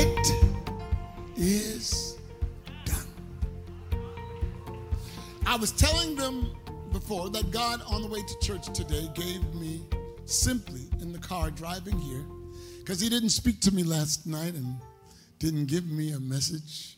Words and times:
It 0.00 0.32
is 1.36 2.16
done. 2.84 3.08
I 5.44 5.56
was 5.56 5.72
telling 5.72 6.14
them 6.14 6.52
before 6.92 7.30
that 7.30 7.50
God 7.50 7.82
on 7.84 8.02
the 8.02 8.06
way 8.06 8.22
to 8.22 8.38
church 8.38 8.72
today 8.72 9.08
gave 9.14 9.42
me 9.56 9.82
simply 10.24 10.82
in 11.00 11.12
the 11.12 11.18
car 11.18 11.50
driving 11.50 11.98
here 11.98 12.24
because 12.78 13.00
he 13.00 13.08
didn't 13.08 13.30
speak 13.30 13.60
to 13.62 13.74
me 13.74 13.82
last 13.82 14.24
night 14.24 14.54
and 14.54 14.76
didn't 15.40 15.66
give 15.66 15.90
me 15.90 16.12
a 16.12 16.20
message. 16.20 16.96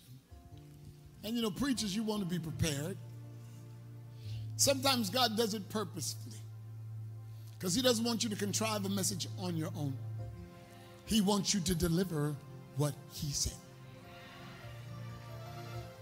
And 1.25 1.35
you 1.35 1.41
know, 1.41 1.51
preachers, 1.51 1.96
you 1.96 2.03
want 2.03 2.21
to 2.21 2.29
be 2.29 2.39
prepared. 2.39 2.98
Sometimes 4.57 5.09
God 5.09 5.39
does 5.39 5.55
it 5.55 5.67
purposefully 5.71 6.37
because 7.59 7.75
he 7.75 7.80
doesn't 7.80 8.05
want 8.05 8.23
you 8.23 8.29
to 8.29 8.37
contrive 8.37 8.85
a 8.85 8.91
message 8.91 9.27
on 9.39 9.57
your 9.57 9.71
own. 9.75 9.96
He 11.06 11.23
wants 11.23 11.55
you 11.55 11.60
to 11.60 11.74
deliver 11.74 12.37
what 12.77 12.95
he 13.12 13.33
said. 13.33 13.52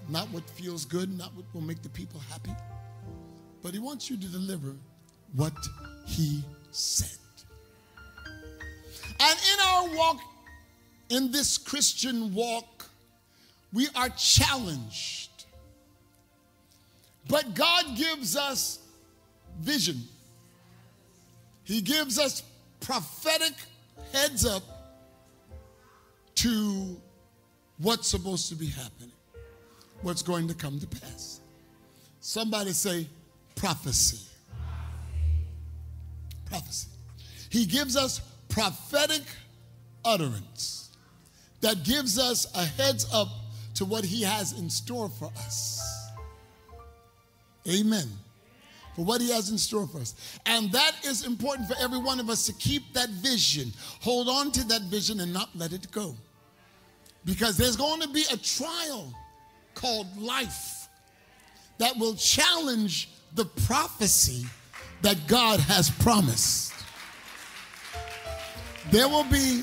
Not 0.08 0.28
what 0.30 0.48
feels 0.50 0.84
good, 0.84 1.16
not 1.16 1.34
what 1.34 1.44
will 1.52 1.60
make 1.60 1.82
the 1.82 1.88
people 1.90 2.20
happy, 2.30 2.54
but 3.62 3.74
he 3.74 3.78
wants 3.78 4.08
you 4.08 4.16
to 4.16 4.26
deliver 4.26 4.74
what 5.34 5.52
he 6.06 6.42
said. 6.70 7.18
And 9.20 9.38
in 9.52 9.60
our 9.66 9.96
walk, 9.96 10.20
in 11.10 11.30
this 11.30 11.58
Christian 11.58 12.32
walk, 12.34 12.86
we 13.72 13.88
are 13.94 14.08
challenged. 14.10 15.30
But 17.28 17.54
God 17.54 17.96
gives 17.96 18.36
us 18.36 18.78
vision. 19.60 20.02
He 21.64 21.82
gives 21.82 22.18
us 22.18 22.42
prophetic 22.80 23.52
heads 24.12 24.46
up 24.46 24.62
to 26.38 26.96
what's 27.78 28.06
supposed 28.06 28.48
to 28.48 28.54
be 28.54 28.66
happening, 28.66 29.10
what's 30.02 30.22
going 30.22 30.46
to 30.46 30.54
come 30.54 30.78
to 30.78 30.86
pass. 30.86 31.40
Somebody 32.20 32.72
say 32.72 33.08
prophecy. 33.56 34.24
Prophecy. 36.46 36.88
He 37.50 37.66
gives 37.66 37.96
us 37.96 38.20
prophetic 38.48 39.22
utterance 40.04 40.90
that 41.60 41.82
gives 41.82 42.18
us 42.18 42.46
a 42.54 42.64
heads 42.64 43.06
up 43.12 43.28
to 43.74 43.84
what 43.84 44.04
he 44.04 44.22
has 44.22 44.52
in 44.58 44.70
store 44.70 45.08
for 45.08 45.32
us. 45.38 45.80
Amen. 47.68 48.08
For 48.94 49.04
what 49.04 49.20
he 49.20 49.30
has 49.32 49.50
in 49.50 49.58
store 49.58 49.88
for 49.88 49.98
us. 49.98 50.14
And 50.46 50.70
that 50.72 50.92
is 51.04 51.26
important 51.26 51.68
for 51.68 51.74
every 51.80 51.98
one 51.98 52.20
of 52.20 52.30
us 52.30 52.46
to 52.46 52.52
keep 52.52 52.92
that 52.94 53.10
vision, 53.10 53.72
hold 54.00 54.28
on 54.28 54.52
to 54.52 54.64
that 54.68 54.82
vision, 54.82 55.20
and 55.20 55.32
not 55.32 55.50
let 55.56 55.72
it 55.72 55.90
go. 55.90 56.14
Because 57.28 57.58
there's 57.58 57.76
going 57.76 58.00
to 58.00 58.08
be 58.08 58.24
a 58.32 58.38
trial 58.38 59.12
called 59.74 60.16
life 60.16 60.88
that 61.76 61.94
will 61.98 62.14
challenge 62.14 63.10
the 63.34 63.44
prophecy 63.44 64.46
that 65.02 65.18
God 65.26 65.60
has 65.60 65.90
promised. 65.90 66.72
There 68.90 69.08
will 69.08 69.24
be, 69.24 69.62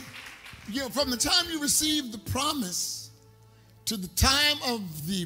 you 0.69 0.81
know, 0.81 0.89
from 0.89 1.09
the 1.09 1.17
time 1.17 1.45
you 1.52 1.59
receive 1.59 2.11
the 2.11 2.19
promise 2.19 3.09
to 3.86 3.97
the 3.97 4.09
time 4.09 4.58
of 4.67 5.08
the, 5.08 5.25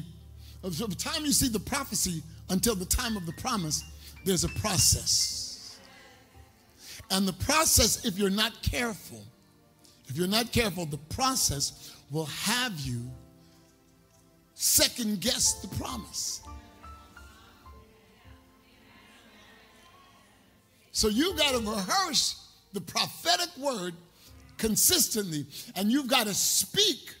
of 0.62 0.78
the 0.78 0.94
time 0.94 1.26
you 1.26 1.32
see 1.32 1.48
the 1.48 1.60
prophecy 1.60 2.22
until 2.48 2.74
the 2.74 2.86
time 2.86 3.18
of 3.18 3.26
the 3.26 3.32
promise, 3.32 3.84
there's 4.24 4.44
a 4.44 4.48
process. 4.60 5.78
And 7.10 7.28
the 7.28 7.34
process, 7.34 8.06
if 8.06 8.18
you're 8.18 8.30
not 8.30 8.62
careful, 8.62 9.22
if 10.08 10.16
you're 10.16 10.26
not 10.26 10.52
careful, 10.52 10.86
the 10.86 10.96
process 10.96 11.96
will 12.10 12.26
have 12.26 12.78
you 12.80 13.10
second 14.54 15.20
guess 15.20 15.54
the 15.62 15.68
promise. 15.76 16.42
So 20.92 21.08
you 21.08 21.34
got 21.36 21.52
to 21.52 21.60
rehearse 21.60 22.48
the 22.72 22.80
prophetic 22.80 23.48
word 23.56 23.94
consistently, 24.58 25.46
and 25.76 25.90
you've 25.90 26.08
got 26.08 26.26
to 26.26 26.34
speak 26.34 27.14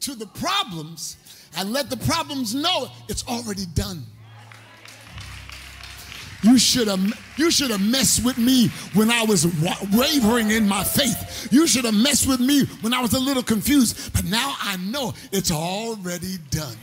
to 0.00 0.14
the 0.14 0.26
problems 0.26 1.16
and 1.56 1.72
let 1.72 1.90
the 1.90 1.96
problems 1.98 2.54
know 2.54 2.88
it's 3.08 3.26
already 3.26 3.66
done. 3.74 4.02
You 6.42 6.56
should 6.56 6.86
have 6.86 7.00
you 7.36 7.50
should 7.50 7.70
have 7.70 7.80
messed 7.80 8.24
with 8.24 8.38
me 8.38 8.68
when 8.94 9.10
I 9.10 9.24
was 9.24 9.46
wavering 9.92 10.50
in 10.50 10.68
my 10.68 10.84
faith. 10.84 11.48
You 11.50 11.66
should 11.66 11.84
have 11.84 11.94
messed 11.94 12.28
with 12.28 12.40
me 12.40 12.64
when 12.80 12.94
I 12.94 13.00
was 13.00 13.12
a 13.14 13.18
little 13.18 13.42
confused, 13.42 14.12
but 14.12 14.24
now 14.24 14.54
I 14.60 14.76
know 14.76 15.14
it's 15.32 15.50
already 15.50 16.38
done. 16.50 16.76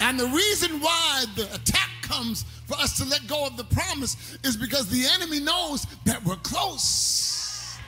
And 0.00 0.18
the 0.18 0.26
reason 0.26 0.80
why 0.80 1.24
the 1.36 1.44
attack 1.54 1.90
comes 2.02 2.44
for 2.66 2.74
us 2.74 2.96
to 2.98 3.04
let 3.04 3.26
go 3.26 3.46
of 3.46 3.56
the 3.56 3.64
promise 3.64 4.38
is 4.42 4.56
because 4.56 4.88
the 4.88 5.06
enemy 5.14 5.40
knows 5.40 5.86
that 6.04 6.24
we're 6.24 6.36
close. 6.36 7.78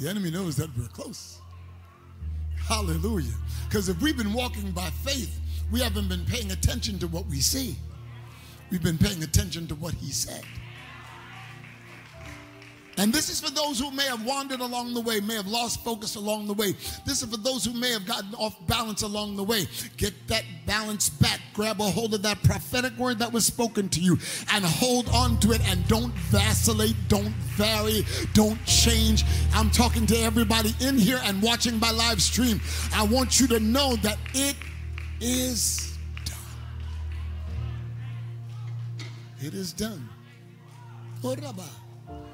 The 0.00 0.08
enemy 0.08 0.30
knows 0.30 0.56
that 0.56 0.68
we're 0.76 0.88
close. 0.88 1.38
Hallelujah. 2.66 3.32
Because 3.68 3.88
if 3.88 4.00
we've 4.02 4.16
been 4.16 4.32
walking 4.32 4.70
by 4.72 4.90
faith, 4.90 5.40
we 5.70 5.80
haven't 5.80 6.08
been 6.08 6.24
paying 6.24 6.52
attention 6.52 6.98
to 7.00 7.08
what 7.08 7.26
we 7.26 7.40
see. 7.40 7.76
We've 8.70 8.82
been 8.82 8.98
paying 8.98 9.22
attention 9.22 9.66
to 9.68 9.74
what 9.74 9.94
he 9.94 10.10
said. 10.10 10.44
And 12.98 13.12
this 13.12 13.28
is 13.28 13.40
for 13.40 13.50
those 13.50 13.78
who 13.78 13.90
may 13.90 14.04
have 14.04 14.24
wandered 14.24 14.60
along 14.60 14.94
the 14.94 15.00
way, 15.00 15.20
may 15.20 15.34
have 15.34 15.46
lost 15.46 15.84
focus 15.84 16.14
along 16.14 16.46
the 16.46 16.54
way. 16.54 16.72
This 17.04 17.22
is 17.22 17.30
for 17.30 17.36
those 17.36 17.62
who 17.64 17.74
may 17.74 17.90
have 17.90 18.06
gotten 18.06 18.34
off 18.36 18.56
balance 18.66 19.02
along 19.02 19.36
the 19.36 19.44
way. 19.44 19.66
Get 19.98 20.14
that 20.28 20.44
balance 20.64 21.10
back. 21.10 21.40
Grab 21.52 21.80
a 21.80 21.84
hold 21.84 22.14
of 22.14 22.22
that 22.22 22.42
prophetic 22.42 22.96
word 22.96 23.18
that 23.18 23.30
was 23.30 23.44
spoken 23.44 23.90
to 23.90 24.00
you 24.00 24.18
and 24.52 24.64
hold 24.64 25.10
on 25.10 25.38
to 25.40 25.52
it 25.52 25.60
and 25.68 25.86
don't 25.88 26.12
vacillate, 26.30 26.96
don't 27.08 27.34
vary, 27.56 28.06
don't 28.32 28.64
change. 28.64 29.24
I'm 29.52 29.70
talking 29.70 30.06
to 30.06 30.18
everybody 30.20 30.74
in 30.80 30.96
here 30.96 31.20
and 31.24 31.42
watching 31.42 31.78
my 31.78 31.90
live 31.90 32.22
stream. 32.22 32.62
I 32.94 33.04
want 33.04 33.38
you 33.38 33.46
to 33.48 33.60
know 33.60 33.96
that 33.96 34.16
it 34.32 34.56
is 35.20 35.96
done. 36.24 36.36
It 39.40 39.54
is 39.54 39.72
done. 39.72 40.08
Oh, 41.24 41.34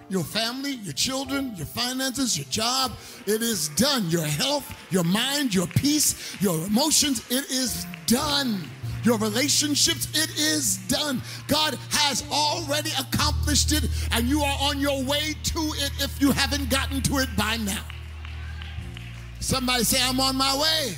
your 0.08 0.24
family, 0.24 0.72
your 0.72 0.92
children, 0.92 1.54
your 1.56 1.66
finances, 1.66 2.36
your 2.36 2.46
job, 2.50 2.92
it 3.26 3.40
is 3.40 3.68
done. 3.70 4.10
Your 4.10 4.24
health, 4.24 4.70
your 4.90 5.04
mind, 5.04 5.54
your 5.54 5.66
peace, 5.68 6.36
your 6.42 6.66
emotions, 6.66 7.24
it 7.30 7.50
is 7.50 7.86
done. 8.06 8.62
Your 9.04 9.16
relationships, 9.18 10.08
it 10.12 10.30
is 10.38 10.76
done. 10.88 11.22
God 11.48 11.78
has 11.90 12.24
already 12.30 12.90
accomplished 12.98 13.72
it, 13.72 13.88
and 14.12 14.28
you 14.28 14.42
are 14.42 14.58
on 14.60 14.78
your 14.78 15.02
way 15.02 15.34
to 15.44 15.60
it 15.76 15.92
if 16.00 16.20
you 16.20 16.30
haven't 16.30 16.68
gotten 16.68 17.00
to 17.02 17.18
it 17.18 17.28
by 17.36 17.56
now. 17.56 17.84
Somebody 19.40 19.84
say, 19.84 19.98
I'm 20.02 20.20
on 20.20 20.36
my 20.36 20.56
way 20.56 20.96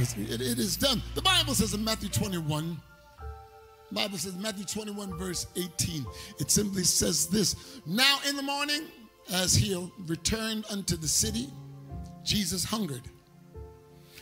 because 0.00 0.16
it, 0.30 0.40
it 0.40 0.58
is 0.58 0.76
done. 0.76 1.02
The 1.14 1.22
Bible 1.22 1.54
says 1.54 1.74
in 1.74 1.84
Matthew 1.84 2.08
21, 2.08 2.80
Bible 3.92 4.18
says 4.18 4.34
Matthew 4.36 4.64
21 4.64 5.18
verse 5.18 5.46
18. 5.56 6.06
It 6.38 6.50
simply 6.50 6.84
says 6.84 7.26
this. 7.26 7.80
Now 7.86 8.18
in 8.28 8.36
the 8.36 8.42
morning, 8.42 8.82
as 9.32 9.54
he 9.54 9.76
returned 10.06 10.64
unto 10.70 10.96
the 10.96 11.08
city, 11.08 11.48
Jesus 12.24 12.64
hungered. 12.64 13.02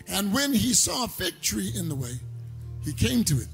And 0.09 0.33
when 0.33 0.53
he 0.53 0.72
saw 0.72 1.05
a 1.05 1.09
fig 1.09 1.41
tree 1.43 1.71
in 1.77 1.89
the 1.89 1.95
way, 1.95 2.19
he 2.84 2.93
came 2.93 3.22
to 3.25 3.37
it 3.37 3.49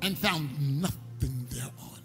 and 0.00 0.16
found 0.16 0.80
nothing 0.80 1.46
thereon. 1.50 2.00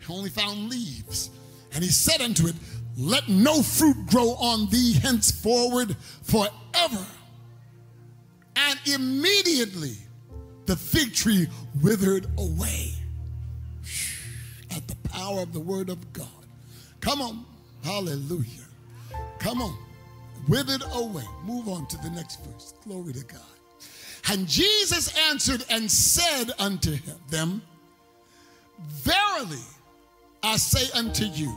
He 0.00 0.12
only 0.12 0.30
found 0.30 0.68
leaves. 0.68 1.30
And 1.72 1.84
he 1.84 1.90
said 1.90 2.20
unto 2.20 2.48
it, 2.48 2.54
Let 2.96 3.28
no 3.28 3.62
fruit 3.62 3.96
grow 4.06 4.30
on 4.30 4.68
thee 4.68 4.94
henceforward 4.94 5.96
forever. 6.22 7.06
And 8.58 8.78
immediately 8.86 9.96
the 10.66 10.76
fig 10.76 11.14
tree 11.14 11.46
withered 11.82 12.26
away 12.36 12.92
at 14.70 14.86
the 14.88 14.96
power 15.08 15.40
of 15.40 15.52
the 15.52 15.60
word 15.60 15.88
of 15.88 16.12
God. 16.12 16.26
Come 17.00 17.22
on. 17.22 17.44
Hallelujah. 17.84 18.66
Come 19.38 19.62
on. 19.62 19.76
Withered 20.48 20.82
away. 20.92 21.24
Move 21.44 21.68
on 21.68 21.86
to 21.86 21.96
the 21.98 22.10
next 22.10 22.44
verse. 22.44 22.74
Glory 22.84 23.12
to 23.12 23.24
God. 23.24 23.40
And 24.30 24.46
Jesus 24.46 25.16
answered 25.30 25.64
and 25.70 25.90
said 25.90 26.52
unto 26.58 26.96
them, 27.30 27.62
Verily 28.78 29.62
I 30.42 30.56
say 30.56 30.90
unto 30.98 31.24
you, 31.24 31.56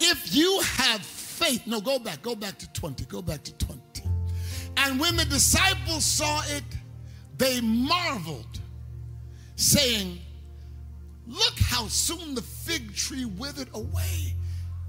if 0.00 0.34
you 0.34 0.60
have 0.60 1.00
faith, 1.00 1.66
no, 1.66 1.80
go 1.80 1.98
back, 1.98 2.22
go 2.22 2.34
back 2.34 2.58
to 2.58 2.72
20, 2.72 3.04
go 3.06 3.22
back 3.22 3.42
to 3.44 3.52
20. 3.54 3.80
And 4.76 5.00
when 5.00 5.16
the 5.16 5.24
disciples 5.24 6.04
saw 6.04 6.42
it, 6.46 6.64
they 7.36 7.60
marveled, 7.60 8.60
saying, 9.56 10.18
Look 11.26 11.58
how 11.58 11.86
soon 11.88 12.34
the 12.34 12.42
fig 12.42 12.94
tree 12.94 13.24
withered 13.24 13.68
away. 13.74 14.34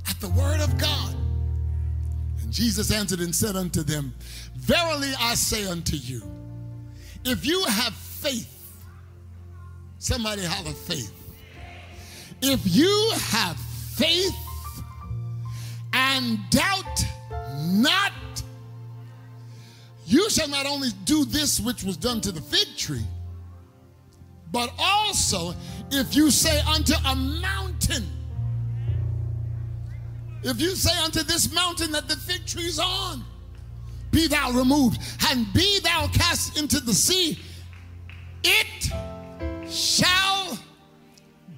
at 0.07 0.19
the 0.19 0.29
word 0.29 0.61
of 0.61 0.77
God. 0.77 1.15
And 2.41 2.51
Jesus 2.51 2.91
answered 2.91 3.19
and 3.19 3.33
said 3.33 3.55
unto 3.55 3.81
them, 3.81 4.13
Verily 4.55 5.11
I 5.19 5.35
say 5.35 5.65
unto 5.67 5.95
you, 5.95 6.21
if 7.23 7.45
you 7.45 7.63
have 7.63 7.93
faith, 7.93 8.51
somebody 9.97 10.43
holler 10.43 10.73
faith. 10.73 11.11
If 12.41 12.61
you 12.65 13.11
have 13.15 13.57
faith 13.57 14.35
and 15.93 16.37
doubt 16.51 17.05
not, 17.63 18.11
you 20.05 20.29
shall 20.29 20.47
not 20.47 20.65
only 20.65 20.89
do 21.05 21.25
this 21.25 21.59
which 21.59 21.83
was 21.83 21.97
done 21.97 22.21
to 22.21 22.31
the 22.31 22.41
fig 22.41 22.67
tree, 22.77 23.05
but 24.51 24.71
also 24.77 25.53
if 25.91 26.15
you 26.15 26.31
say 26.31 26.59
unto 26.61 26.93
a 27.05 27.15
mountain, 27.15 28.05
if 30.43 30.61
you 30.61 30.75
say 30.75 30.95
unto 31.03 31.23
this 31.23 31.51
mountain 31.53 31.91
that 31.91 32.07
the 32.07 32.15
fig 32.15 32.45
tree 32.45 32.65
is 32.65 32.79
on, 32.79 33.23
be 34.11 34.27
thou 34.27 34.51
removed, 34.51 35.01
and 35.29 35.51
be 35.53 35.79
thou 35.79 36.07
cast 36.13 36.57
into 36.57 36.79
the 36.79 36.93
sea, 36.93 37.39
it 38.43 38.91
shall 39.69 40.57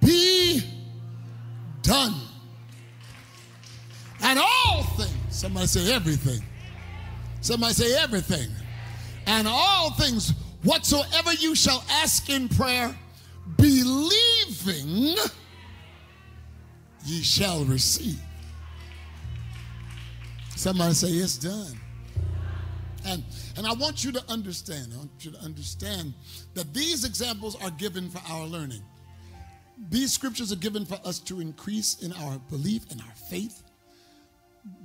be 0.02 0.62
done. 1.82 2.16
And 4.24 4.40
all 4.40 4.84
things, 4.96 5.12
somebody 5.30 5.68
say 5.68 5.94
everything. 5.94 6.42
Somebody 7.42 7.74
say 7.74 7.98
everything. 8.01 8.50
And 9.25 9.48
all 9.48 9.92
things 9.92 10.34
whatsoever 10.63 11.34
you 11.34 11.56
shall 11.56 11.84
ask 11.89 12.30
in 12.30 12.50
prayer, 12.50 12.95
believing 13.57 15.16
ye 17.06 17.22
shall 17.22 17.63
receive. 17.66 18.19
Somebody 20.56 20.94
say 20.94 21.10
it's 21.10 21.38
done. 21.38 21.80
And, 23.06 23.24
and 23.56 23.66
I 23.66 23.74
want 23.74 24.04
you 24.04 24.12
to 24.12 24.24
understand, 24.28 24.92
I 24.94 24.98
want 24.98 25.12
you 25.22 25.31
to 25.31 25.39
understand 25.39 26.13
that 26.56 26.74
these 26.74 27.06
examples 27.06 27.56
are 27.62 27.72
given 27.72 28.10
for 28.10 28.22
our 28.30 28.45
learning. 28.45 28.81
These 29.89 30.12
scriptures 30.12 30.51
are 30.51 30.57
given 30.57 30.86
for 30.86 31.00
us 31.06 31.19
to 31.19 31.39
increase 31.39 32.00
in 32.01 32.12
our 32.12 32.39
belief, 32.50 32.92
in 32.92 33.00
our 33.00 33.16
faith. 33.30 33.63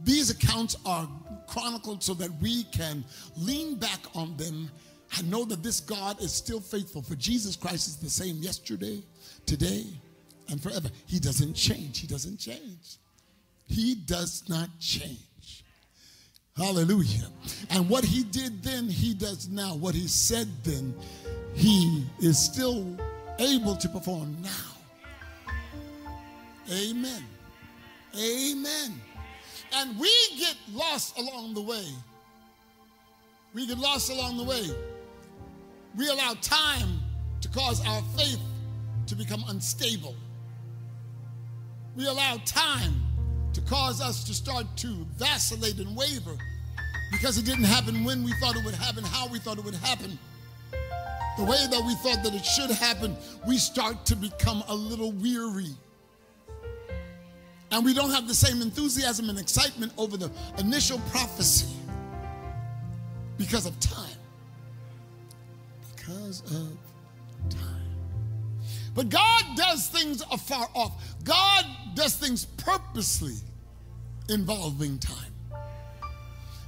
These 0.04 0.30
accounts 0.30 0.76
are 0.84 1.08
chronicled 1.46 2.02
so 2.02 2.14
that 2.14 2.30
we 2.40 2.64
can 2.64 3.04
lean 3.36 3.76
back 3.76 4.00
on 4.14 4.36
them 4.36 4.70
and 5.16 5.30
know 5.30 5.44
that 5.44 5.62
this 5.62 5.80
God 5.80 6.20
is 6.22 6.32
still 6.32 6.60
faithful. 6.60 7.02
For 7.02 7.14
Jesus 7.14 7.56
Christ 7.56 7.86
is 7.88 7.96
the 7.96 8.10
same 8.10 8.36
yesterday, 8.36 9.02
today, 9.46 9.86
and 10.48 10.62
forever. 10.62 10.88
He 11.06 11.18
doesn't 11.18 11.54
change. 11.54 12.00
He 12.00 12.06
doesn't 12.06 12.38
change. 12.38 12.96
He 13.66 13.94
does 13.94 14.44
not 14.48 14.68
change. 14.80 15.64
Hallelujah. 16.56 17.28
And 17.70 17.88
what 17.88 18.04
he 18.04 18.24
did 18.24 18.62
then, 18.62 18.88
he 18.88 19.14
does 19.14 19.48
now. 19.48 19.74
What 19.74 19.94
he 19.94 20.06
said 20.06 20.48
then, 20.64 20.94
he 21.54 22.04
is 22.20 22.38
still 22.38 22.86
able 23.38 23.76
to 23.76 23.88
perform 23.88 24.36
now. 24.42 24.50
Amen. 26.70 27.24
Amen. 28.16 29.00
And 29.74 29.98
we 29.98 30.10
get 30.38 30.56
lost 30.72 31.18
along 31.18 31.54
the 31.54 31.62
way. 31.62 31.86
We 33.54 33.66
get 33.66 33.78
lost 33.78 34.10
along 34.10 34.36
the 34.36 34.44
way. 34.44 34.62
We 35.96 36.08
allow 36.08 36.34
time 36.40 37.00
to 37.40 37.48
cause 37.48 37.86
our 37.86 38.02
faith 38.16 38.40
to 39.06 39.14
become 39.14 39.44
unstable. 39.48 40.14
We 41.96 42.06
allow 42.06 42.38
time 42.46 42.94
to 43.52 43.60
cause 43.62 44.00
us 44.00 44.24
to 44.24 44.34
start 44.34 44.66
to 44.76 45.06
vacillate 45.18 45.78
and 45.78 45.94
waver 45.94 46.36
because 47.10 47.36
it 47.36 47.44
didn't 47.44 47.64
happen 47.64 48.04
when 48.04 48.24
we 48.24 48.32
thought 48.34 48.56
it 48.56 48.64
would 48.64 48.74
happen, 48.74 49.04
how 49.04 49.28
we 49.28 49.38
thought 49.38 49.58
it 49.58 49.64
would 49.64 49.74
happen. 49.74 50.18
The 51.36 51.44
way 51.44 51.66
that 51.70 51.82
we 51.86 51.94
thought 51.96 52.22
that 52.24 52.34
it 52.34 52.44
should 52.44 52.70
happen, 52.70 53.16
we 53.46 53.58
start 53.58 54.06
to 54.06 54.16
become 54.16 54.62
a 54.68 54.74
little 54.74 55.12
weary. 55.12 55.74
And 57.72 57.84
we 57.84 57.94
don't 57.94 58.10
have 58.10 58.28
the 58.28 58.34
same 58.34 58.60
enthusiasm 58.60 59.30
and 59.30 59.38
excitement 59.38 59.92
over 59.96 60.18
the 60.18 60.30
initial 60.58 60.98
prophecy 61.10 61.74
because 63.38 63.64
of 63.64 63.78
time. 63.80 64.18
Because 65.96 66.42
of 66.42 66.76
time. 67.48 67.82
But 68.94 69.08
God 69.08 69.44
does 69.56 69.88
things 69.88 70.22
afar 70.30 70.68
off. 70.74 70.92
God 71.24 71.64
does 71.94 72.14
things 72.14 72.44
purposely 72.44 73.36
involving 74.28 74.98
time. 74.98 75.32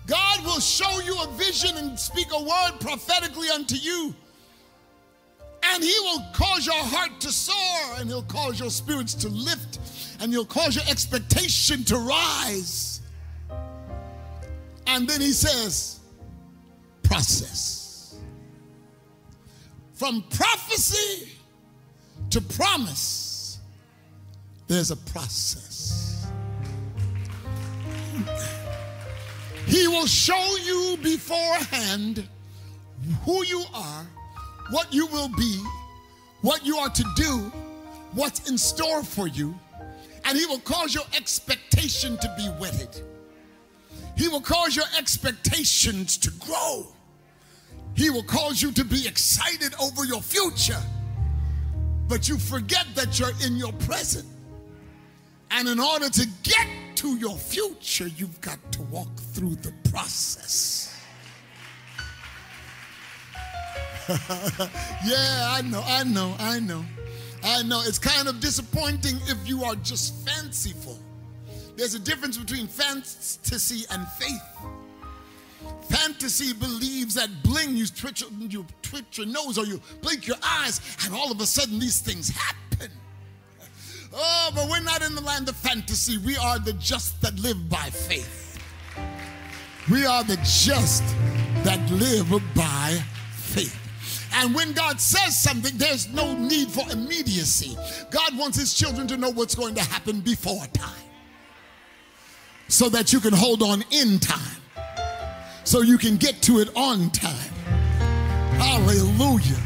God 0.07 0.45
will 0.45 0.61
show 0.61 1.01
you 1.01 1.21
a 1.23 1.29
vision 1.33 1.77
and 1.77 1.99
speak 1.99 2.29
a 2.33 2.43
word 2.43 2.81
prophetically 2.81 3.51
unto 3.51 3.77
you. 3.77 4.15
And 5.67 5.83
he 5.83 5.95
will 6.01 6.23
cause 6.35 6.67
your 6.67 6.75
heart 6.77 7.21
to 7.21 7.33
soar, 7.33 7.99
and 7.99 8.09
he'll 8.09 8.23
cause 8.23 8.61
your 8.61 8.69
spirits 8.69 9.15
to 9.15 9.29
lift, 9.29 9.79
and 10.21 10.33
you'll 10.33 10.45
cause 10.45 10.77
your 10.77 10.85
expectation 10.89 11.85
to 11.85 11.97
rise. 11.97 13.01
And 14.87 15.09
then 15.09 15.21
he 15.21 15.33
says, 15.33 16.01
process. 17.03 18.17
From 19.95 20.25
prophecy 20.31 21.29
to 22.31 22.41
promise, 22.41 23.59
there's 24.67 24.91
a 24.91 24.97
process. 24.97 26.27
He 29.67 29.89
will 29.89 30.07
show 30.07 30.57
you 30.63 30.99
beforehand 31.03 32.29
who 33.25 33.45
you 33.45 33.65
are, 33.75 34.07
what 34.71 34.93
you 34.93 35.07
will 35.07 35.29
be, 35.29 35.63
what 36.43 36.65
you 36.67 36.77
are 36.77 36.91
to 36.91 37.05
do, 37.17 37.53
what's 38.13 38.49
in 38.51 38.59
store 38.59 39.03
for 39.03 39.27
you, 39.27 39.59
and 40.25 40.39
He 40.39 40.47
will 40.47 40.61
cause 40.61 40.95
your 40.95 41.05
expectation 41.17 42.17
to 42.19 42.35
be 42.37 42.47
whetted. 42.59 43.03
He 44.17 44.29
will 44.29 44.41
cause 44.41 44.77
your 44.77 44.87
expectations 44.99 46.17
to 46.19 46.31
grow. 46.33 46.87
He 47.95 48.11
will 48.11 48.23
cause 48.25 48.61
you 48.63 48.73
to 48.73 48.85
be 48.85 49.07
excited 49.07 49.75
over 49.81 50.05
your 50.05 50.21
future, 50.21 50.81
but 52.09 52.29
you 52.29 52.39
forget 52.39 52.87
that 52.95 53.19
you're 53.19 53.33
in 53.45 53.57
your 53.57 53.73
present. 53.73 54.27
And 55.51 55.69
in 55.69 55.79
order 55.79 56.09
to 56.11 56.27
get 56.43 56.67
to 56.97 57.17
your 57.17 57.37
future, 57.37 58.09
you've 58.09 58.41
got 58.41 58.59
to 58.73 58.83
walk 58.83 59.15
through 59.17 59.57
the 59.57 59.73
process. 59.91 60.91
yeah, 64.09 65.49
I 65.51 65.63
know, 65.65 65.83
I 65.87 66.05
know, 66.05 66.35
I 66.39 66.61
know. 66.61 66.85
I 67.45 67.63
know. 67.63 67.83
It's 67.85 67.99
kind 67.99 68.27
of 68.27 68.41
disappointing 68.41 69.17
if 69.27 69.47
you 69.47 69.65
are 69.65 69.75
just 69.77 70.27
fanciful. 70.27 70.99
There's 71.77 71.95
a 71.95 71.99
difference 71.99 72.39
between 72.39 72.67
fantasy 72.67 73.85
and 73.91 74.09
faith. 74.09 74.43
Fantasy 75.89 76.55
believes 76.55 77.15
that 77.15 77.29
bling, 77.43 77.77
you 77.77 77.87
twitch, 77.87 78.25
you 78.39 78.65
twitch 78.83 79.19
your 79.19 79.27
nose 79.27 79.59
or 79.59 79.67
you 79.67 79.81
blink 80.01 80.27
your 80.27 80.37
eyes, 80.43 80.81
and 81.05 81.15
all 81.15 81.31
of 81.31 81.41
a 81.41 81.47
sudden 81.47 81.79
these 81.79 82.01
things 82.01 82.31
happen. 82.31 82.91
Oh, 84.15 84.51
but 84.55 84.69
we're 84.71 84.81
not 84.81 85.05
in 85.05 85.15
the 85.15 85.21
land 85.21 85.49
of 85.49 85.57
fantasy. 85.57 86.19
We 86.19 86.37
are 86.37 86.59
the 86.59 86.73
just 86.75 87.21
that 87.23 87.39
live 87.41 87.69
by 87.69 87.91
faith. 87.91 88.59
We 89.91 90.07
are 90.07 90.25
the 90.25 90.37
just 90.37 91.03
that 91.65 91.91
live 91.91 92.31
by 92.55 93.03
faith. 93.33 93.84
And 94.35 94.55
when 94.55 94.73
God 94.73 95.01
says 95.01 95.41
something, 95.41 95.77
there's 95.77 96.13
no 96.13 96.37
need 96.37 96.69
for 96.69 96.85
immediacy. 96.91 97.77
God 98.11 98.37
wants 98.37 98.59
his 98.59 98.75
children 98.75 99.07
to 99.09 99.17
know 99.17 99.31
what's 99.31 99.55
going 99.55 99.75
to 99.77 99.83
happen 99.83 100.21
before 100.21 100.67
time 100.73 100.91
so 102.69 102.89
that 102.89 103.13
you 103.13 103.21
can 103.21 103.33
hold 103.33 103.63
on 103.63 103.85
in 103.91 104.19
time, 104.19 104.63
so 105.65 105.83
you 105.83 105.99
can 105.99 106.17
get 106.17 106.43
to 106.43 106.59
it 106.59 106.69
on 106.75 107.11
time. 107.11 107.53
Hallelujah. 108.59 109.61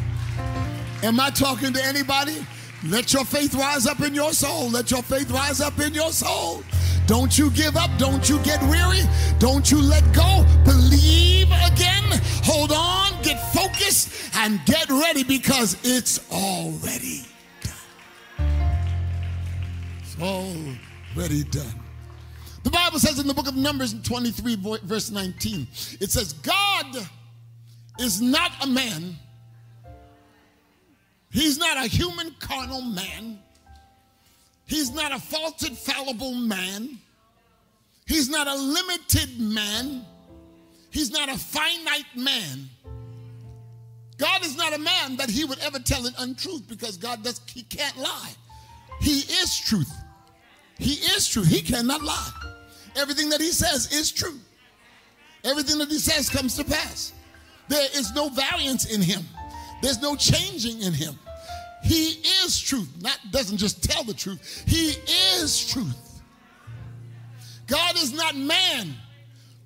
Am 1.02 1.18
I 1.18 1.30
talking 1.30 1.72
to 1.72 1.84
anybody? 1.84 2.44
Let 2.84 3.12
your 3.12 3.24
faith 3.24 3.54
rise 3.54 3.86
up 3.86 4.00
in 4.00 4.14
your 4.14 4.32
soul. 4.32 4.68
Let 4.68 4.90
your 4.90 5.02
faith 5.02 5.30
rise 5.30 5.60
up 5.60 5.78
in 5.80 5.94
your 5.94 6.12
soul. 6.12 6.62
Don't 7.08 7.36
you 7.36 7.50
give 7.50 7.76
up. 7.76 7.90
Don't 7.98 8.28
you 8.28 8.38
get 8.44 8.62
weary. 8.64 9.00
Don't 9.40 9.68
you 9.70 9.82
let 9.82 10.04
go. 10.14 10.44
Believe 10.64 11.48
again. 11.48 12.04
Hold 12.44 12.70
on. 12.70 13.20
Get 13.22 13.40
focused 13.52 14.30
and 14.36 14.60
get 14.66 14.88
ready 14.90 15.24
because 15.24 15.76
it's 15.82 16.30
already 16.30 17.24
done. 18.36 18.46
It's 20.00 20.20
already 20.20 21.42
done. 21.44 21.82
The 22.62 22.70
Bible 22.70 23.00
says 23.00 23.18
in 23.18 23.26
the 23.26 23.34
book 23.34 23.48
of 23.48 23.56
Numbers 23.56 23.94
23, 24.02 24.56
verse 24.84 25.10
19, 25.10 25.66
it 26.00 26.10
says, 26.10 26.34
God 26.34 27.08
is 27.98 28.20
not 28.20 28.52
a 28.62 28.66
man 28.66 29.16
He's 31.30 31.58
not 31.58 31.76
a 31.76 31.88
human 31.88 32.34
carnal 32.40 32.80
man. 32.80 33.38
He's 34.68 34.92
not 34.92 35.12
a 35.12 35.18
false, 35.18 35.66
fallible 35.80 36.34
man. 36.34 36.98
He's 38.06 38.28
not 38.28 38.46
a 38.46 38.54
limited 38.54 39.40
man. 39.40 40.04
He's 40.90 41.10
not 41.10 41.30
a 41.30 41.38
finite 41.38 42.14
man. 42.14 42.68
God 44.18 44.44
is 44.44 44.56
not 44.56 44.74
a 44.74 44.78
man 44.78 45.16
that 45.16 45.30
he 45.30 45.44
would 45.44 45.58
ever 45.60 45.78
tell 45.78 46.06
an 46.06 46.12
untruth 46.18 46.68
because 46.68 46.96
God 46.98 47.24
does 47.24 47.40
he 47.46 47.62
can't 47.62 47.96
lie. 47.96 48.32
He 49.00 49.20
is 49.20 49.58
truth. 49.58 49.92
He 50.78 50.92
is 50.92 51.26
true. 51.26 51.44
He 51.44 51.62
cannot 51.62 52.02
lie. 52.02 52.30
Everything 52.96 53.30
that 53.30 53.40
he 53.40 53.52
says 53.52 53.90
is 53.92 54.12
true. 54.12 54.38
Everything 55.44 55.78
that 55.78 55.88
he 55.88 55.98
says 55.98 56.28
comes 56.28 56.56
to 56.56 56.64
pass. 56.64 57.12
There 57.68 57.88
is 57.94 58.12
no 58.14 58.28
variance 58.28 58.92
in 58.92 59.00
him. 59.00 59.22
There's 59.82 60.02
no 60.02 60.14
changing 60.16 60.82
in 60.82 60.92
him. 60.92 61.18
He 61.88 62.20
is 62.44 62.60
truth. 62.60 62.90
Not 63.00 63.18
doesn't 63.30 63.56
just 63.56 63.82
tell 63.82 64.04
the 64.04 64.12
truth. 64.12 64.62
He 64.66 64.94
is 65.40 65.66
truth. 65.72 66.20
God 67.66 67.96
is 67.96 68.12
not 68.12 68.36
man 68.36 68.94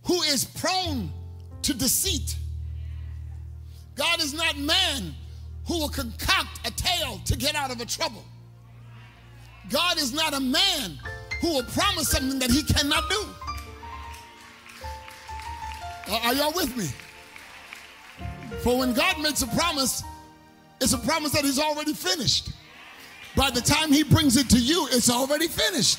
who 0.04 0.22
is 0.22 0.44
prone 0.44 1.10
to 1.62 1.74
deceit. 1.74 2.36
God 3.96 4.22
is 4.22 4.32
not 4.32 4.56
man 4.56 5.16
who 5.66 5.80
will 5.80 5.88
concoct 5.88 6.64
a 6.64 6.70
tale 6.70 7.20
to 7.24 7.36
get 7.36 7.56
out 7.56 7.72
of 7.72 7.80
a 7.80 7.86
trouble. 7.86 8.24
God 9.68 9.98
is 9.98 10.12
not 10.12 10.32
a 10.32 10.40
man 10.40 11.00
who 11.40 11.54
will 11.54 11.64
promise 11.64 12.10
something 12.10 12.38
that 12.38 12.52
he 12.52 12.62
cannot 12.62 13.10
do. 13.10 13.26
Are 16.22 16.34
y'all 16.34 16.52
with 16.52 16.76
me? 16.76 16.86
For 18.62 18.78
when 18.78 18.92
God 18.92 19.20
makes 19.20 19.42
a 19.42 19.48
promise, 19.48 20.04
it's 20.82 20.92
a 20.92 20.98
promise 20.98 21.30
that 21.32 21.44
he's 21.44 21.60
already 21.60 21.94
finished. 21.94 22.50
By 23.36 23.50
the 23.50 23.60
time 23.60 23.92
he 23.92 24.02
brings 24.02 24.36
it 24.36 24.50
to 24.50 24.58
you, 24.58 24.88
it's 24.90 25.08
already 25.08 25.46
finished. 25.46 25.98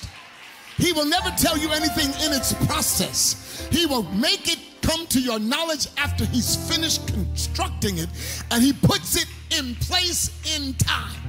He 0.78 0.92
will 0.92 1.06
never 1.06 1.30
tell 1.38 1.58
you 1.58 1.72
anything 1.72 2.10
in 2.26 2.34
its 2.34 2.54
process. 2.66 3.68
He 3.72 3.86
will 3.86 4.04
make 4.04 4.52
it 4.52 4.60
come 4.82 5.08
to 5.08 5.22
your 5.22 5.40
knowledge 5.40 5.88
after 5.98 6.26
he's 6.26 6.56
finished 6.70 7.08
constructing 7.08 8.00
it 8.00 8.10
and 8.52 8.62
he 8.62 8.74
puts 8.74 9.16
it 9.16 9.28
in 9.58 9.76
place 9.76 10.30
in 10.58 10.74
time. 10.74 11.22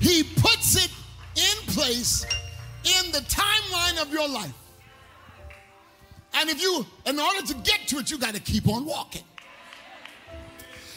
He 0.00 0.24
puts 0.24 0.74
it 0.74 0.90
in 1.36 1.72
place 1.72 2.26
in 2.84 3.12
the 3.12 3.20
timeline 3.20 4.02
of 4.02 4.12
your 4.12 4.28
life. 4.28 4.52
And 6.34 6.50
if 6.50 6.60
you, 6.60 6.84
in 7.06 7.20
order 7.20 7.46
to 7.46 7.54
get 7.54 7.86
to 7.88 7.98
it, 7.98 8.10
you 8.10 8.18
got 8.18 8.34
to 8.34 8.40
keep 8.40 8.66
on 8.66 8.84
walking. 8.84 9.22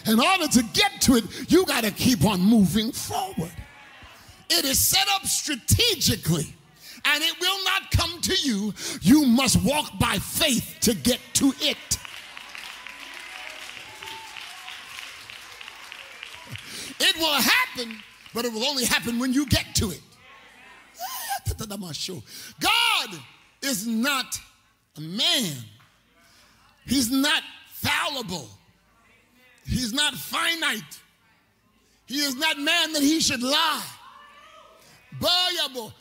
In 0.08 0.20
order 0.20 0.48
to 0.48 0.64
get 0.74 1.02
to 1.02 1.16
it, 1.16 1.52
you 1.52 1.66
got 1.66 1.84
to 1.84 1.92
keep 1.92 2.24
on 2.26 2.40
moving 2.40 2.92
forward. 2.92 3.52
It 4.50 4.66
is 4.66 4.80
set 4.80 5.08
up 5.16 5.26
strategically 5.26 6.54
and 7.06 7.24
it 7.24 7.40
will 7.40 7.64
not 7.64 7.92
come 7.92 8.22
to 8.22 8.34
you. 8.36 8.74
You 9.02 9.26
must 9.26 9.64
walk 9.64 9.98
by 10.00 10.18
faith 10.18 10.78
to 10.82 10.94
get 10.94 11.20
to 11.34 11.54
it. 11.60 11.78
It 17.00 17.18
will 17.18 17.34
happen, 17.34 17.98
but 18.34 18.46
it 18.46 18.54
will 18.54 18.64
only 18.64 18.86
happen 18.86 19.20
when 19.20 19.34
you 19.34 19.46
get 19.46 19.76
to 19.76 19.92
it. 19.92 20.02
God 22.60 23.10
is 23.62 23.86
not 23.86 24.40
a 24.98 25.02
man, 25.02 25.54
He's 26.86 27.12
not 27.12 27.44
fallible, 27.72 28.50
He's 29.66 29.94
not 29.94 30.14
finite, 30.14 31.00
He 32.06 32.18
is 32.18 32.36
not 32.36 32.58
man 32.58 32.94
that 32.94 33.02
He 33.02 33.20
should 33.20 33.44
lie. 33.44 33.84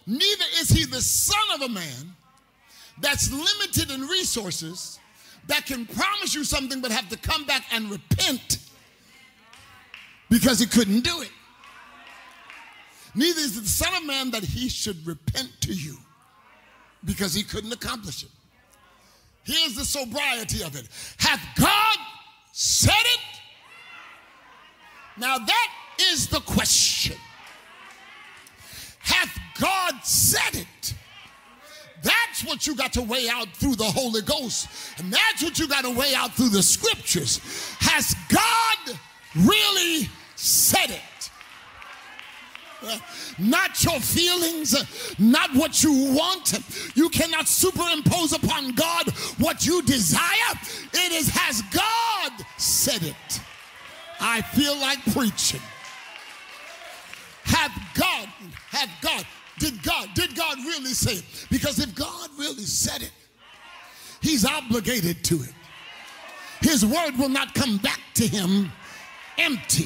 Neither 0.07 0.45
is 0.61 0.69
he 0.69 0.85
the 0.85 1.01
son 1.01 1.39
of 1.55 1.63
a 1.63 1.69
man 1.69 2.15
that's 3.01 3.31
limited 3.31 3.91
in 3.91 4.07
resources 4.09 4.99
that 5.47 5.67
can 5.67 5.87
promise 5.87 6.35
you 6.35 6.45
something 6.45 6.81
but 6.81 6.91
have 6.91 7.09
to 7.11 7.17
come 7.19 7.45
back 7.45 7.65
and 7.73 7.91
repent 7.91 8.59
because 10.31 10.59
he 10.59 10.67
couldn't 10.67 11.01
do 11.01 11.23
it. 11.23 11.31
Neither 13.15 13.41
is 13.41 13.61
the 13.61 13.67
son 13.69 13.95
of 13.95 14.05
man 14.07 14.31
that 14.33 14.43
he 14.43 14.69
should 14.69 15.07
repent 15.07 15.51
to 15.61 15.73
you 15.73 15.97
because 17.05 17.35
he 17.35 17.43
couldn't 17.43 17.73
accomplish 17.73 18.25
it. 18.25 18.31
Here's 19.45 19.75
the 19.77 19.85
sobriety 19.85 20.63
of 20.63 20.75
it. 20.75 20.89
Hath 21.19 21.41
God 21.57 21.99
said 22.53 22.91
it? 22.91 23.21
Now 25.17 25.39
that 25.39 25.69
is 26.13 26.29
the 26.29 26.41
question. 26.41 27.17
Hath 29.01 29.39
God 29.61 29.95
said 30.03 30.55
it? 30.61 30.95
That's 32.03 32.45
what 32.45 32.67
you 32.67 32.75
got 32.77 32.93
to 32.95 33.03
weigh 33.03 33.29
out 33.29 33.49
through 33.49 33.77
the 33.77 33.85
Holy 33.85 34.21
Ghost. 34.23 34.69
And 34.99 35.13
that's 35.13 35.43
what 35.43 35.59
you 35.59 35.67
got 35.67 35.85
to 35.85 35.91
weigh 35.91 36.15
out 36.15 36.35
through 36.35 36.51
the 36.51 36.63
scriptures. 36.63 37.41
Has 37.81 38.15
God 38.29 38.99
really 39.35 40.09
said 40.37 40.91
it? 40.91 41.01
not 43.39 43.83
your 43.83 44.01
feelings, 44.01 44.75
not 45.19 45.55
what 45.55 45.83
you 45.83 46.15
want. 46.15 46.59
You 46.95 47.09
cannot 47.09 47.49
superimpose 47.49 48.33
upon 48.33 48.73
God 48.73 49.11
what 49.39 49.67
you 49.67 49.83
desire. 49.83 50.21
It 50.93 51.13
is, 51.13 51.29
has 51.29 51.63
God 51.73 52.33
said 52.59 53.03
it? 53.03 53.41
I 54.21 54.41
feel 54.43 54.77
like 54.77 54.99
preaching. 55.13 55.61
Have 57.45 57.73
God, 57.95 58.29
have 58.71 58.89
God, 59.03 59.27
did 59.59 59.83
God, 59.83 60.09
did 60.15 60.35
God 60.35 60.59
really 60.59 60.95
say 60.95 61.17
it? 61.17 61.47
Because 61.51 61.79
if 61.79 61.95
God 61.95 62.31
really 62.39 62.65
said 62.65 63.03
it, 63.03 63.13
He's 64.21 64.47
obligated 64.47 65.23
to 65.25 65.43
it. 65.43 65.53
His 66.61 66.85
word 66.85 67.13
will 67.19 67.29
not 67.29 67.55
come 67.55 67.77
back 67.79 68.01
to 68.15 68.27
Him 68.27 68.73
empty. 69.39 69.85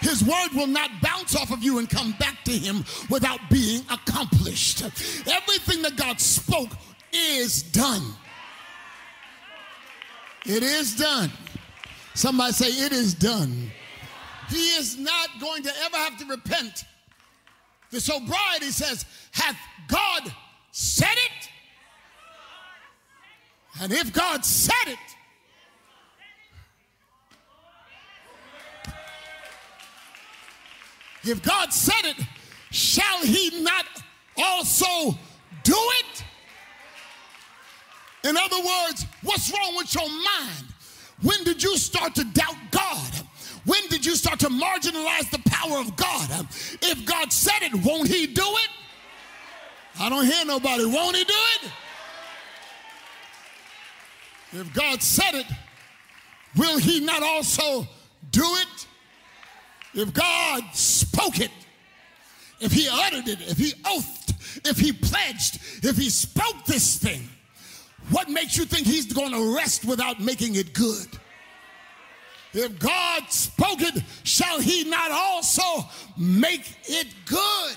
His 0.00 0.22
word 0.24 0.50
will 0.54 0.66
not 0.66 0.90
bounce 1.02 1.36
off 1.36 1.52
of 1.52 1.62
you 1.62 1.78
and 1.78 1.88
come 1.88 2.14
back 2.18 2.44
to 2.44 2.52
him 2.52 2.84
without 3.10 3.40
being 3.50 3.82
accomplished. 3.90 4.82
Everything 4.82 5.82
that 5.82 5.96
God 5.96 6.20
spoke 6.20 6.70
is 7.12 7.62
done. 7.62 8.02
It 10.46 10.62
is 10.62 10.94
done. 10.96 11.30
Somebody 12.14 12.52
say, 12.52 12.68
It 12.68 12.92
is 12.92 13.14
done. 13.14 13.70
He 14.48 14.76
is 14.76 14.98
not 14.98 15.28
going 15.40 15.62
to 15.64 15.72
ever 15.84 15.96
have 15.96 16.18
to 16.18 16.26
repent. 16.26 16.84
The 17.90 18.00
sobriety 18.00 18.70
says, 18.70 19.04
Hath 19.32 19.56
God 19.88 20.32
said 20.70 21.06
it? 21.12 21.50
And 23.80 23.92
if 23.92 24.12
God 24.12 24.44
said 24.44 24.86
it, 24.86 24.98
if 31.24 31.42
God 31.42 31.72
said 31.72 32.04
it, 32.04 32.16
shall 32.70 33.20
he 33.22 33.62
not 33.62 33.86
also 34.36 35.18
do 35.64 35.76
it? 35.76 36.24
In 38.24 38.36
other 38.36 38.58
words, 38.58 39.06
what's 39.22 39.50
wrong 39.52 39.76
with 39.76 39.94
your 39.94 40.08
mind? 40.08 40.73
When 41.22 41.42
did 41.44 41.62
you 41.62 41.76
start 41.76 42.14
to 42.16 42.24
doubt 42.24 42.56
God? 42.70 43.12
When 43.64 43.86
did 43.88 44.04
you 44.04 44.14
start 44.14 44.40
to 44.40 44.48
marginalize 44.48 45.30
the 45.30 45.40
power 45.46 45.78
of 45.78 45.96
God? 45.96 46.46
If 46.82 47.06
God 47.06 47.32
said 47.32 47.62
it, 47.62 47.74
won't 47.84 48.08
He 48.08 48.26
do 48.26 48.42
it? 48.42 48.68
I 49.98 50.08
don't 50.08 50.26
hear 50.26 50.44
nobody. 50.44 50.84
Won't 50.84 51.16
He 51.16 51.24
do 51.24 51.32
it? 51.32 51.70
If 54.52 54.74
God 54.74 55.02
said 55.02 55.34
it, 55.34 55.46
will 56.56 56.78
He 56.78 57.00
not 57.00 57.22
also 57.22 57.86
do 58.30 58.44
it? 58.44 58.86
If 59.94 60.12
God 60.12 60.62
spoke 60.74 61.40
it, 61.40 61.50
if 62.60 62.72
He 62.72 62.88
uttered 62.90 63.28
it, 63.28 63.40
if 63.40 63.58
He 63.58 63.72
oathed, 63.86 64.34
if 64.66 64.78
He 64.78 64.92
pledged, 64.92 65.58
if 65.82 65.96
He 65.96 66.10
spoke 66.10 66.64
this 66.66 66.98
thing, 66.98 67.28
what 68.10 68.28
makes 68.28 68.56
you 68.56 68.64
think 68.64 68.86
He's 68.86 69.12
going 69.12 69.32
to 69.32 69.54
rest 69.56 69.84
without 69.84 70.20
making 70.20 70.56
it 70.56 70.72
good? 70.74 71.08
If 72.54 72.78
God 72.78 73.24
spoke 73.30 73.80
it, 73.80 74.00
shall 74.22 74.60
he 74.60 74.84
not 74.84 75.10
also 75.10 75.62
make 76.16 76.76
it 76.84 77.08
good? 77.26 77.76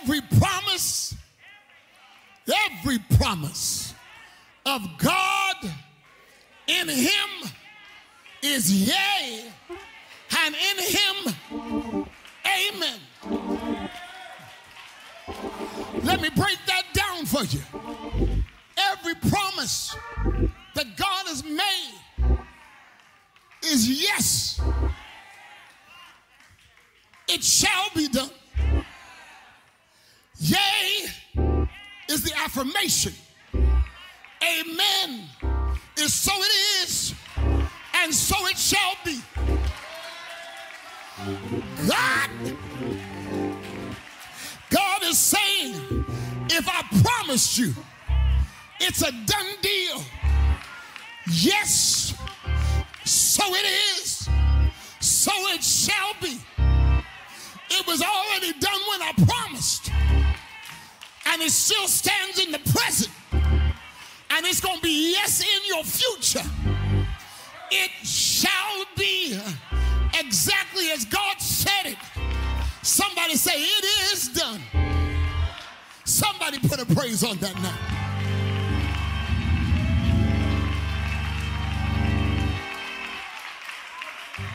Every 0.00 0.20
promise, 0.40 1.14
every 2.72 2.98
promise 3.16 3.94
of 4.66 4.82
God 4.98 5.56
in 6.66 6.88
him 6.88 7.50
is 8.42 8.88
yea, 8.88 9.44
and 10.44 10.54
in 10.54 10.84
him, 10.84 11.34
amen. 12.44 13.00
Let 16.02 16.20
me 16.20 16.30
break 16.30 16.58
for 17.38 17.56
you. 17.56 17.62
Every 18.76 19.14
promise 19.30 19.96
that 20.74 20.96
God 20.96 21.26
has 21.26 21.44
made 21.44 22.38
is 23.64 23.88
yes. 23.88 24.60
It 27.28 27.44
shall 27.44 27.90
be 27.94 28.08
done. 28.08 28.30
Yea, 30.40 31.08
is 32.08 32.22
the 32.22 32.32
affirmation. 32.38 33.12
Amen 33.54 35.24
is 35.96 36.14
so 36.14 36.32
it 36.34 36.84
is, 36.84 37.14
and 37.94 38.14
so 38.14 38.36
it 38.46 38.56
shall 38.56 38.94
be. 39.04 39.20
God, 41.88 42.30
God 44.70 45.02
is 45.02 45.18
saying, 45.18 45.97
if 46.58 46.68
I 46.68 46.82
promised 47.02 47.56
you, 47.56 47.72
it's 48.80 49.02
a 49.02 49.12
done 49.12 49.54
deal. 49.62 50.02
Yes, 51.30 52.14
so 53.04 53.44
it 53.46 53.66
is, 54.00 54.28
so 54.98 55.30
it 55.54 55.62
shall 55.62 56.14
be. 56.20 56.36
It 57.70 57.86
was 57.86 58.02
already 58.02 58.52
done 58.58 58.80
when 58.90 59.02
I 59.02 59.12
promised, 59.24 59.92
and 61.26 61.42
it 61.42 61.52
still 61.52 61.86
stands 61.86 62.44
in 62.44 62.50
the 62.50 62.58
present, 62.70 63.12
and 63.32 64.44
it's 64.44 64.60
going 64.60 64.76
to 64.76 64.82
be 64.82 65.12
yes 65.12 65.40
in 65.40 65.60
your 65.66 65.84
future. 65.84 66.48
It 67.70 67.90
shall 68.04 68.84
be 68.96 69.38
exactly 70.18 70.90
as 70.90 71.04
God 71.04 71.40
said 71.40 71.92
it. 71.92 71.98
Somebody 72.82 73.36
say, 73.36 73.52
It 73.54 73.84
is 74.12 74.28
done. 74.30 74.97
Somebody 76.18 76.58
put 76.58 76.80
a 76.80 76.86
praise 76.96 77.22
on 77.22 77.36
that 77.36 77.54
now. 77.62 77.78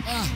Ah. 0.06 0.28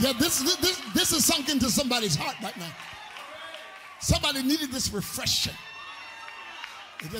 Yeah, 0.00 0.12
this, 0.18 0.40
this, 0.40 0.80
this 0.94 1.12
is 1.12 1.24
sunk 1.24 1.48
into 1.48 1.70
somebody's 1.70 2.16
heart 2.16 2.34
right 2.42 2.56
now. 2.56 2.72
Somebody 4.00 4.42
needed 4.42 4.72
this 4.72 4.92
refreshing. 4.92 5.54
It 7.02 7.14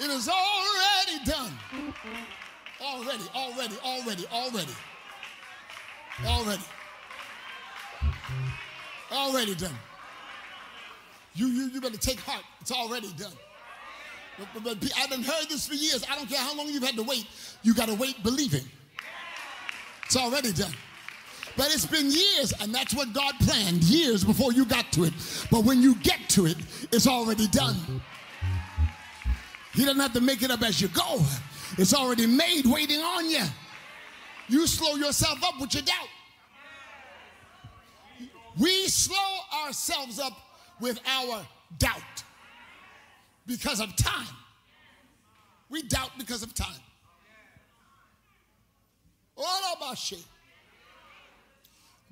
is 0.00 0.28
already 0.28 1.24
done. 1.24 1.52
Already, 2.80 3.24
already, 3.36 3.76
already, 3.84 4.26
already. 4.32 4.74
Already. 6.26 6.62
Already 9.12 9.54
done. 9.54 9.74
You, 11.34 11.46
you, 11.46 11.70
you 11.70 11.80
better 11.80 11.98
take 11.98 12.20
heart. 12.20 12.44
It's 12.60 12.72
already 12.72 13.12
done. 13.16 13.32
But, 14.38 14.48
but, 14.64 14.80
but 14.80 14.92
I've 14.98 15.10
been 15.10 15.22
heard 15.22 15.48
this 15.48 15.66
for 15.66 15.74
years. 15.74 16.04
I 16.10 16.16
don't 16.16 16.28
care 16.28 16.38
how 16.38 16.56
long 16.56 16.68
you've 16.68 16.82
had 16.82 16.96
to 16.96 17.02
wait. 17.02 17.26
You 17.62 17.74
got 17.74 17.88
to 17.88 17.94
wait 17.94 18.22
believing. 18.22 18.64
It's 20.06 20.16
already 20.16 20.52
done. 20.52 20.72
But 21.56 21.74
it's 21.74 21.86
been 21.86 22.06
years, 22.10 22.52
and 22.60 22.74
that's 22.74 22.94
what 22.94 23.12
God 23.12 23.34
planned 23.40 23.82
years 23.84 24.24
before 24.24 24.52
you 24.52 24.64
got 24.64 24.90
to 24.92 25.04
it. 25.04 25.12
But 25.50 25.64
when 25.64 25.82
you 25.82 25.94
get 25.96 26.18
to 26.30 26.46
it, 26.46 26.56
it's 26.92 27.06
already 27.06 27.46
done. 27.48 27.76
He 29.74 29.84
doesn't 29.84 30.00
have 30.00 30.12
to 30.14 30.20
make 30.20 30.42
it 30.42 30.50
up 30.50 30.62
as 30.62 30.80
you 30.80 30.88
go, 30.88 31.20
it's 31.78 31.94
already 31.94 32.26
made 32.26 32.66
waiting 32.66 33.00
on 33.00 33.28
you. 33.30 33.44
You 34.50 34.66
slow 34.66 34.96
yourself 34.96 35.42
up 35.44 35.60
with 35.60 35.72
your 35.74 35.84
doubt. 35.84 36.08
We 38.58 38.88
slow 38.88 39.16
ourselves 39.64 40.18
up 40.18 40.32
with 40.80 40.98
our 41.06 41.46
doubt 41.78 42.24
because 43.46 43.78
of 43.80 43.94
time. 43.94 44.26
We 45.68 45.82
doubt 45.82 46.10
because 46.18 46.42
of 46.42 46.52
time. 46.52 46.80
All 49.36 49.76
about 49.76 49.96
shit. 49.96 50.24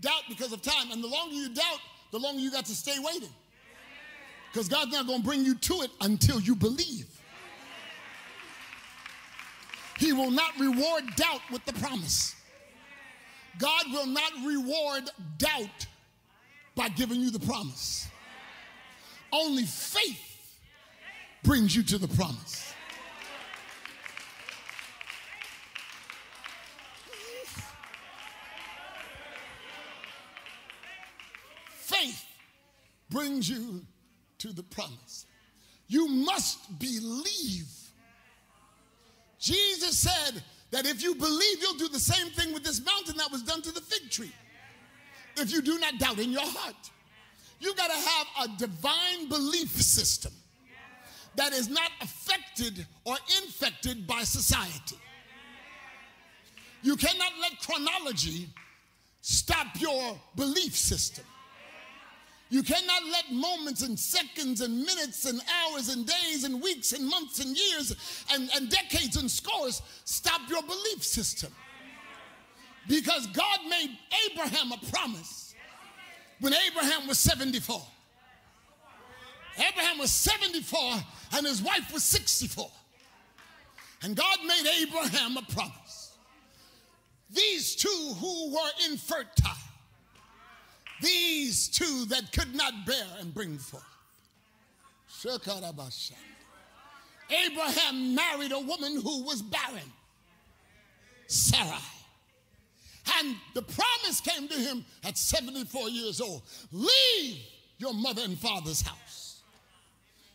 Doubt 0.00 0.22
because 0.28 0.52
of 0.52 0.62
time. 0.62 0.92
And 0.92 1.02
the 1.02 1.08
longer 1.08 1.34
you 1.34 1.52
doubt, 1.52 1.80
the 2.12 2.18
longer 2.18 2.40
you 2.40 2.52
got 2.52 2.66
to 2.66 2.74
stay 2.74 2.98
waiting. 3.00 3.28
Because 4.52 4.68
God's 4.68 4.92
not 4.92 5.08
going 5.08 5.22
to 5.22 5.26
bring 5.26 5.44
you 5.44 5.56
to 5.56 5.74
it 5.82 5.90
until 6.00 6.40
you 6.40 6.54
believe. 6.54 7.17
He 9.98 10.12
will 10.12 10.30
not 10.30 10.58
reward 10.58 11.04
doubt 11.16 11.40
with 11.52 11.64
the 11.64 11.72
promise. 11.74 12.34
God 13.58 13.84
will 13.92 14.06
not 14.06 14.32
reward 14.46 15.10
doubt 15.36 15.86
by 16.76 16.88
giving 16.88 17.20
you 17.20 17.30
the 17.30 17.40
promise. 17.40 18.06
Only 19.32 19.64
faith 19.64 20.56
brings 21.42 21.74
you 21.74 21.82
to 21.82 21.98
the 21.98 22.08
promise. 22.08 22.68
faith 31.98 32.24
brings 33.10 33.48
you 33.48 33.84
to 34.38 34.52
the 34.52 34.62
promise. 34.62 35.26
You 35.88 36.06
must 36.08 36.78
believe. 36.78 37.77
Jesus 39.38 39.96
said 39.98 40.42
that 40.70 40.86
if 40.86 41.02
you 41.02 41.14
believe, 41.14 41.56
you'll 41.60 41.74
do 41.74 41.88
the 41.88 42.00
same 42.00 42.30
thing 42.30 42.52
with 42.52 42.64
this 42.64 42.84
mountain 42.84 43.16
that 43.16 43.30
was 43.30 43.42
done 43.42 43.62
to 43.62 43.72
the 43.72 43.80
fig 43.80 44.10
tree. 44.10 44.32
If 45.36 45.52
you 45.52 45.62
do 45.62 45.78
not 45.78 45.98
doubt 45.98 46.18
in 46.18 46.30
your 46.30 46.44
heart, 46.44 46.90
you 47.60 47.74
got 47.74 47.88
to 47.88 47.96
have 47.96 48.26
a 48.44 48.58
divine 48.58 49.28
belief 49.28 49.70
system 49.70 50.32
that 51.36 51.52
is 51.52 51.68
not 51.68 51.90
affected 52.00 52.86
or 53.04 53.16
infected 53.42 54.06
by 54.06 54.22
society. 54.24 54.96
You 56.82 56.96
cannot 56.96 57.32
let 57.40 57.60
chronology 57.60 58.48
stop 59.20 59.66
your 59.80 60.18
belief 60.36 60.76
system. 60.76 61.24
You 62.50 62.62
cannot 62.62 63.02
let 63.12 63.30
moments 63.30 63.82
and 63.82 63.98
seconds 63.98 64.62
and 64.62 64.78
minutes 64.82 65.26
and 65.26 65.40
hours 65.62 65.90
and 65.90 66.06
days 66.06 66.44
and 66.44 66.62
weeks 66.62 66.92
and 66.92 67.06
months 67.06 67.44
and 67.44 67.56
years 67.56 68.24
and, 68.32 68.48
and 68.54 68.70
decades 68.70 69.16
and 69.16 69.30
scores 69.30 69.82
stop 70.04 70.40
your 70.48 70.62
belief 70.62 71.04
system. 71.04 71.52
Because 72.88 73.26
God 73.28 73.58
made 73.68 73.98
Abraham 74.30 74.72
a 74.72 74.78
promise 74.90 75.54
when 76.40 76.54
Abraham 76.70 77.06
was 77.06 77.18
74. 77.18 77.82
Abraham 79.58 79.98
was 79.98 80.10
74 80.10 80.80
and 81.34 81.46
his 81.46 81.60
wife 81.60 81.92
was 81.92 82.02
64. 82.04 82.70
And 84.02 84.16
God 84.16 84.38
made 84.46 84.70
Abraham 84.80 85.36
a 85.36 85.42
promise. 85.52 86.12
These 87.30 87.76
two 87.76 88.14
who 88.18 88.54
were 88.54 88.90
infertile 88.90 89.67
these 91.00 91.68
two 91.68 92.04
that 92.06 92.32
could 92.32 92.54
not 92.54 92.86
bear 92.86 93.06
and 93.20 93.32
bring 93.32 93.58
forth. 93.58 93.84
Abraham 97.46 98.14
married 98.14 98.52
a 98.52 98.58
woman 98.58 99.00
who 99.00 99.22
was 99.24 99.42
barren, 99.42 99.92
Sarah. 101.26 101.82
And 103.18 103.36
the 103.54 103.62
promise 103.62 104.20
came 104.20 104.48
to 104.48 104.54
him 104.54 104.84
at 105.04 105.16
74 105.16 105.88
years 105.88 106.20
old 106.20 106.42
leave 106.72 107.38
your 107.78 107.94
mother 107.94 108.22
and 108.24 108.38
father's 108.38 108.82
house. 108.82 109.40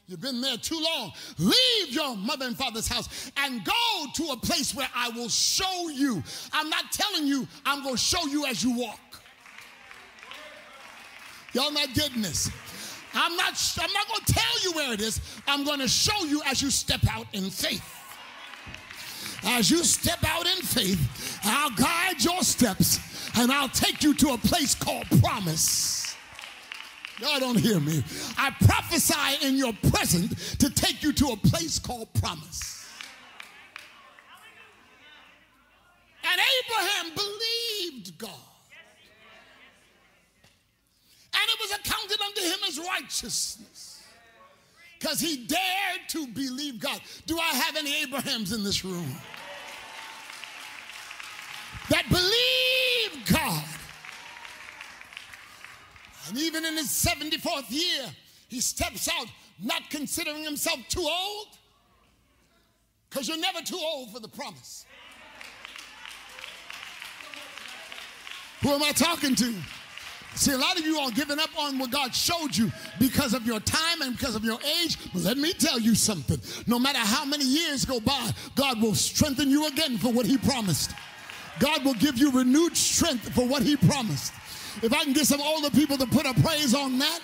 You've 0.07 0.21
been 0.21 0.41
there 0.41 0.57
too 0.57 0.79
long. 0.79 1.13
Leave 1.37 1.89
your 1.89 2.15
mother 2.17 2.45
and 2.45 2.57
father's 2.57 2.87
house 2.87 3.31
and 3.37 3.63
go 3.63 4.05
to 4.15 4.31
a 4.31 4.37
place 4.37 4.75
where 4.75 4.89
I 4.93 5.09
will 5.09 5.29
show 5.29 5.89
you. 5.89 6.21
I'm 6.51 6.69
not 6.69 6.91
telling 6.91 7.25
you, 7.25 7.47
I'm 7.65 7.83
going 7.83 7.95
to 7.95 8.01
show 8.01 8.25
you 8.27 8.45
as 8.45 8.63
you 8.63 8.77
walk. 8.77 8.99
Y'all 11.53 11.71
not 11.71 11.93
getting 11.93 12.21
this. 12.21 12.49
I'm 13.13 13.35
not, 13.35 13.53
I'm 13.79 13.93
not 13.93 14.07
going 14.07 14.25
to 14.25 14.33
tell 14.33 14.63
you 14.63 14.71
where 14.73 14.93
it 14.93 15.01
is. 15.01 15.21
I'm 15.47 15.63
going 15.63 15.79
to 15.79 15.87
show 15.87 16.25
you 16.25 16.41
as 16.45 16.61
you 16.61 16.71
step 16.71 17.01
out 17.09 17.27
in 17.33 17.49
faith. 17.49 17.87
As 19.45 19.69
you 19.69 19.83
step 19.83 20.19
out 20.25 20.47
in 20.47 20.63
faith, 20.63 21.39
I'll 21.43 21.69
guide 21.71 22.23
your 22.23 22.41
steps 22.41 22.99
and 23.37 23.51
I'll 23.51 23.69
take 23.69 24.01
you 24.01 24.13
to 24.15 24.29
a 24.29 24.37
place 24.37 24.73
called 24.73 25.05
promise. 25.21 26.15
Y'all 27.21 27.39
don't 27.39 27.59
hear 27.59 27.79
me. 27.79 28.03
I 28.37 28.51
prophesy 28.65 29.45
in 29.45 29.55
your 29.55 29.73
present 29.91 30.31
to 30.59 30.69
take 30.69 31.03
you 31.03 31.13
to 31.13 31.27
a 31.27 31.37
place 31.37 31.77
called 31.77 32.11
promise. 32.15 32.87
And 36.23 36.41
Abraham 36.65 37.15
believed 37.15 38.17
God 38.17 38.52
and 41.43 41.49
it 41.49 41.59
was 41.59 41.71
accounted 41.71 42.21
unto 42.21 42.41
him 42.41 42.59
as 42.67 42.79
righteousness 42.79 44.01
because 44.97 45.19
he 45.19 45.45
dared 45.45 46.07
to 46.07 46.27
believe 46.27 46.79
God. 46.79 47.01
Do 47.25 47.37
I 47.37 47.53
have 47.55 47.75
any 47.75 48.01
Abrahams 48.01 48.53
in 48.53 48.63
this 48.63 48.85
room? 48.85 49.13
That 51.89 52.05
believe 52.09 53.25
God. 53.27 53.63
And 56.29 56.37
even 56.37 56.63
in 56.63 56.77
his 56.77 56.87
74th 56.87 57.69
year, 57.69 58.05
he 58.47 58.61
steps 58.61 59.09
out 59.09 59.27
not 59.61 59.89
considering 59.89 60.43
himself 60.43 60.79
too 60.87 61.05
old 61.05 61.47
because 63.09 63.27
you're 63.27 63.37
never 63.37 63.59
too 63.61 63.79
old 63.83 64.13
for 64.13 64.21
the 64.21 64.29
promise. 64.29 64.85
Who 68.61 68.69
am 68.69 68.83
I 68.83 68.93
talking 68.93 69.35
to? 69.35 69.53
See, 70.35 70.51
a 70.51 70.57
lot 70.57 70.79
of 70.79 70.85
you 70.85 70.97
are 70.97 71.11
giving 71.11 71.39
up 71.39 71.49
on 71.57 71.77
what 71.77 71.91
God 71.91 72.13
showed 72.13 72.55
you 72.55 72.71
because 72.99 73.33
of 73.33 73.45
your 73.45 73.59
time 73.59 74.01
and 74.01 74.17
because 74.17 74.35
of 74.35 74.43
your 74.43 74.59
age. 74.81 74.97
But 75.13 75.21
let 75.21 75.37
me 75.37 75.53
tell 75.53 75.79
you 75.79 75.95
something. 75.95 76.39
No 76.67 76.79
matter 76.79 76.99
how 76.99 77.23
many 77.23 77.45
years 77.45 77.85
go 77.85 77.99
by, 77.99 78.31
God 78.55 78.81
will 78.81 78.95
strengthen 78.95 79.49
you 79.49 79.67
again 79.67 79.97
for 79.97 80.11
what 80.11 80.25
He 80.25 80.37
promised. 80.37 80.91
God 81.59 81.85
will 81.85 81.93
give 81.93 82.17
you 82.17 82.31
renewed 82.31 82.75
strength 82.75 83.29
for 83.33 83.45
what 83.47 83.61
He 83.61 83.77
promised. 83.77 84.33
If 84.81 84.91
I 84.91 85.03
can 85.03 85.13
get 85.13 85.27
some 85.27 85.39
older 85.39 85.69
people 85.69 85.97
to 85.97 86.07
put 86.07 86.25
a 86.25 86.33
praise 86.41 86.73
on 86.73 86.97
that. 86.97 87.19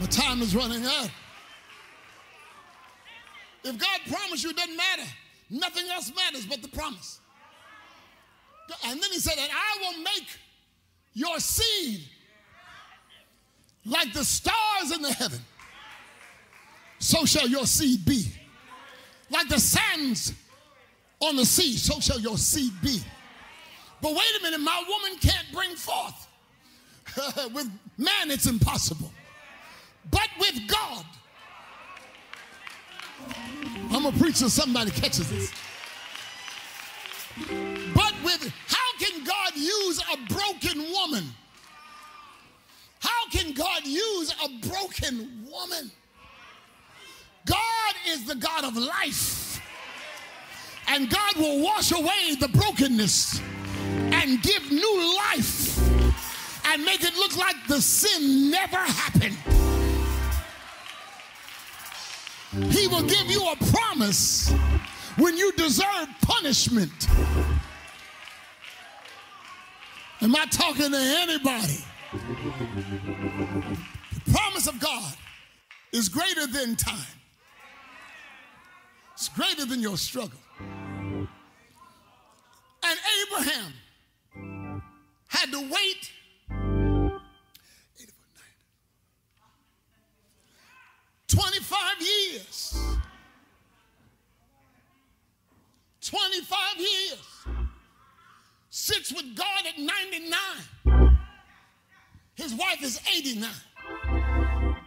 The 0.00 0.06
time 0.08 0.40
is 0.40 0.54
running 0.54 0.84
out. 0.84 1.10
If 3.64 3.76
God 3.76 4.00
promised 4.08 4.44
you, 4.44 4.50
it 4.50 4.56
doesn't 4.56 4.76
matter. 4.76 5.10
Nothing 5.50 5.88
else 5.90 6.12
matters 6.14 6.46
but 6.46 6.62
the 6.62 6.68
promise. 6.68 7.20
And 8.84 9.00
then 9.00 9.10
he 9.12 9.18
said, 9.18 9.34
And 9.38 9.50
I 9.52 9.82
will 9.82 10.02
make 10.02 10.28
your 11.14 11.38
seed 11.38 12.00
like 13.84 14.12
the 14.12 14.24
stars 14.24 14.92
in 14.94 15.02
the 15.02 15.12
heaven. 15.12 15.38
So 16.98 17.24
shall 17.24 17.48
your 17.48 17.66
seed 17.66 18.04
be. 18.04 18.26
Like 19.30 19.48
the 19.48 19.60
sands 19.60 20.32
on 21.20 21.36
the 21.36 21.44
sea, 21.44 21.76
so 21.76 22.00
shall 22.00 22.20
your 22.20 22.38
seed 22.38 22.72
be. 22.82 23.00
But 24.02 24.12
wait 24.12 24.40
a 24.40 24.42
minute, 24.42 24.60
my 24.60 24.82
woman 24.88 25.18
can't 25.18 25.46
bring 25.52 25.74
forth. 25.74 26.26
with 27.54 27.70
man, 27.96 28.30
it's 28.30 28.46
impossible. 28.46 29.10
But 30.10 30.28
with 30.38 30.68
God, 30.68 31.04
I'm 33.90 34.06
a 34.06 34.12
preacher, 34.12 34.48
somebody 34.48 34.90
catches 34.90 35.28
this. 35.30 35.52
But 37.94 38.14
with 38.24 38.52
how 38.66 38.98
can 38.98 39.24
God 39.24 39.56
use 39.56 40.02
a 40.12 40.16
broken 40.32 40.92
woman? 40.92 41.24
How 43.00 43.28
can 43.30 43.52
God 43.52 43.86
use 43.86 44.34
a 44.44 44.68
broken 44.68 45.46
woman? 45.50 45.90
God 47.44 47.94
is 48.08 48.24
the 48.24 48.34
God 48.34 48.64
of 48.64 48.76
life. 48.76 49.60
And 50.88 51.10
God 51.10 51.36
will 51.36 51.62
wash 51.62 51.92
away 51.92 52.36
the 52.38 52.48
brokenness 52.48 53.40
and 54.12 54.42
give 54.42 54.70
new 54.70 55.16
life 55.16 55.78
and 56.66 56.84
make 56.84 57.02
it 57.02 57.14
look 57.16 57.36
like 57.36 57.56
the 57.68 57.80
sin 57.80 58.50
never 58.50 58.76
happened. 58.76 59.65
He 62.56 62.88
will 62.88 63.02
give 63.02 63.30
you 63.30 63.46
a 63.50 63.56
promise 63.70 64.50
when 65.18 65.36
you 65.36 65.52
deserve 65.52 66.08
punishment. 66.22 67.06
Am 70.22 70.34
I 70.34 70.46
talking 70.46 70.90
to 70.90 70.98
anybody? 70.98 71.84
The 74.24 74.32
promise 74.32 74.66
of 74.66 74.80
God 74.80 75.12
is 75.92 76.08
greater 76.08 76.46
than 76.46 76.76
time. 76.76 76.96
It's 79.12 79.28
greater 79.28 79.66
than 79.66 79.80
your 79.80 79.98
struggle. 79.98 80.40
And 80.58 81.28
Abraham 83.22 84.82
had 85.28 85.52
to 85.52 85.60
wait 85.60 86.10
25 91.36 91.78
years. 92.00 92.78
25 96.00 96.58
years. 96.78 97.46
Sits 98.70 99.12
with 99.12 99.36
God 99.36 99.66
at 99.68 99.78
99. 99.78 101.18
His 102.36 102.54
wife 102.54 102.82
is 102.82 103.00
89. 103.14 103.50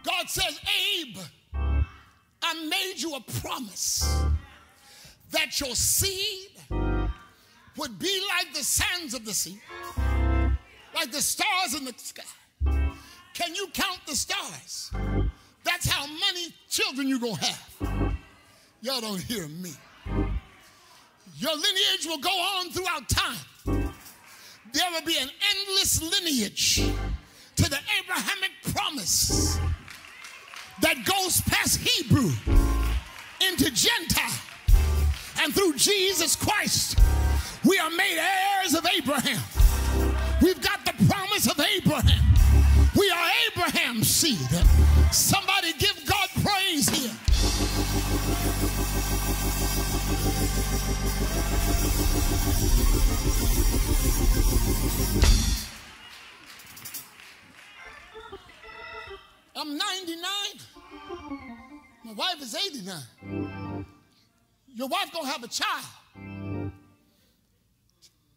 God 0.02 0.28
says, 0.28 0.58
Abe, 0.98 1.18
I 2.42 2.68
made 2.68 2.94
you 2.96 3.14
a 3.14 3.20
promise 3.40 4.24
that 5.30 5.60
your 5.60 5.76
seed 5.76 6.50
would 7.76 7.96
be 8.00 8.26
like 8.28 8.52
the 8.54 8.64
sands 8.64 9.14
of 9.14 9.24
the 9.24 9.34
sea, 9.34 9.60
like 10.96 11.12
the 11.12 11.22
stars 11.22 11.74
in 11.78 11.84
the 11.84 11.94
sky. 11.96 12.24
Can 13.34 13.54
you 13.54 13.68
count 13.72 14.00
the 14.06 14.16
stars? 14.16 14.90
That's 15.64 15.88
how 15.88 16.06
many 16.06 16.54
children 16.68 17.08
you're 17.08 17.18
going 17.18 17.36
to 17.36 17.44
have. 17.44 18.16
Y'all 18.82 19.00
don't 19.00 19.22
hear 19.22 19.46
me. 19.48 19.72
Your 21.36 21.54
lineage 21.54 22.06
will 22.06 22.18
go 22.18 22.30
on 22.30 22.70
throughout 22.70 23.08
time. 23.08 23.90
There 24.72 24.90
will 24.92 25.04
be 25.04 25.16
an 25.18 25.28
endless 25.54 26.02
lineage 26.02 26.76
to 27.56 27.70
the 27.70 27.78
Abrahamic 27.98 28.50
promise 28.74 29.58
that 30.80 31.04
goes 31.04 31.40
past 31.42 31.80
Hebrew 31.80 32.30
into 33.46 33.70
Gentile. 33.70 34.40
And 35.42 35.54
through 35.54 35.74
Jesus 35.74 36.36
Christ, 36.36 36.98
we 37.64 37.78
are 37.78 37.90
made 37.90 38.18
heirs 38.18 38.74
of 38.74 38.86
Abraham. 38.86 39.40
We've 40.42 40.60
got 40.60 40.84
the 40.84 40.92
promise 41.06 41.50
of 41.50 41.58
Abraham. 41.60 42.24
We 42.96 43.10
are 43.10 43.30
Abraham's 43.48 44.08
seed. 44.08 44.38
Somebody 45.12 45.72
give 45.78 45.96
God 46.06 46.28
praise 46.42 46.88
here. 46.88 47.10
I'm 59.56 59.76
99. 59.76 60.22
My 62.04 62.12
wife 62.12 62.42
is 62.42 62.54
89. 62.54 63.86
Your 64.74 64.88
wife 64.88 65.12
gonna 65.12 65.28
have 65.28 65.44
a 65.44 65.48
child. 65.48 65.84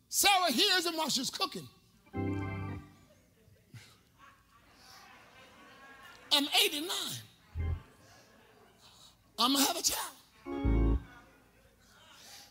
Sarah 0.10 0.52
hears 0.52 0.86
him 0.86 0.98
while 0.98 1.10
she's 1.10 1.30
cooking. 1.30 1.68
I'm 6.36 6.48
89. 6.66 6.90
I'm 9.38 9.54
gonna 9.54 9.66
have 9.66 9.78
a 9.78 9.84
child. 9.84 10.98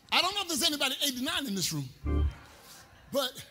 I 0.09 0.21
don't 0.21 0.33
know 0.35 0.41
if 0.41 0.47
there's 0.47 0.63
anybody 0.63 0.95
89 1.05 1.47
in 1.47 1.55
this 1.55 1.73
room, 1.73 1.89
but 3.11 3.43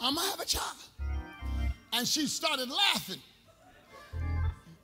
I'm 0.00 0.14
gonna 0.14 0.30
have 0.30 0.40
a 0.40 0.46
child. 0.46 0.76
And 1.92 2.08
she 2.08 2.26
started 2.28 2.70
laughing. 2.70 3.20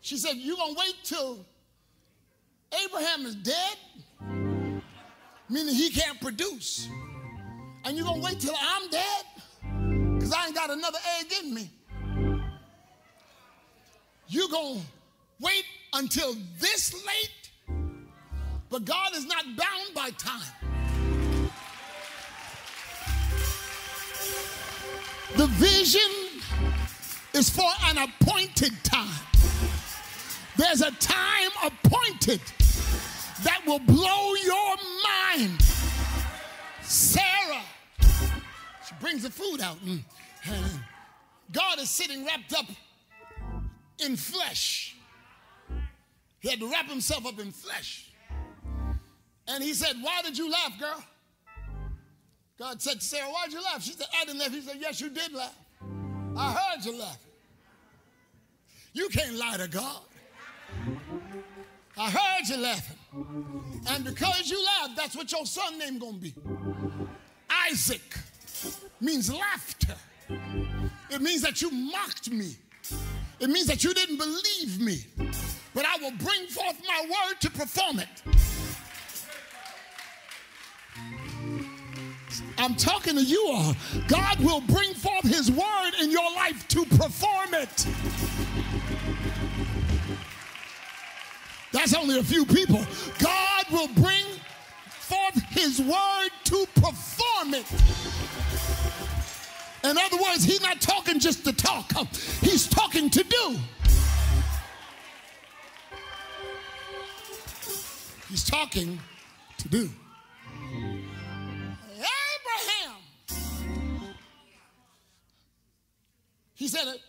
She 0.02 0.18
said, 0.18 0.34
You're 0.36 0.56
gonna 0.58 0.74
wait 0.76 0.96
till 1.02 1.38
Abraham 2.84 3.24
is 3.24 3.36
dead? 3.36 3.76
Meaning 5.48 5.74
he 5.74 5.88
can't 5.88 6.20
produce. 6.20 6.88
And 7.86 7.96
you're 7.96 8.06
gonna 8.06 8.22
wait 8.22 8.38
till 8.38 8.54
I'm 8.60 8.90
dead? 8.90 9.24
Because 10.14 10.34
I 10.34 10.46
ain't 10.46 10.54
got 10.54 10.68
another 10.68 10.98
egg 11.20 11.32
in 11.42 11.54
me 11.54 11.70
you're 14.28 14.48
going 14.48 14.80
to 14.80 14.86
wait 15.40 15.64
until 15.92 16.34
this 16.58 16.94
late, 16.94 17.76
but 18.70 18.84
God 18.84 19.14
is 19.14 19.26
not 19.26 19.44
bound 19.56 19.94
by 19.94 20.10
time. 20.10 20.52
The 25.36 25.46
vision 25.46 26.00
is 27.34 27.50
for 27.50 27.68
an 27.84 27.98
appointed 27.98 28.72
time. 28.82 29.26
There's 30.56 30.80
a 30.80 30.90
time 30.92 31.50
appointed 31.62 32.40
that 33.44 33.60
will 33.66 33.78
blow 33.80 34.34
your 34.34 34.76
mind. 35.04 35.60
Sarah, 36.82 37.62
she 38.00 38.94
brings 39.00 39.22
the 39.22 39.30
food 39.30 39.60
out, 39.60 39.76
mm. 39.84 39.90
and, 39.90 40.04
and 40.54 40.80
God 41.52 41.78
is 41.78 41.90
sitting 41.90 42.24
wrapped 42.24 42.54
up 42.54 42.66
in 44.04 44.16
flesh. 44.16 44.96
He 46.40 46.48
had 46.48 46.60
to 46.60 46.70
wrap 46.70 46.88
himself 46.88 47.26
up 47.26 47.38
in 47.38 47.50
flesh. 47.50 48.10
And 49.48 49.62
he 49.62 49.74
said, 49.74 49.96
Why 50.00 50.22
did 50.22 50.36
you 50.36 50.50
laugh, 50.50 50.78
girl? 50.78 51.02
God 52.58 52.80
said 52.80 53.00
to 53.00 53.04
Sarah, 53.04 53.28
Why'd 53.28 53.52
you 53.52 53.62
laugh? 53.62 53.82
She 53.82 53.92
said, 53.92 54.06
I 54.20 54.24
didn't 54.24 54.40
laugh. 54.40 54.50
He 54.52 54.60
said, 54.60 54.76
Yes, 54.80 55.00
you 55.00 55.10
did 55.10 55.32
laugh. 55.32 55.54
I 56.36 56.52
heard 56.52 56.84
you 56.84 56.98
laughing. 56.98 57.32
You 58.92 59.08
can't 59.08 59.34
lie 59.34 59.56
to 59.58 59.68
God. 59.68 60.00
I 61.98 62.10
heard 62.10 62.48
you 62.48 62.56
laughing. 62.58 62.96
And 63.88 64.04
because 64.04 64.50
you 64.50 64.62
laughed, 64.64 64.96
that's 64.96 65.16
what 65.16 65.30
your 65.32 65.46
son 65.46 65.78
name 65.78 65.98
gonna 65.98 66.18
be. 66.18 66.34
Isaac 67.70 68.18
means 69.00 69.32
laughter. 69.32 69.94
It 71.10 71.20
means 71.20 71.42
that 71.42 71.62
you 71.62 71.70
mocked 71.70 72.30
me. 72.30 72.56
It 73.38 73.50
means 73.50 73.66
that 73.66 73.84
you 73.84 73.92
didn't 73.92 74.16
believe 74.16 74.80
me, 74.80 75.04
but 75.74 75.84
I 75.84 75.96
will 75.98 76.12
bring 76.12 76.46
forth 76.46 76.80
my 76.86 77.02
word 77.02 77.40
to 77.40 77.50
perform 77.50 78.00
it. 78.00 78.08
I'm 82.58 82.74
talking 82.74 83.14
to 83.14 83.22
you 83.22 83.48
all. 83.52 83.74
God 84.08 84.40
will 84.40 84.62
bring 84.62 84.94
forth 84.94 85.24
his 85.24 85.50
word 85.50 85.92
in 86.00 86.10
your 86.10 86.30
life 86.34 86.66
to 86.68 86.84
perform 86.86 87.54
it. 87.54 87.86
That's 91.72 91.94
only 91.94 92.18
a 92.18 92.22
few 92.22 92.46
people. 92.46 92.84
God 93.18 93.64
will 93.70 93.88
bring 93.88 94.24
forth 94.88 95.42
his 95.50 95.80
word 95.80 96.30
to 96.44 96.66
perform 96.74 97.54
it. 97.54 97.66
In 99.88 99.96
other 99.96 100.16
words, 100.16 100.42
he's 100.42 100.60
not 100.60 100.80
talking 100.80 101.20
just 101.20 101.44
to 101.44 101.52
talk, 101.52 101.92
he's 102.40 102.66
talking 102.66 103.08
to 103.08 103.22
do. 103.22 103.56
He's 108.28 108.42
talking 108.42 108.98
to 109.58 109.68
do. 109.68 109.88
Abraham, 111.94 112.96
he 116.54 116.66
said, 116.66 116.88
it 116.88 117.00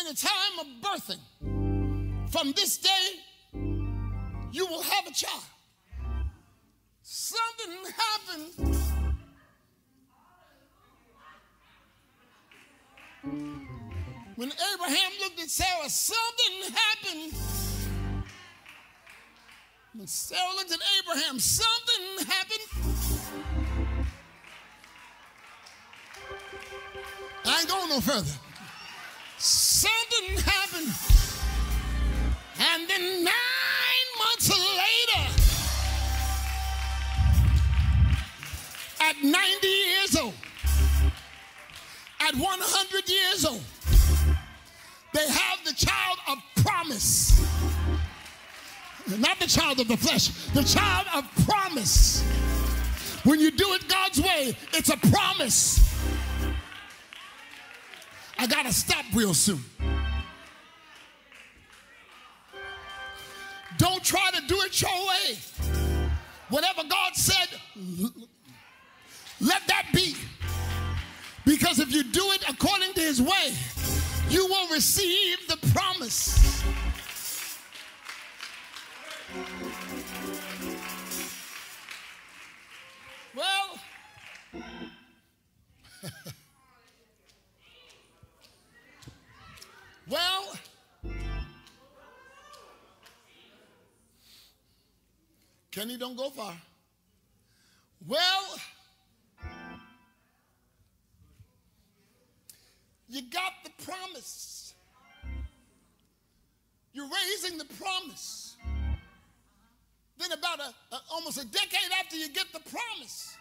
in 0.00 0.06
the 0.06 0.14
time 0.14 0.58
of 0.58 0.66
birthing, 0.82 1.20
from 2.28 2.50
this 2.56 2.78
day, 2.78 3.20
you 4.50 4.66
will 4.66 4.82
have 4.82 5.06
a 5.06 5.12
child. 5.12 5.44
Something 7.02 7.92
happened. 7.96 8.93
When 13.24 14.52
Abraham 14.74 15.12
looked 15.20 15.40
at 15.40 15.48
Sarah, 15.48 15.88
something 15.88 16.74
happened. 16.74 17.32
When 19.94 20.06
Sarah 20.06 20.54
looked 20.56 20.72
at 20.72 20.80
Abraham, 20.98 21.38
something 21.38 22.26
happened. 22.26 22.60
I 27.46 27.60
ain't 27.60 27.68
going 27.68 27.88
no 27.88 28.00
further. 28.00 28.32
Something 29.38 30.38
happened. 30.44 30.92
And 32.58 32.88
then 32.88 33.24
nine 33.24 34.08
months 34.18 34.50
later, 34.50 35.28
at 39.00 39.16
90 39.22 39.66
years 39.66 40.16
old, 40.16 40.34
at 42.26 42.34
100 42.34 43.08
years 43.08 43.44
old, 43.44 43.60
they 45.12 45.28
have 45.28 45.58
the 45.64 45.74
child 45.74 46.18
of 46.28 46.64
promise. 46.64 47.40
Not 49.18 49.38
the 49.38 49.46
child 49.46 49.80
of 49.80 49.88
the 49.88 49.96
flesh, 49.96 50.28
the 50.54 50.62
child 50.62 51.06
of 51.14 51.46
promise. 51.46 52.22
When 53.24 53.40
you 53.40 53.50
do 53.50 53.72
it 53.74 53.86
God's 53.88 54.20
way, 54.20 54.56
it's 54.72 54.88
a 54.88 54.96
promise. 54.96 55.80
I 58.38 58.46
got 58.46 58.64
to 58.66 58.72
stop 58.72 59.04
real 59.14 59.34
soon. 59.34 59.62
Don't 63.76 64.02
try 64.02 64.30
to 64.32 64.46
do 64.46 64.56
it 64.62 64.80
your 64.80 64.90
way. 64.90 65.38
Whatever 66.48 66.82
God 66.88 67.14
said, 67.14 67.48
let 69.40 69.62
that 69.66 69.86
be. 69.92 70.14
Because 71.44 71.78
if 71.78 71.92
you 71.92 72.02
do 72.02 72.22
it 72.32 72.42
according 72.48 72.94
to 72.94 73.00
his 73.00 73.20
way, 73.20 73.52
you 74.30 74.46
will 74.46 74.68
receive 74.68 75.46
the 75.46 75.58
promise. 75.74 76.64
Well, 83.34 83.78
well, 90.08 90.56
Kenny 95.70 95.96
don't 95.98 96.16
go 96.16 96.30
far. 96.30 96.54
Well, 98.06 98.43
promise. 103.84 104.74
You're 106.92 107.08
raising 107.08 107.58
the 107.58 107.64
promise. 107.64 108.56
Then, 110.16 110.32
about 110.32 110.60
a, 110.60 110.94
a, 110.94 111.00
almost 111.12 111.42
a 111.42 111.46
decade 111.46 111.90
after 112.00 112.16
you 112.16 112.28
get 112.28 112.46
the 112.52 112.60
promise, 112.60 113.36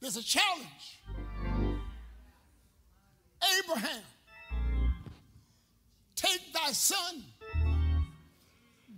there's 0.00 0.16
a 0.16 0.22
challenge. 0.22 1.00
Abraham, 3.58 4.02
take 6.14 6.52
thy 6.52 6.70
son, 6.72 7.24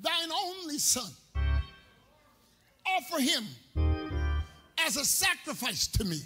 thine 0.02 0.30
only 0.44 0.78
son, 0.78 1.10
offer 2.86 3.20
him 3.20 3.44
as 4.86 4.96
a 4.96 5.04
sacrifice 5.04 5.86
to 5.86 6.04
me. 6.04 6.20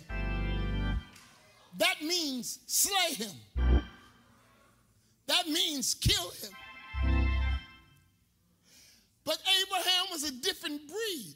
That 1.78 2.02
means 2.02 2.58
slay 2.66 3.14
him. 3.14 3.82
That 5.26 5.48
means 5.48 5.94
kill 5.94 6.30
him. 6.30 6.52
But 9.24 9.38
Abraham 9.60 10.06
was 10.12 10.22
a 10.22 10.30
different 10.30 10.82
breed 10.86 11.34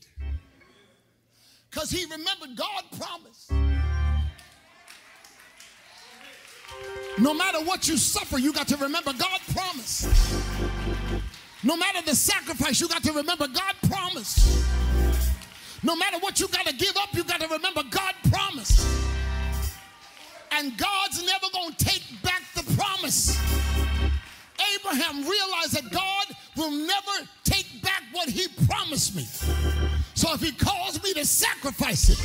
because 1.68 1.90
he 1.90 2.04
remembered 2.04 2.56
God 2.56 2.84
promised. 2.98 3.52
No 7.18 7.34
matter 7.34 7.58
what 7.58 7.88
you 7.88 7.96
suffer, 7.96 8.38
you 8.38 8.52
got 8.52 8.68
to 8.68 8.76
remember 8.76 9.12
God 9.12 9.40
promised. 9.52 10.08
No 11.62 11.76
matter 11.76 12.00
the 12.02 12.14
sacrifice, 12.14 12.80
you 12.80 12.88
got 12.88 13.02
to 13.02 13.12
remember 13.12 13.48
God 13.48 13.74
promised. 13.88 14.64
No 15.82 15.96
matter 15.96 16.18
what 16.20 16.38
you 16.40 16.46
got 16.48 16.66
to 16.66 16.74
give 16.74 16.96
up, 16.96 17.12
you 17.12 17.24
got 17.24 17.40
to 17.40 17.48
remember 17.48 17.82
God 17.90 18.14
promised. 18.30 18.86
And 20.60 20.76
God's 20.76 21.24
never 21.24 21.46
going 21.54 21.72
to 21.72 21.84
take 21.86 22.04
back 22.22 22.42
the 22.54 22.62
promise. 22.76 23.34
Abraham 24.76 25.26
realized 25.26 25.72
that 25.72 25.90
God 25.90 26.26
will 26.54 26.70
never 26.70 27.26
take 27.44 27.82
back 27.82 28.02
what 28.12 28.28
he 28.28 28.46
promised 28.66 29.16
me. 29.16 29.22
So 30.12 30.34
if 30.34 30.42
he 30.42 30.52
calls 30.52 31.02
me 31.02 31.14
to 31.14 31.24
sacrifice 31.24 32.10
it, 32.10 32.18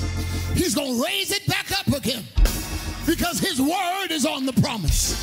he's 0.54 0.76
going 0.76 0.98
to 0.98 1.04
raise 1.06 1.32
it 1.32 1.48
back 1.48 1.72
up 1.80 1.88
again 1.88 2.26
because 3.06 3.40
his 3.40 3.62
word 3.62 4.08
is 4.12 4.26
on 4.26 4.46
the 4.46 4.54
promise. 4.62 5.16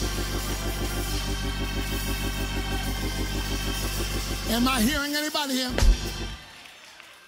Am 4.52 4.66
I 4.66 4.80
hearing 4.80 5.14
anybody 5.14 5.56
here? 5.56 5.72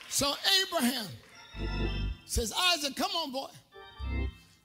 So 0.08 0.32
Abraham 0.62 1.08
says, 2.24 2.54
Isaac, 2.72 2.96
come 2.96 3.10
on, 3.10 3.32
boy. 3.32 3.50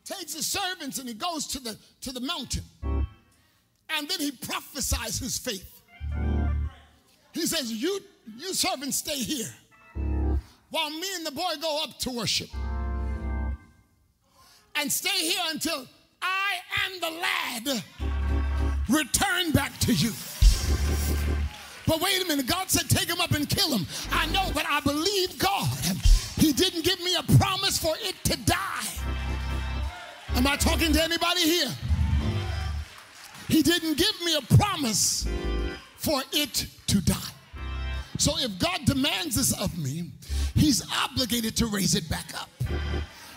Takes 0.09 0.33
his 0.33 0.47
servants 0.47 0.97
and 0.97 1.07
he 1.07 1.13
goes 1.13 1.45
to 1.47 1.59
the 1.59 1.77
to 2.01 2.11
the 2.11 2.19
mountain. 2.21 2.63
And 2.81 4.07
then 4.07 4.19
he 4.19 4.31
prophesies 4.31 5.19
his 5.19 5.37
faith. 5.37 5.81
He 7.33 7.45
says, 7.45 7.71
You 7.71 7.99
you 8.37 8.53
servants 8.55 8.97
stay 8.97 9.17
here 9.17 9.53
while 10.71 10.89
me 10.89 11.07
and 11.15 11.25
the 11.25 11.31
boy 11.31 11.53
go 11.61 11.83
up 11.83 11.99
to 11.99 12.09
worship. 12.09 12.49
And 14.75 14.91
stay 14.91 15.09
here 15.09 15.43
until 15.49 15.85
I 16.21 16.51
and 16.85 17.01
the 17.01 17.09
lad 17.09 17.83
return 18.89 19.51
back 19.51 19.77
to 19.81 19.93
you. 19.93 20.11
But 21.85 22.01
wait 22.01 22.23
a 22.23 22.27
minute, 22.27 22.47
God 22.47 22.69
said, 22.69 22.89
take 22.89 23.09
him 23.09 23.19
up 23.19 23.31
and 23.31 23.49
kill 23.49 23.75
him. 23.75 23.85
I 24.11 24.27
know, 24.27 24.51
but 24.53 24.65
I 24.69 24.79
believe 24.81 25.37
God. 25.39 25.67
He 26.37 26.53
didn't 26.53 26.85
give 26.85 26.99
me 27.03 27.15
a 27.15 27.23
promise 27.37 27.77
for 27.77 27.95
it 27.99 28.15
to 28.25 28.37
die. 28.37 28.98
Am 30.39 30.47
I 30.47 30.55
talking 30.55 30.93
to 30.93 31.03
anybody 31.03 31.41
here? 31.41 31.67
He 33.49 33.61
didn't 33.61 33.97
give 33.97 34.21
me 34.23 34.37
a 34.37 34.55
promise 34.55 35.27
for 35.97 36.21
it 36.31 36.65
to 36.87 37.01
die. 37.01 37.33
So 38.17 38.37
if 38.37 38.57
God 38.57 38.85
demands 38.85 39.35
this 39.35 39.51
of 39.59 39.77
me, 39.77 40.11
He's 40.55 40.81
obligated 41.03 41.57
to 41.57 41.65
raise 41.65 41.93
it 41.93 42.07
back 42.07 42.33
up. 42.39 42.49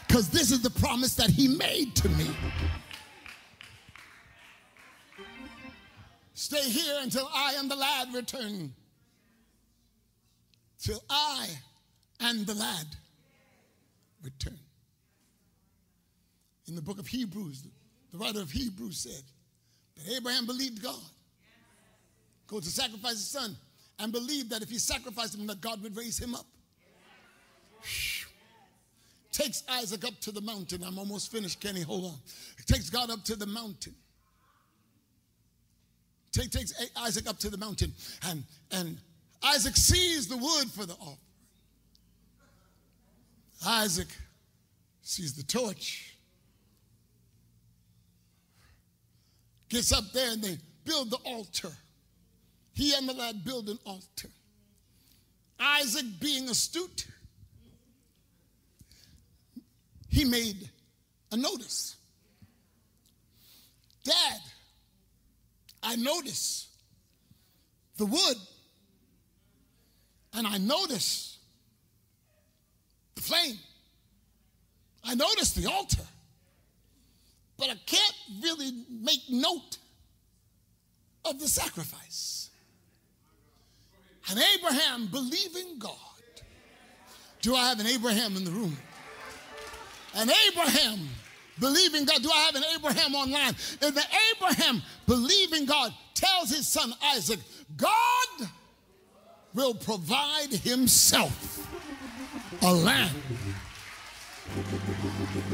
Because 0.07 0.29
this 0.29 0.53
is 0.53 0.62
the 0.62 0.71
promise 0.71 1.17
that 1.17 1.29
He 1.29 1.49
made 1.49 1.97
to 1.97 2.09
me. 2.11 2.29
Stay 6.35 6.71
here 6.71 6.99
until 7.01 7.29
I 7.35 7.57
and 7.59 7.69
the 7.69 7.75
lad 7.75 8.15
return. 8.15 8.75
Till 10.81 11.03
I 11.11 11.49
and 12.21 12.47
the 12.47 12.55
lad 12.55 12.87
return. 14.23 14.62
In 16.72 16.76
the 16.76 16.80
book 16.80 16.98
of 16.98 17.06
Hebrews, 17.06 17.64
the 18.12 18.16
writer 18.16 18.40
of 18.40 18.50
Hebrews 18.50 19.00
said 19.00 19.22
that 19.94 20.16
Abraham 20.16 20.46
believed 20.46 20.82
God. 20.82 21.02
Go 22.46 22.61
to 22.61 22.66
sacrifice 22.66 23.12
his 23.12 23.28
son 23.28 23.54
and 23.98 24.11
believed 24.11 24.48
that 24.48 24.62
if 24.62 24.70
he 24.70 24.78
sacrificed 24.78 25.35
him, 25.35 25.46
that 25.48 25.61
God 25.61 25.82
would 25.82 25.94
raise 25.94 26.18
him 26.18 26.35
up. 26.35 26.46
takes 29.32 29.62
Isaac 29.68 30.02
up 30.06 30.18
to 30.20 30.32
the 30.32 30.40
mountain. 30.40 30.82
I'm 30.82 30.98
almost 30.98 31.30
finished, 31.30 31.61
Kenny. 31.61 31.82
Hold 31.82 32.06
on. 32.06 32.18
Takes 32.64 32.88
God 32.88 33.11
up 33.11 33.22
to 33.24 33.37
the 33.37 33.44
mountain. 33.44 33.94
Take, 36.32 36.52
takes 36.52 36.72
Isaac 36.96 37.28
up 37.28 37.38
to 37.40 37.50
the 37.50 37.58
mountain, 37.58 37.92
and, 38.30 38.44
and 38.70 38.96
Isaac 39.42 39.76
sees 39.76 40.26
the 40.26 40.38
wood 40.38 40.70
for 40.70 40.87
the 40.87 40.94
offering. 40.94 41.18
Isaac 43.62 44.08
sees 45.02 45.35
the 45.35 45.42
torch, 45.42 46.12
gets 49.72 49.90
up 49.90 50.12
there, 50.12 50.32
and 50.32 50.42
they 50.42 50.58
build 50.85 51.11
the 51.11 51.16
altar. 51.24 51.72
He 52.74 52.94
and 52.94 53.08
the 53.08 53.14
lad 53.14 53.42
build 53.42 53.70
an 53.70 53.78
altar. 53.87 54.28
Isaac, 55.58 56.04
being 56.20 56.48
astute, 56.50 57.06
he 60.11 60.24
made 60.24 60.68
a 61.30 61.37
notice. 61.37 61.96
Dad, 64.04 64.40
I 65.82 65.96
notice 65.96 66.68
the 67.96 68.06
wood 68.06 68.37
and 70.35 70.46
I 70.46 70.58
notice 70.58 71.38
the 73.14 73.22
flame. 73.22 73.58
I 75.04 75.14
notice 75.14 75.52
the 75.52 75.70
altar, 75.70 76.02
but 77.62 77.70
I 77.70 77.77
can't 77.87 78.16
really 78.42 78.72
make 78.90 79.20
note 79.31 79.79
of 81.25 81.38
the 81.38 81.46
sacrifice. 81.46 82.51
And 84.29 84.40
Abraham 84.59 85.07
believing 85.07 85.79
God. 85.79 85.94
Do 87.40 87.55
I 87.55 87.68
have 87.68 87.79
an 87.79 87.87
Abraham 87.87 88.37
in 88.37 88.44
the 88.44 88.51
room? 88.51 88.77
An 90.16 90.29
Abraham 90.48 91.09
believing 91.61 92.05
God. 92.05 92.20
Do 92.20 92.33
I 92.33 92.38
have 92.46 92.57
an 92.57 92.64
Abraham 92.75 93.14
online? 93.14 93.55
And 93.81 93.94
the 93.94 94.05
Abraham 94.35 94.83
believing 95.07 95.64
God 95.64 95.94
tells 96.14 96.51
his 96.51 96.66
son 96.66 96.92
Isaac, 97.14 97.38
God 97.77 98.48
will 99.55 99.75
provide 99.75 100.51
himself 100.51 101.64
a 102.61 102.72
lamb. 102.75 103.14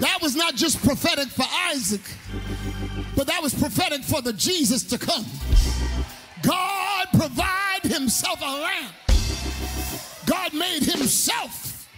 That 0.01 0.19
was 0.23 0.37
not 0.37 0.55
just 0.55 0.83
prophetic 0.85 1.29
for 1.29 1.45
Isaac, 1.71 2.03
but 3.17 3.27
that 3.27 3.43
was 3.43 3.53
prophetic 3.55 4.03
for 4.05 4.23
the 4.23 4.33
Jesus 4.33 4.85
to 4.85 4.99
come. 4.99 5.25
God 6.43 7.07
provide 7.15 7.83
himself 7.83 8.41
a 8.41 8.45
lamb. 8.45 8.93
God 10.27 10.55
made 10.55 10.85
himself. 10.85 11.89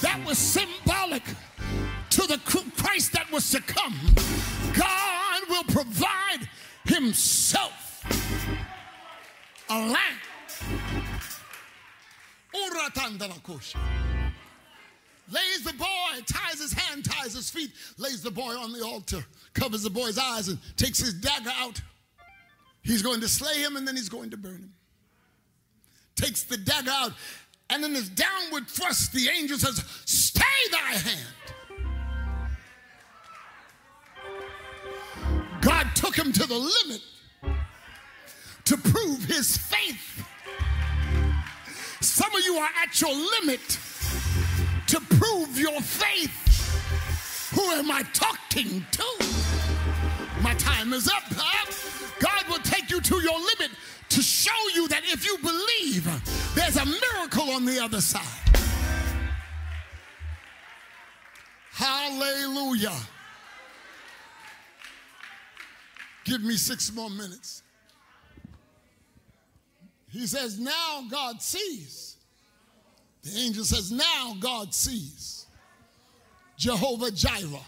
That 0.00 0.24
was 0.24 0.38
symbolic 0.38 1.24
to 2.10 2.22
the 2.26 2.38
Christ 2.76 3.12
that 3.12 3.30
was 3.30 3.50
to 3.50 3.60
come. 3.60 3.94
God 4.72 5.42
will 5.50 5.64
provide 5.64 6.48
himself 6.84 8.04
a 9.68 9.78
lamb. 9.78 10.18
Lays 15.30 15.62
the 15.62 15.74
boy, 15.74 16.22
ties 16.26 16.60
his 16.60 16.72
hand, 16.72 17.04
ties 17.04 17.34
his 17.34 17.50
feet, 17.50 17.70
lays 17.98 18.22
the 18.22 18.30
boy 18.30 18.54
on 18.56 18.72
the 18.72 18.82
altar, 18.84 19.24
covers 19.52 19.82
the 19.82 19.90
boy's 19.90 20.16
eyes, 20.16 20.48
and 20.48 20.58
takes 20.76 20.98
his 20.98 21.12
dagger 21.14 21.52
out. 21.56 21.80
He's 22.82 23.02
going 23.02 23.20
to 23.20 23.28
slay 23.28 23.62
him 23.62 23.76
and 23.76 23.86
then 23.86 23.94
he's 23.94 24.08
going 24.08 24.30
to 24.30 24.38
burn 24.38 24.56
him. 24.56 24.72
Takes 26.16 26.44
the 26.44 26.56
dagger 26.56 26.90
out, 26.90 27.12
and 27.70 27.84
in 27.84 27.94
his 27.94 28.08
downward 28.08 28.66
thrust, 28.66 29.12
the 29.12 29.28
angel 29.28 29.58
says, 29.58 29.84
Stay 30.06 30.42
thy 30.70 30.78
hand. 30.78 31.18
God 35.60 35.86
took 35.94 36.16
him 36.16 36.32
to 36.32 36.46
the 36.46 36.54
limit 36.54 37.02
to 38.64 38.76
prove 38.76 39.24
his 39.24 39.56
faith. 39.56 40.26
Some 42.00 42.34
of 42.34 42.44
you 42.44 42.54
are 42.56 42.70
at 42.82 43.00
your 43.00 43.14
limit 43.14 43.78
to 44.88 45.00
prove 45.00 45.58
your 45.58 45.80
faith. 45.80 46.34
Who 47.54 47.62
am 47.72 47.90
I 47.90 48.02
talking 48.12 48.84
to? 48.90 49.04
My 50.42 50.54
time 50.54 50.92
is 50.92 51.08
up. 51.08 51.22
Huh? 51.30 51.72
God 52.20 52.48
will 52.48 52.62
take 52.64 52.90
you 52.90 53.00
to 53.00 53.16
your 53.16 53.38
limit 53.38 53.76
to 54.08 54.22
show 54.22 54.50
you 54.74 54.88
that 54.88 55.02
if 55.04 55.24
you 55.24 55.36
believe, 55.38 56.04
there's 56.54 56.76
a 56.76 56.84
miracle 56.84 57.50
on 57.50 57.64
the 57.64 57.78
other 57.82 58.00
side. 58.00 58.22
Hallelujah. 61.72 62.96
Give 66.24 66.42
me 66.42 66.56
six 66.56 66.92
more 66.92 67.08
minutes. 67.08 67.62
He 70.10 70.26
says, 70.26 70.58
Now 70.58 71.04
God 71.10 71.40
sees. 71.40 72.17
The 73.28 73.40
angel 73.40 73.64
says, 73.64 73.90
Now 73.92 74.36
God 74.40 74.72
sees. 74.72 75.46
Jehovah 76.56 77.10
Jireh, 77.12 77.66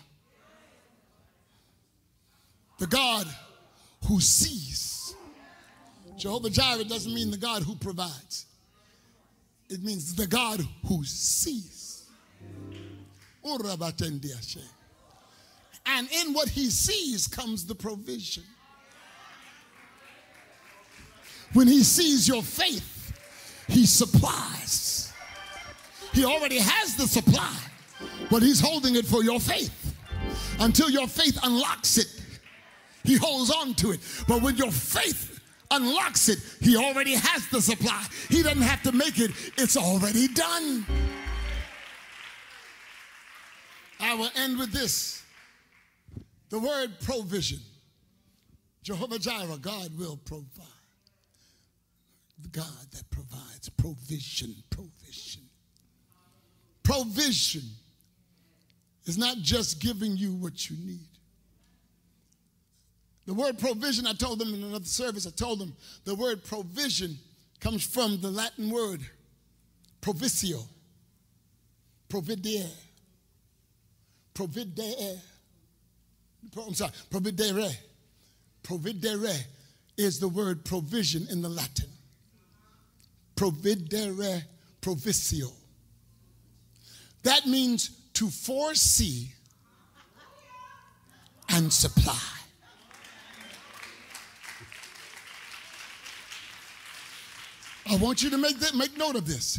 the 2.79 2.87
God 2.87 3.27
who 4.07 4.21
sees. 4.21 5.15
Jehovah 6.19 6.51
Jireh 6.51 6.85
doesn't 6.85 7.15
mean 7.15 7.31
the 7.31 7.37
God 7.37 7.63
who 7.63 7.77
provides, 7.77 8.47
it 9.69 9.83
means 9.83 10.15
the 10.15 10.27
God 10.27 10.61
who 10.87 11.05
sees. 11.05 12.05
And 15.87 16.09
in 16.13 16.33
what 16.33 16.49
he 16.49 16.69
sees 16.69 17.27
comes 17.27 17.65
the 17.65 17.75
provision. 17.75 18.45
When 21.53 21.69
he 21.69 21.83
sees 21.83 22.29
your 22.29 22.43
faith, 22.43 23.13
he 23.69 23.87
supplies. 23.87 25.10
He 26.13 26.25
already 26.25 26.59
has 26.59 26.97
the 26.97 27.07
supply, 27.07 27.57
but 28.31 28.43
he's 28.43 28.61
holding 28.61 28.97
it 28.97 29.07
for 29.07 29.23
your 29.23 29.41
faith. 29.41 29.77
Until 30.59 30.91
your 30.91 31.07
faith 31.07 31.39
unlocks 31.43 31.99
it, 31.99 32.09
he 33.05 33.17
holds 33.17 33.51
on 33.51 33.75
to 33.75 33.93
it. 33.93 34.01
But 34.29 34.43
when 34.43 34.57
your 34.57 34.71
faith 34.71 35.41
unlocks 35.71 36.29
it, 36.29 36.39
he 36.61 36.77
already 36.77 37.15
has 37.15 37.47
the 37.49 37.63
supply. 37.63 38.05
He 38.29 38.43
doesn't 38.43 38.63
have 38.63 38.83
to 38.83 38.93
make 38.93 39.19
it, 39.19 39.31
it's 39.57 39.77
already 39.77 40.29
done. 40.29 40.85
I 44.01 44.15
will 44.15 44.31
end 44.37 44.59
with 44.59 44.73
this 44.73 45.23
the 46.49 46.59
word 46.59 46.99
provision. 47.01 47.61
Jehovah 48.83 49.19
Jireh, 49.19 49.59
God 49.61 49.97
will 49.97 50.17
provide 50.25 50.67
the 52.43 52.49
God 52.49 52.87
that 52.93 53.09
provides 53.11 53.69
provision, 53.69 54.55
provision. 54.71 55.43
Provision 56.91 57.63
is 59.05 59.17
not 59.17 59.37
just 59.39 59.81
giving 59.81 60.17
you 60.17 60.35
what 60.35 60.69
you 60.69 60.77
need. 60.85 61.07
The 63.27 63.35
word 63.35 63.61
provision, 63.61 64.09
I 64.09 64.13
told 64.13 64.41
them 64.41 64.53
in 64.53 64.65
another 64.65 64.85
service, 64.85 65.25
I 65.25 65.31
told 65.31 65.61
them 65.61 65.73
the 66.05 66.17
word 66.17 66.43
provision 66.43 67.17
comes 67.61 67.85
from 67.85 68.21
the 68.21 68.31
Latin 68.31 68.71
word 68.71 69.01
provisio, 70.03 70.65
providere, 72.09 72.73
providere. 74.35 75.21
I'm 76.57 76.75
sorry, 76.75 76.91
providere. 77.09 77.73
Providere 78.65 79.45
is 79.97 80.19
the 80.19 80.29
word 80.29 80.65
provision 80.65 81.29
in 81.31 81.41
the 81.41 81.49
Latin 81.49 81.89
providere 83.37 84.43
provisio. 84.83 85.51
That 87.23 87.47
means 87.47 87.91
to 88.15 88.29
foresee 88.29 89.33
and 91.49 91.73
supply. 91.73 92.19
I 97.91 97.97
want 97.97 98.23
you 98.23 98.31
to 98.31 98.39
make 98.39 98.59
that 98.61 98.75
make 98.75 98.97
note 98.97 99.17
of 99.17 99.27
this. 99.27 99.59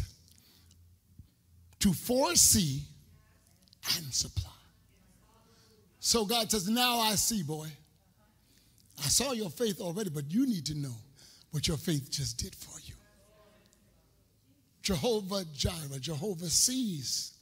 To 1.80 1.92
foresee 1.92 2.82
and 3.96 4.12
supply. 4.12 4.50
So 6.00 6.24
God 6.24 6.50
says, 6.50 6.68
Now 6.68 6.98
I 6.98 7.14
see, 7.14 7.42
boy. 7.42 7.68
I 8.98 9.08
saw 9.08 9.32
your 9.32 9.50
faith 9.50 9.80
already, 9.80 10.10
but 10.10 10.30
you 10.30 10.46
need 10.46 10.66
to 10.66 10.74
know 10.74 10.94
what 11.50 11.68
your 11.68 11.76
faith 11.76 12.10
just 12.10 12.38
did 12.38 12.54
for 12.54 12.78
you. 12.84 12.94
Jehovah 14.82 15.44
Jireh, 15.54 16.00
Jehovah 16.00 16.48
sees 16.48 17.32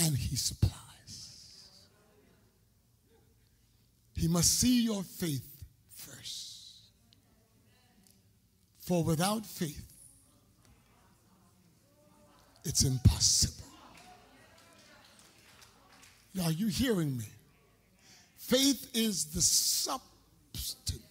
and 0.00 0.16
he 0.16 0.34
supplies. 0.36 0.72
He 4.16 4.28
must 4.28 4.58
see 4.58 4.82
your 4.82 5.02
faith 5.02 5.46
first. 5.94 6.72
For 8.80 9.04
without 9.04 9.46
faith, 9.46 9.86
it's 12.64 12.84
impossible. 12.84 13.64
Are 16.44 16.52
you 16.52 16.68
hearing 16.68 17.16
me? 17.16 17.24
Faith 18.36 18.90
is 18.94 19.26
the 19.26 19.42
substance. 19.42 21.09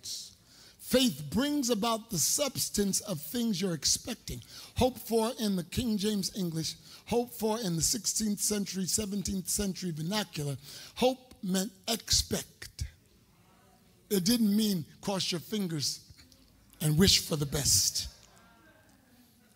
Faith 0.89 1.25
brings 1.29 1.69
about 1.69 2.09
the 2.09 2.17
substance 2.17 2.99
of 3.01 3.21
things 3.21 3.61
you're 3.61 3.75
expecting. 3.75 4.41
Hope 4.75 4.97
for 4.97 5.31
in 5.39 5.55
the 5.55 5.63
King 5.65 5.99
James 5.99 6.31
English, 6.35 6.73
hope 7.05 7.31
for 7.31 7.59
in 7.59 7.75
the 7.75 7.81
16th 7.81 8.39
century, 8.39 8.85
17th 8.85 9.47
century 9.47 9.91
vernacular. 9.91 10.57
Hope 10.95 11.35
meant 11.43 11.71
expect. 11.87 12.85
It 14.09 14.23
didn't 14.23 14.57
mean 14.57 14.83
cross 14.99 15.31
your 15.31 15.41
fingers 15.41 15.99
and 16.81 16.97
wish 16.97 17.19
for 17.19 17.35
the 17.35 17.45
best. 17.45 18.07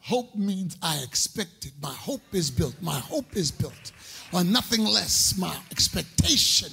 Hope 0.02 0.36
means 0.36 0.78
I 0.84 0.98
expected. 0.98 1.72
My 1.82 1.94
hope 1.94 2.22
is 2.34 2.52
built. 2.52 2.76
My 2.80 3.00
hope 3.00 3.36
is 3.36 3.50
built 3.50 3.92
on 4.34 4.52
nothing 4.52 4.86
less, 4.86 5.36
my 5.36 5.58
expectation. 5.72 6.70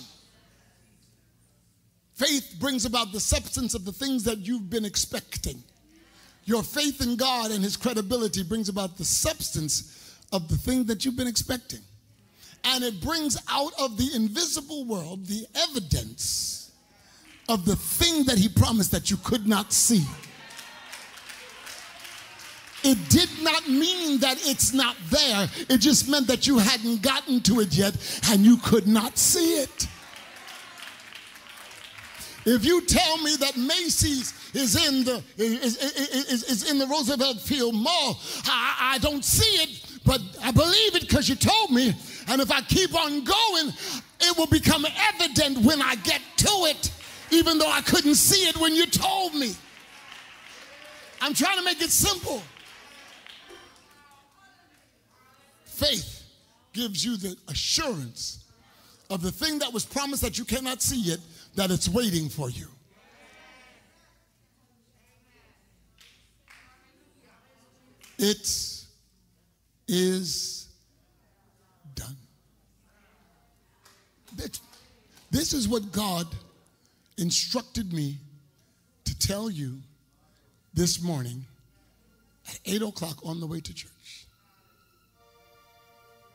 Faith 2.20 2.56
brings 2.60 2.84
about 2.84 3.12
the 3.12 3.20
substance 3.20 3.72
of 3.72 3.86
the 3.86 3.92
things 3.92 4.24
that 4.24 4.40
you've 4.40 4.68
been 4.68 4.84
expecting. 4.84 5.62
Your 6.44 6.62
faith 6.62 7.00
in 7.00 7.16
God 7.16 7.50
and 7.50 7.64
His 7.64 7.78
credibility 7.78 8.42
brings 8.42 8.68
about 8.68 8.98
the 8.98 9.06
substance 9.06 10.20
of 10.30 10.46
the 10.48 10.56
thing 10.58 10.84
that 10.84 11.02
you've 11.02 11.16
been 11.16 11.26
expecting. 11.26 11.80
And 12.62 12.84
it 12.84 13.00
brings 13.00 13.38
out 13.50 13.72
of 13.80 13.96
the 13.96 14.10
invisible 14.14 14.84
world 14.84 15.24
the 15.24 15.46
evidence 15.70 16.70
of 17.48 17.64
the 17.64 17.76
thing 17.76 18.24
that 18.24 18.36
He 18.36 18.50
promised 18.50 18.90
that 18.90 19.10
you 19.10 19.16
could 19.24 19.46
not 19.46 19.72
see. 19.72 20.04
It 22.84 22.98
did 23.08 23.30
not 23.42 23.66
mean 23.66 24.20
that 24.20 24.36
it's 24.46 24.74
not 24.74 24.94
there. 25.08 25.48
It 25.70 25.78
just 25.78 26.06
meant 26.06 26.26
that 26.26 26.46
you 26.46 26.58
hadn't 26.58 27.00
gotten 27.00 27.40
to 27.44 27.60
it 27.60 27.74
yet 27.74 27.96
and 28.28 28.44
you 28.44 28.58
could 28.58 28.86
not 28.86 29.16
see 29.16 29.54
it. 29.62 29.88
If 32.46 32.64
you 32.64 32.80
tell 32.86 33.18
me 33.18 33.36
that 33.36 33.56
Macy's 33.56 34.32
is 34.54 34.74
in 34.86 35.04
the 35.04 35.22
is, 35.36 35.76
is, 35.76 36.44
is 36.44 36.70
in 36.70 36.78
the 36.78 36.86
Roosevelt 36.86 37.40
Field 37.40 37.74
Mall, 37.74 38.18
I, 38.46 38.94
I 38.94 38.98
don't 38.98 39.24
see 39.24 39.62
it, 39.62 40.00
but 40.04 40.20
I 40.42 40.50
believe 40.50 40.96
it 40.96 41.02
because 41.02 41.28
you 41.28 41.34
told 41.34 41.70
me. 41.70 41.94
And 42.28 42.40
if 42.40 42.50
I 42.50 42.60
keep 42.62 42.94
on 42.94 43.24
going, 43.24 43.72
it 44.20 44.38
will 44.38 44.46
become 44.46 44.86
evident 45.14 45.58
when 45.58 45.82
I 45.82 45.96
get 45.96 46.22
to 46.38 46.50
it, 46.68 46.90
even 47.30 47.58
though 47.58 47.70
I 47.70 47.82
couldn't 47.82 48.14
see 48.14 48.48
it 48.48 48.56
when 48.56 48.74
you 48.74 48.86
told 48.86 49.34
me. 49.34 49.52
I'm 51.20 51.34
trying 51.34 51.58
to 51.58 51.64
make 51.64 51.82
it 51.82 51.90
simple. 51.90 52.42
Faith 55.64 56.24
gives 56.72 57.04
you 57.04 57.16
the 57.16 57.36
assurance 57.48 58.44
of 59.10 59.22
the 59.22 59.32
thing 59.32 59.58
that 59.58 59.72
was 59.72 59.84
promised 59.84 60.22
that 60.22 60.38
you 60.38 60.44
cannot 60.44 60.80
see 60.80 61.00
yet, 61.00 61.18
that 61.54 61.70
it's 61.70 61.88
waiting 61.88 62.28
for 62.28 62.50
you. 62.50 62.66
It 68.18 68.84
is 69.88 70.68
done. 71.94 72.16
That, 74.36 74.60
This 75.30 75.54
is 75.54 75.68
what 75.68 75.90
God 75.90 76.26
instructed 77.16 77.92
me 77.92 78.18
to 79.04 79.18
tell 79.18 79.50
you 79.50 79.78
this 80.74 81.02
morning 81.02 81.44
at 82.46 82.60
8 82.66 82.82
o'clock 82.82 83.24
on 83.24 83.40
the 83.40 83.46
way 83.46 83.60
to 83.60 83.74
church 83.74 84.26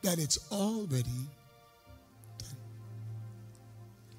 that 0.02 0.18
it's 0.18 0.38
already. 0.52 1.26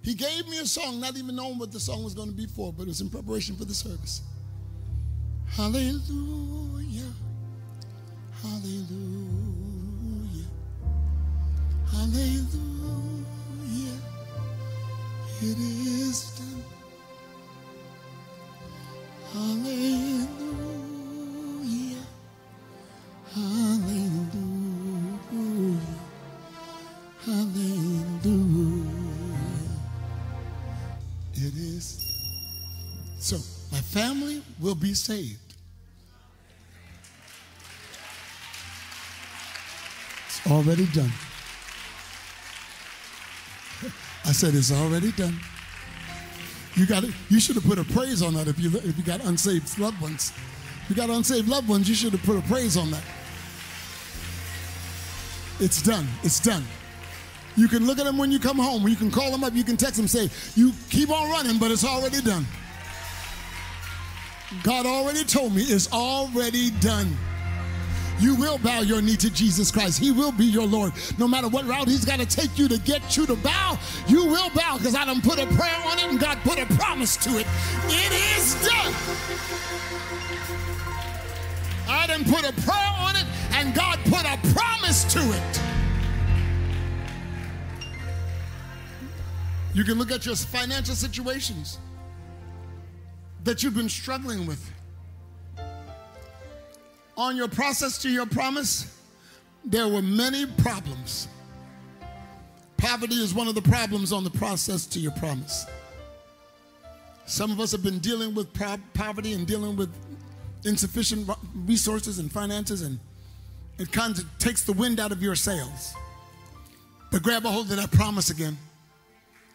He 0.07 0.15
gave 0.15 0.47
me 0.47 0.57
a 0.59 0.65
song, 0.65 1.01
not 1.01 1.17
even 1.17 1.35
knowing 1.35 1.59
what 1.59 1.73
the 1.73 1.81
song 1.81 2.01
was 2.01 2.13
going 2.13 2.29
to 2.29 2.33
be 2.33 2.45
for, 2.45 2.71
but 2.71 2.83
it 2.83 2.87
was 2.87 3.01
in 3.01 3.09
preparation 3.09 3.57
for 3.57 3.65
the 3.65 3.73
service. 3.73 4.21
Hallelujah. 5.49 7.11
Hallelujah. 8.41 8.87
Hallelujah. 11.91 13.25
It 15.41 15.57
is 15.59 16.39
done. 16.39 16.63
Hallelujah. 19.33 20.37
Hallelujah. 23.35 24.37
Hallelujah. 27.25 27.96
My 33.71 33.79
family 33.79 34.41
will 34.59 34.75
be 34.75 34.93
saved. 34.93 35.39
It's 40.27 40.51
already 40.51 40.85
done. 40.87 41.11
I 44.25 44.31
said 44.31 44.55
it's 44.55 44.71
already 44.71 45.11
done. 45.13 45.39
You 46.75 46.85
got 46.85 47.03
it. 47.03 47.11
You 47.29 47.39
should 47.39 47.55
have 47.55 47.65
put 47.65 47.79
a 47.79 47.83
praise 47.85 48.21
on 48.21 48.33
that 48.35 48.47
if 48.47 48.59
you 48.59 48.69
if 48.69 48.97
you 48.97 49.03
got 49.03 49.23
unsaved 49.25 49.79
loved 49.79 49.99
ones. 50.01 50.31
If 50.83 50.91
you 50.91 50.95
got 50.95 51.09
unsaved 51.09 51.47
loved 51.47 51.67
ones, 51.67 51.89
you 51.89 51.95
should 51.95 52.11
have 52.11 52.23
put 52.23 52.37
a 52.37 52.41
praise 52.41 52.77
on 52.77 52.91
that. 52.91 53.03
It's 55.59 55.81
done. 55.81 56.07
It's 56.23 56.39
done. 56.39 56.63
You 57.55 57.67
can 57.67 57.87
look 57.87 57.97
at 57.97 58.05
them 58.05 58.19
when 58.19 58.31
you 58.31 58.37
come 58.37 58.59
home. 58.59 58.87
You 58.87 58.95
can 58.95 59.09
call 59.09 59.31
them 59.31 59.43
up. 59.43 59.53
You 59.53 59.63
can 59.63 59.75
text 59.75 59.97
them, 59.97 60.07
say, 60.07 60.29
You 60.55 60.71
keep 60.89 61.09
on 61.09 61.31
running, 61.31 61.57
but 61.57 61.71
it's 61.71 61.83
already 61.83 62.21
done. 62.21 62.45
God 64.63 64.85
already 64.85 65.23
told 65.23 65.53
me 65.53 65.61
it's 65.63 65.91
already 65.91 66.71
done. 66.79 67.17
You 68.19 68.33
will 68.35 68.57
bow 68.57 68.81
your 68.81 69.01
knee 69.01 69.15
to 69.17 69.29
Jesus 69.29 69.71
Christ. 69.71 69.99
He 69.99 70.11
will 70.11 70.31
be 70.31 70.45
your 70.45 70.65
Lord. 70.65 70.93
No 71.19 71.27
matter 71.27 71.47
what 71.47 71.65
route 71.65 71.87
He's 71.87 72.05
got 72.05 72.19
to 72.19 72.25
take 72.25 72.57
you 72.57 72.67
to 72.67 72.79
get 72.79 73.15
you 73.15 73.25
to 73.27 73.35
bow, 73.35 73.77
you 74.07 74.25
will 74.25 74.49
bow 74.51 74.77
because 74.77 74.95
I 74.95 75.05
done 75.05 75.21
put 75.21 75.37
a 75.37 75.45
prayer 75.47 75.81
on 75.85 75.99
it 75.99 76.05
and 76.05 76.19
God 76.19 76.37
put 76.43 76.57
a 76.57 76.65
promise 76.75 77.17
to 77.17 77.29
it. 77.37 77.45
It 77.85 78.37
is 78.37 78.55
done. 78.65 78.93
I 81.89 82.07
done 82.07 82.23
put 82.23 82.47
a 82.47 82.53
prayer 82.61 82.93
on 82.99 83.15
it 83.15 83.25
and 83.51 83.75
God 83.75 83.99
put 84.05 84.25
a 84.25 84.37
promise 84.53 85.03
to 85.13 85.19
it. 85.19 85.61
You 89.73 89.83
can 89.83 89.99
look 89.99 90.11
at 90.11 90.25
your 90.25 90.35
financial 90.35 90.95
situations 90.95 91.77
that 93.47 93.63
you've 93.63 93.75
been 93.75 93.87
struggling 93.87 94.45
with. 94.45 94.73
On 97.15 97.37
your 97.37 97.47
process 97.47 97.97
to 97.99 98.09
your 98.09 98.25
promise, 98.25 98.93
there 99.63 99.87
were 99.87 100.01
many 100.01 100.45
problems. 100.45 101.29
Poverty 102.75 103.15
is 103.15 103.33
one 103.33 103.47
of 103.47 103.55
the 103.55 103.61
problems 103.61 104.11
on 104.11 104.25
the 104.25 104.29
process 104.29 104.85
to 104.87 104.99
your 104.99 105.13
promise. 105.13 105.65
Some 107.25 107.49
of 107.49 107.61
us 107.61 107.71
have 107.71 107.81
been 107.81 107.99
dealing 107.99 108.35
with 108.35 108.53
poverty 108.93 109.31
and 109.31 109.47
dealing 109.47 109.77
with 109.77 109.93
insufficient 110.65 111.29
resources 111.65 112.19
and 112.19 112.29
finances, 112.29 112.81
and 112.81 112.99
it 113.79 113.93
kind 113.93 114.17
of 114.17 114.25
takes 114.39 114.63
the 114.63 114.73
wind 114.73 114.99
out 114.99 115.13
of 115.13 115.23
your 115.23 115.35
sails. 115.35 115.93
But 117.11 117.23
grab 117.23 117.45
a 117.45 117.49
hold 117.49 117.71
of 117.71 117.77
that 117.77 117.91
promise 117.91 118.29
again. 118.29 118.57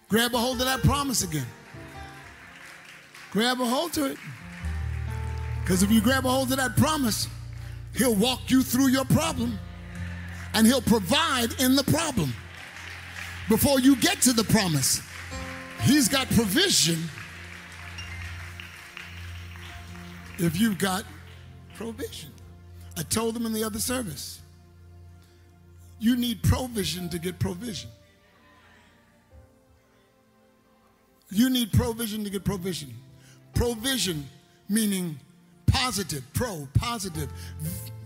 Grab 0.09 0.35
a 0.35 0.39
hold 0.39 0.61
of 0.61 0.67
that 0.67 0.81
promise 0.81 1.23
again. 1.23 1.47
Grab 3.33 3.61
a 3.61 3.65
hold 3.65 3.95
to 3.95 4.05
it. 4.05 4.19
Because 5.63 5.83
if 5.83 5.91
you 5.91 6.03
grab 6.03 6.27
a 6.27 6.29
hold 6.29 6.51
of 6.51 6.59
that 6.59 6.77
promise, 6.77 7.29
He'll 7.97 8.15
walk 8.15 8.51
you 8.51 8.63
through 8.63 8.89
your 8.89 9.07
problem 9.07 9.59
and 10.53 10.67
He'll 10.67 10.83
provide 10.83 11.59
in 11.59 11.75
the 11.75 11.85
problem. 11.85 12.33
Before 13.49 13.81
you 13.81 13.97
get 13.97 14.21
to 14.23 14.35
the 14.35 14.45
promise, 14.45 15.01
He's 15.81 16.09
got 16.09 16.29
provision 16.31 16.99
if 20.39 20.61
you've 20.61 20.79
got 20.79 21.05
provision. 21.75 22.31
I 22.99 23.03
told 23.03 23.35
them 23.35 23.47
in 23.47 23.53
the 23.55 23.65
other 23.65 23.79
service, 23.79 24.41
you 25.99 26.17
need 26.17 26.43
provision 26.43 27.09
to 27.11 27.19
get 27.19 27.39
provision. 27.39 27.89
You 31.31 31.49
need 31.49 31.73
provision 31.73 32.25
to 32.25 32.31
get 32.31 32.45
provision. 32.45 32.93
Provision 33.55 34.29
meaning 34.69 35.19
positive, 35.67 36.23
pro, 36.33 36.69
positive, 36.75 37.31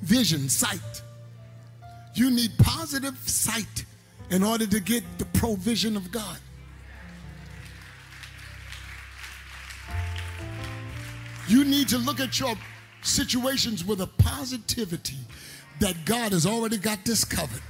vision, 0.03 0.49
sight. 0.49 1.03
You 2.15 2.31
need 2.31 2.53
positive 2.59 3.17
sight 3.29 3.85
in 4.31 4.43
order 4.43 4.67
to 4.67 4.81
get 4.81 5.05
the 5.19 5.27
provision 5.27 5.97
of 5.97 6.11
God. 6.11 6.39
You 11.49 11.65
need 11.65 11.89
to 11.89 11.99
look 11.99 12.19
at 12.21 12.41
your 12.41 12.55
situations 13.03 13.85
with 13.85 14.01
a 14.01 14.07
positivity 14.07 15.19
that 15.79 15.95
God 16.05 16.33
has 16.33 16.47
already 16.47 16.79
got 16.79 17.05
this 17.05 17.25
covered. 17.25 17.63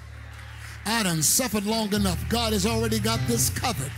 I 0.87 1.03
done 1.03 1.23
suffered 1.23 1.67
long 1.67 1.93
enough. 1.93 2.27
God 2.29 2.53
has 2.53 2.65
already 2.65 3.01
got 3.01 3.19
this 3.27 3.51
covered. 3.51 3.91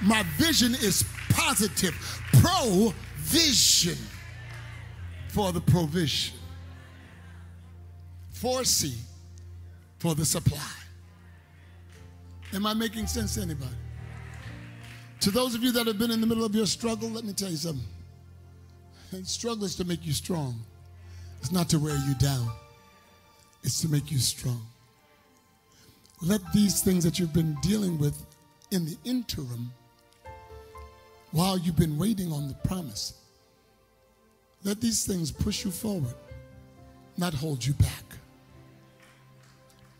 My 0.00 0.24
vision 0.38 0.74
is 0.74 1.04
positive. 1.28 1.94
Provision 3.32 3.96
for 5.28 5.52
the 5.52 5.60
provision. 5.62 6.36
Foresee 8.32 8.98
for 9.98 10.14
the 10.14 10.22
supply. 10.22 10.58
Am 12.52 12.66
I 12.66 12.74
making 12.74 13.06
sense 13.06 13.36
to 13.36 13.40
anybody? 13.40 13.74
To 15.20 15.30
those 15.30 15.54
of 15.54 15.62
you 15.62 15.72
that 15.72 15.86
have 15.86 15.98
been 15.98 16.10
in 16.10 16.20
the 16.20 16.26
middle 16.26 16.44
of 16.44 16.54
your 16.54 16.66
struggle, 16.66 17.08
let 17.08 17.24
me 17.24 17.32
tell 17.32 17.48
you 17.48 17.56
something. 17.56 17.86
Struggle 19.24 19.64
is 19.64 19.76
to 19.76 19.84
make 19.84 20.04
you 20.04 20.12
strong. 20.12 20.62
It's 21.40 21.52
not 21.52 21.70
to 21.70 21.78
wear 21.78 21.96
you 22.06 22.14
down. 22.16 22.50
It's 23.62 23.80
to 23.80 23.88
make 23.88 24.12
you 24.12 24.18
strong. 24.18 24.60
Let 26.20 26.42
these 26.52 26.82
things 26.82 27.02
that 27.04 27.18
you've 27.18 27.32
been 27.32 27.56
dealing 27.62 27.96
with 27.96 28.26
in 28.72 28.84
the 28.84 28.98
interim, 29.04 29.72
while 31.30 31.56
you've 31.56 31.78
been 31.78 31.96
waiting 31.96 32.30
on 32.30 32.46
the 32.46 32.54
promise, 32.68 33.20
let 34.64 34.80
these 34.80 35.04
things 35.04 35.30
push 35.30 35.64
you 35.64 35.70
forward, 35.70 36.14
not 37.16 37.34
hold 37.34 37.64
you 37.64 37.74
back. 37.74 38.04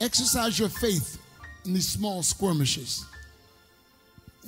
Exercise 0.01 0.59
your 0.59 0.69
faith 0.69 1.19
in 1.65 1.75
these 1.75 1.89
small 1.89 2.23
skirmishes. 2.23 3.07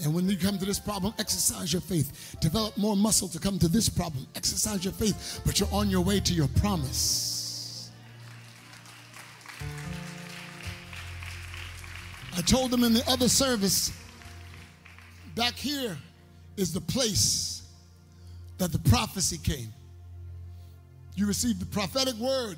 And 0.03 0.13
when 0.13 0.29
you 0.29 0.37
come 0.37 0.59
to 0.59 0.65
this 0.65 0.81
problem, 0.81 1.15
exercise 1.19 1.73
your 1.73 1.83
faith. 1.83 2.37
Develop 2.41 2.77
more 2.77 2.97
muscle 2.97 3.29
to 3.29 3.39
come 3.39 3.59
to 3.61 3.69
this 3.69 3.89
problem. 3.89 4.27
Exercise 4.35 4.85
your 4.85 4.93
faith, 4.93 5.41
but 5.47 5.61
you're 5.61 5.73
on 5.73 5.89
your 5.89 6.01
way 6.01 6.19
to 6.19 6.35
your 6.35 6.49
promise. 6.57 7.91
I 12.37 12.41
told 12.41 12.73
them 12.73 12.83
in 12.83 12.93
the 12.93 13.09
other 13.09 13.29
service, 13.29 13.93
back 15.37 15.55
here 15.55 15.97
is 16.57 16.73
the 16.73 16.81
place 16.81 17.63
that 18.59 18.73
the 18.73 18.79
prophecy 18.81 19.39
came. 19.39 19.73
You 21.15 21.27
received 21.27 21.61
the 21.61 21.67
prophetic 21.67 22.15
word 22.17 22.57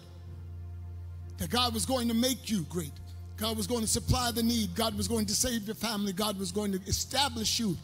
that 1.38 1.50
God 1.50 1.74
was 1.74 1.84
going 1.84 2.08
to 2.08 2.14
make 2.14 2.50
you 2.50 2.62
great. 2.70 2.92
God 3.36 3.56
was 3.56 3.66
going 3.66 3.82
to 3.82 3.86
supply 3.86 4.30
the 4.30 4.42
need. 4.42 4.74
God 4.74 4.96
was 4.96 5.08
going 5.08 5.26
to 5.26 5.34
save 5.34 5.66
your 5.66 5.74
family. 5.74 6.12
God 6.12 6.38
was 6.38 6.52
going 6.52 6.72
to 6.72 6.80
establish 6.86 7.60
you 7.60 7.76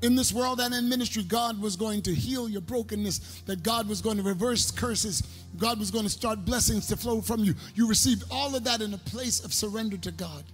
in 0.00 0.14
this 0.14 0.32
world 0.32 0.60
and 0.60 0.74
in 0.74 0.88
ministry. 0.88 1.22
God 1.22 1.60
was 1.60 1.76
going 1.76 2.02
to 2.02 2.14
heal 2.14 2.48
your 2.48 2.62
brokenness, 2.62 3.42
that 3.46 3.62
God 3.62 3.88
was 3.88 4.00
going 4.00 4.16
to 4.16 4.22
reverse 4.22 4.70
curses. 4.70 5.22
God 5.58 5.78
was 5.78 5.90
going 5.90 6.04
to 6.04 6.10
start 6.10 6.44
blessings 6.44 6.86
to 6.88 6.96
flow 6.96 7.20
from 7.20 7.44
you. 7.44 7.54
You 7.74 7.88
received 7.88 8.24
all 8.30 8.54
of 8.54 8.64
that 8.64 8.80
in 8.80 8.94
a 8.94 8.98
place 8.98 9.44
of 9.44 9.52
surrender 9.52 9.98
to 9.98 10.10
God. 10.10 10.44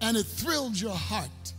And 0.00 0.16
it 0.16 0.24
thrilled 0.24 0.78
your 0.78 0.94
heart. 0.94 1.52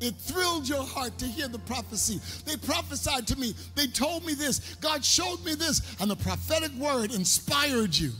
It 0.00 0.14
thrilled 0.16 0.68
your 0.68 0.82
heart 0.82 1.16
to 1.18 1.26
hear 1.26 1.48
the 1.48 1.58
prophecy. 1.60 2.20
They 2.44 2.56
prophesied 2.56 3.26
to 3.28 3.38
me. 3.38 3.54
They 3.74 3.86
told 3.86 4.24
me 4.26 4.34
this. 4.34 4.74
God 4.76 5.04
showed 5.04 5.42
me 5.44 5.54
this. 5.54 5.96
And 6.00 6.10
the 6.10 6.16
prophetic 6.16 6.72
word 6.72 7.14
inspired 7.14 7.96
you 7.96 8.12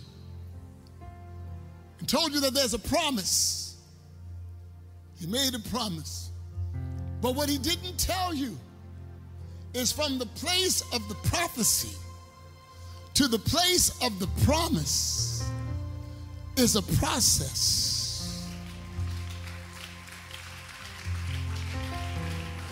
and 1.98 2.08
told 2.08 2.32
you 2.32 2.40
that 2.40 2.54
there's 2.54 2.74
a 2.74 2.78
promise. 2.78 3.76
He 5.18 5.26
made 5.26 5.54
a 5.54 5.58
promise. 5.70 6.30
But 7.20 7.34
what 7.34 7.48
he 7.48 7.58
didn't 7.58 7.98
tell 7.98 8.34
you 8.34 8.56
is 9.74 9.92
from 9.92 10.18
the 10.18 10.26
place 10.26 10.82
of 10.92 11.06
the 11.08 11.14
prophecy 11.16 11.96
to 13.14 13.28
the 13.28 13.38
place 13.38 13.90
of 14.02 14.18
the 14.18 14.26
promise 14.44 15.42
is 16.56 16.76
a 16.76 16.82
process. 16.82 17.95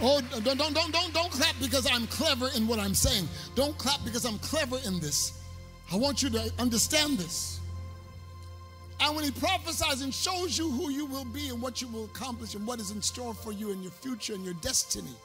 Oh, 0.06 0.20
don't, 0.20 0.58
don't, 0.58 0.74
don't, 0.74 0.92
don't, 0.92 1.14
don't 1.14 1.30
clap 1.30 1.54
because 1.58 1.90
I'm 1.90 2.06
clever 2.08 2.50
in 2.54 2.66
what 2.66 2.78
I'm 2.78 2.92
saying. 2.92 3.26
Don't 3.54 3.76
clap 3.78 4.04
because 4.04 4.26
I'm 4.26 4.38
clever 4.40 4.76
in 4.84 5.00
this. 5.00 5.40
I 5.90 5.96
want 5.96 6.22
you 6.22 6.28
to 6.28 6.52
understand 6.58 7.16
this. 7.16 7.60
And 9.00 9.16
when 9.16 9.24
he 9.24 9.30
prophesies 9.30 10.02
and 10.02 10.12
shows 10.12 10.58
you 10.58 10.70
who 10.70 10.90
you 10.90 11.06
will 11.06 11.24
be 11.24 11.48
and 11.48 11.60
what 11.60 11.80
you 11.80 11.88
will 11.88 12.04
accomplish 12.04 12.54
and 12.54 12.66
what 12.66 12.80
is 12.80 12.90
in 12.90 13.00
store 13.00 13.32
for 13.32 13.50
you 13.50 13.70
in 13.70 13.82
your 13.82 13.92
future 13.92 14.34
and 14.34 14.44
your 14.44 14.54
destiny, 14.54 15.16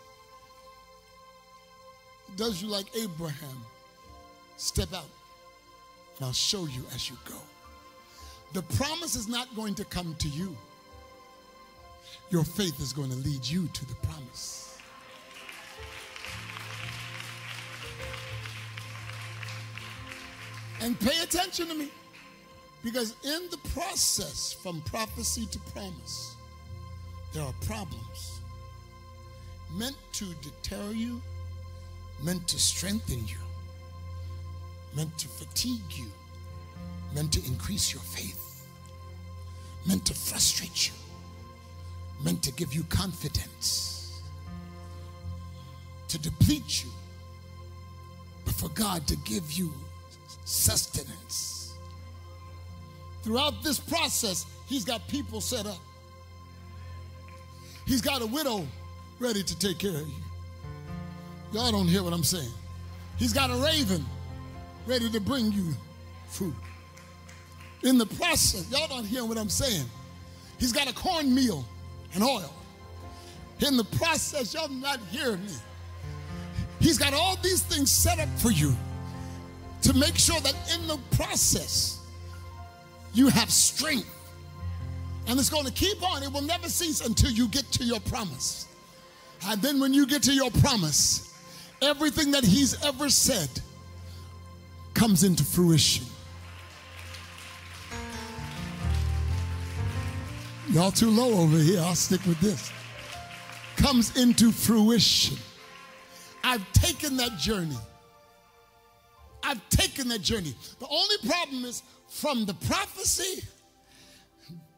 he 2.30 2.36
does 2.38 2.62
you 2.62 2.70
like 2.70 2.86
Abraham. 2.96 3.58
Step 4.56 4.94
out, 4.94 5.10
and 6.18 6.26
I'll 6.26 6.34
show 6.34 6.66
you 6.68 6.84
as 6.96 7.10
you 7.10 7.18
go. 7.26 7.38
The 8.54 8.62
promise 8.76 9.16
is 9.16 9.28
not 9.28 9.54
going 9.58 9.76
to 9.76 9.86
come 9.86 10.16
to 10.20 10.30
you. 10.30 10.56
Your 12.30 12.44
faith 12.44 12.80
is 12.80 12.94
going 12.94 13.10
to 13.10 13.18
lead 13.18 13.46
you 13.46 13.68
to 13.68 13.86
the 13.86 13.96
promise. 13.96 14.59
And 20.82 21.00
pay 21.00 21.22
attention 21.22 21.68
to 21.68 21.74
me. 21.74 21.90
Because 22.84 23.16
in 23.24 23.50
the 23.52 23.58
process 23.74 24.54
from 24.54 24.82
prophecy 24.82 25.46
to 25.48 25.60
promise, 25.74 26.36
there 27.34 27.44
are 27.44 27.54
problems 27.66 28.40
meant 29.76 29.98
to 30.14 30.26
deter 30.36 30.92
you, 30.92 31.22
meant 32.24 32.48
to 32.48 32.58
strengthen 32.58 33.28
you, 33.28 33.38
meant 34.96 35.16
to 35.18 35.28
fatigue 35.28 35.92
you, 35.92 36.08
meant 37.14 37.34
to 37.34 37.46
increase 37.46 37.94
your 37.94 38.02
faith, 38.02 38.66
meant 39.86 40.06
to 40.06 40.14
frustrate 40.14 40.88
you, 40.88 40.94
meant 42.24 42.42
to 42.44 42.52
give 42.54 42.74
you 42.74 42.84
confidence, 42.84 44.22
to 46.08 46.18
deplete 46.18 46.84
you, 46.84 46.90
but 48.46 48.54
for 48.56 48.70
God 48.70 49.06
to 49.08 49.16
give 49.18 49.52
you 49.52 49.72
sustenance 50.50 51.60
Throughout 53.22 53.62
this 53.64 53.80
process, 53.80 54.46
he's 54.68 54.86
got 54.86 55.08
people 55.08 55.42
set 55.42 55.66
up. 55.66 55.78
He's 57.86 58.02
got 58.02 58.22
a 58.22 58.26
widow 58.26 58.66
ready 59.20 59.44
to 59.44 59.60
take 59.60 59.78
care 59.80 59.92
of 59.92 60.08
you. 60.08 60.14
Y'all 61.52 61.72
don't 61.72 61.88
hear 61.88 62.04
what 62.04 62.14
I'm 62.14 62.24
saying. 62.24 62.52
He's 63.18 63.34
got 63.34 63.50
a 63.50 63.56
raven 63.56 64.06
ready 64.88 65.10
to 65.10 65.20
bring 65.20 65.52
you 65.52 65.74
food. 66.28 66.56
In 67.84 67.98
the 67.98 68.06
process, 68.06 68.72
y'all 68.72 68.88
don't 68.88 69.06
hear 69.06 69.26
what 69.26 69.38
I'm 69.38 69.50
saying. 69.50 69.86
He's 70.58 70.72
got 70.72 70.90
a 70.90 70.94
cornmeal 70.94 71.66
and 72.14 72.24
oil. 72.24 72.54
In 73.66 73.76
the 73.76 73.84
process, 73.84 74.54
y'all 74.54 74.70
not 74.70 75.00
hearing 75.12 75.44
me. 75.46 75.54
He's 76.80 76.98
got 76.98 77.14
all 77.14 77.36
these 77.44 77.62
things 77.62 77.92
set 77.92 78.20
up 78.20 78.30
for 78.40 78.52
you 78.52 78.74
to 79.82 79.94
make 79.94 80.18
sure 80.18 80.40
that 80.42 80.56
in 80.74 80.88
the 80.88 80.98
process, 81.12 82.00
you 83.14 83.28
have 83.30 83.52
strength. 83.52 84.08
And 85.28 85.40
it's 85.40 85.50
going 85.50 85.66
to 85.66 85.72
keep 85.72 86.02
on. 86.04 86.24
It 86.24 86.32
will 86.32 86.42
never 86.42 86.70
cease 86.70 87.06
until 87.06 87.30
you 87.32 87.48
get 87.48 87.66
to 87.74 87.84
your 87.84 88.00
promise. 88.00 88.68
And 89.46 89.62
then 89.62 89.80
when 89.80 89.94
you 89.94 90.06
get 90.06 90.24
to 90.24 90.34
your 90.34 90.52
promise, 90.52 91.34
everything 91.82 92.32
that 92.32 92.44
he's 92.44 92.84
ever 92.84 93.10
said 93.10 93.50
comes 94.94 95.24
into 95.24 95.44
fruition. 95.44 96.06
Y'all 100.72 100.92
too 100.92 101.10
low 101.10 101.42
over 101.42 101.58
here. 101.58 101.80
I'll 101.80 101.96
stick 101.96 102.24
with 102.26 102.40
this. 102.42 102.72
Comes 103.78 104.16
into 104.18 104.52
fruition. 104.52 105.38
I've 106.44 106.70
taken 106.74 107.18
that 107.18 107.38
journey. 107.38 107.78
I've 109.44 109.68
taken 109.70 110.08
that 110.10 110.22
journey. 110.22 110.54
The 110.80 110.88
only 110.88 111.16
problem 111.28 111.66
is 111.66 111.84
from 112.08 112.46
the 112.46 112.54
prophecy 112.54 113.44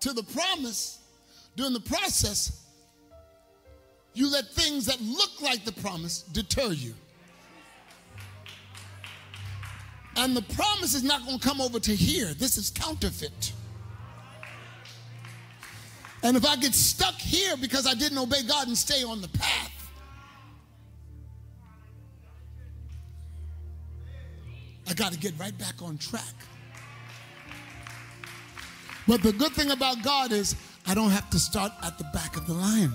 to 0.02 0.14
the 0.14 0.24
promise, 0.24 1.00
during 1.56 1.74
the 1.74 1.80
process, 1.80 2.66
you 4.14 4.32
let 4.32 4.48
things 4.50 4.86
that 4.88 5.00
look 5.02 5.42
like 5.42 5.64
the 5.64 5.72
promise 5.72 6.24
deter 6.24 6.72
you. 6.72 6.94
And 10.18 10.36
the 10.36 10.42
promise 10.42 10.94
is 10.94 11.04
not 11.04 11.26
going 11.26 11.40
to 11.40 11.48
come 11.48 11.62
over 11.62 11.80
to 11.80 11.96
here. 11.96 12.34
This 12.34 12.58
is 12.58 12.70
counterfeit. 12.70 13.54
And 16.24 16.38
if 16.38 16.46
I 16.46 16.56
get 16.58 16.76
stuck 16.76 17.16
here 17.16 17.56
because 17.58 17.88
I 17.88 17.94
didn't 17.94 18.18
obey 18.18 18.44
God 18.44 18.68
and 18.68 18.78
stay 18.78 19.04
on 19.04 19.22
the 19.22 19.30
path, 19.30 19.71
I 24.92 24.94
got 24.94 25.14
to 25.14 25.18
get 25.18 25.32
right 25.40 25.58
back 25.58 25.82
on 25.82 25.98
track. 25.98 26.34
But 29.08 29.24
the 29.24 29.32
good 29.32 29.54
thing 29.54 29.72
about 29.72 30.04
God 30.04 30.34
is 30.34 30.58
I 30.86 30.94
don't 30.94 31.12
have 31.12 31.30
to 31.30 31.40
start 31.40 31.72
at 31.82 31.98
the 31.98 32.04
back 32.14 32.36
of 32.36 32.46
the 32.46 32.54
line. 32.54 32.92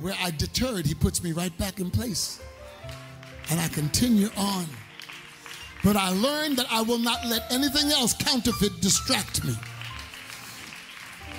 Where 0.00 0.16
I 0.20 0.32
deterred, 0.32 0.86
He 0.86 0.94
puts 0.94 1.22
me 1.22 1.30
right 1.30 1.56
back 1.56 1.78
in 1.78 1.88
place. 1.88 2.40
And 3.48 3.60
I 3.60 3.68
continue 3.68 4.28
on. 4.36 4.66
But 5.84 5.94
I 5.94 6.10
learned 6.10 6.56
that 6.56 6.66
I 6.68 6.82
will 6.82 6.98
not 6.98 7.24
let 7.26 7.42
anything 7.52 7.92
else 7.92 8.12
counterfeit 8.12 8.80
distract 8.80 9.44
me. 9.44 9.54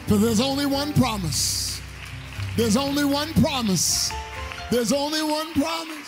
For 0.07 0.15
there's 0.15 0.39
only 0.39 0.65
one 0.65 0.93
promise. 0.93 1.81
There's 2.55 2.77
only 2.77 3.03
one 3.03 3.33
promise. 3.33 4.09
There's 4.71 4.93
only 4.93 5.21
one 5.21 5.51
promise. 5.51 6.00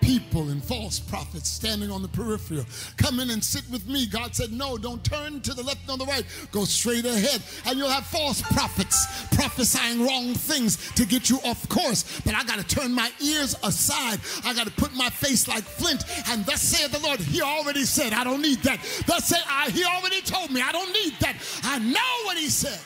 People 0.00 0.50
and 0.50 0.62
false 0.62 0.98
prophets 0.98 1.48
standing 1.48 1.90
on 1.90 2.02
the 2.02 2.08
peripheral. 2.08 2.64
Come 2.96 3.20
in 3.20 3.30
and 3.30 3.42
sit 3.42 3.68
with 3.70 3.86
me. 3.86 4.06
God 4.06 4.34
said, 4.34 4.52
No, 4.52 4.76
don't 4.76 5.02
turn 5.04 5.40
to 5.42 5.54
the 5.54 5.62
left 5.62 5.80
nor 5.86 5.96
the 5.96 6.06
right. 6.06 6.24
Go 6.52 6.64
straight 6.64 7.04
ahead. 7.04 7.42
And 7.66 7.78
you'll 7.78 7.88
have 7.90 8.06
false 8.06 8.42
prophets 8.42 9.06
prophesying 9.34 10.04
wrong 10.04 10.34
things 10.34 10.92
to 10.92 11.04
get 11.04 11.30
you 11.30 11.38
off 11.44 11.68
course. 11.68 12.20
But 12.24 12.34
I 12.34 12.44
got 12.44 12.58
to 12.58 12.66
turn 12.66 12.92
my 12.92 13.10
ears 13.20 13.56
aside. 13.62 14.20
I 14.44 14.54
got 14.54 14.66
to 14.66 14.72
put 14.72 14.94
my 14.94 15.10
face 15.10 15.48
like 15.48 15.64
flint. 15.64 16.04
And 16.28 16.44
thus 16.46 16.62
saith 16.62 16.92
the 16.92 17.00
Lord, 17.00 17.20
He 17.20 17.42
already 17.42 17.84
said, 17.84 18.12
I 18.12 18.24
don't 18.24 18.42
need 18.42 18.62
that. 18.62 18.80
Thus 19.06 19.26
said, 19.26 19.42
I, 19.48 19.70
He 19.70 19.84
already 19.84 20.20
told 20.22 20.50
me, 20.50 20.60
I 20.60 20.72
don't 20.72 20.92
need 20.92 21.14
that. 21.20 21.36
I 21.62 21.78
know 21.78 22.24
what 22.24 22.36
He 22.36 22.48
said. 22.48 22.80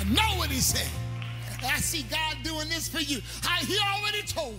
I 0.00 0.04
know 0.04 0.38
what 0.38 0.50
He 0.50 0.60
said. 0.60 1.05
I 1.66 1.78
see 1.78 2.04
God 2.10 2.36
doing 2.42 2.68
this 2.68 2.88
for 2.88 3.00
you. 3.00 3.20
I, 3.44 3.58
he 3.64 3.76
already 3.78 4.22
told. 4.22 4.54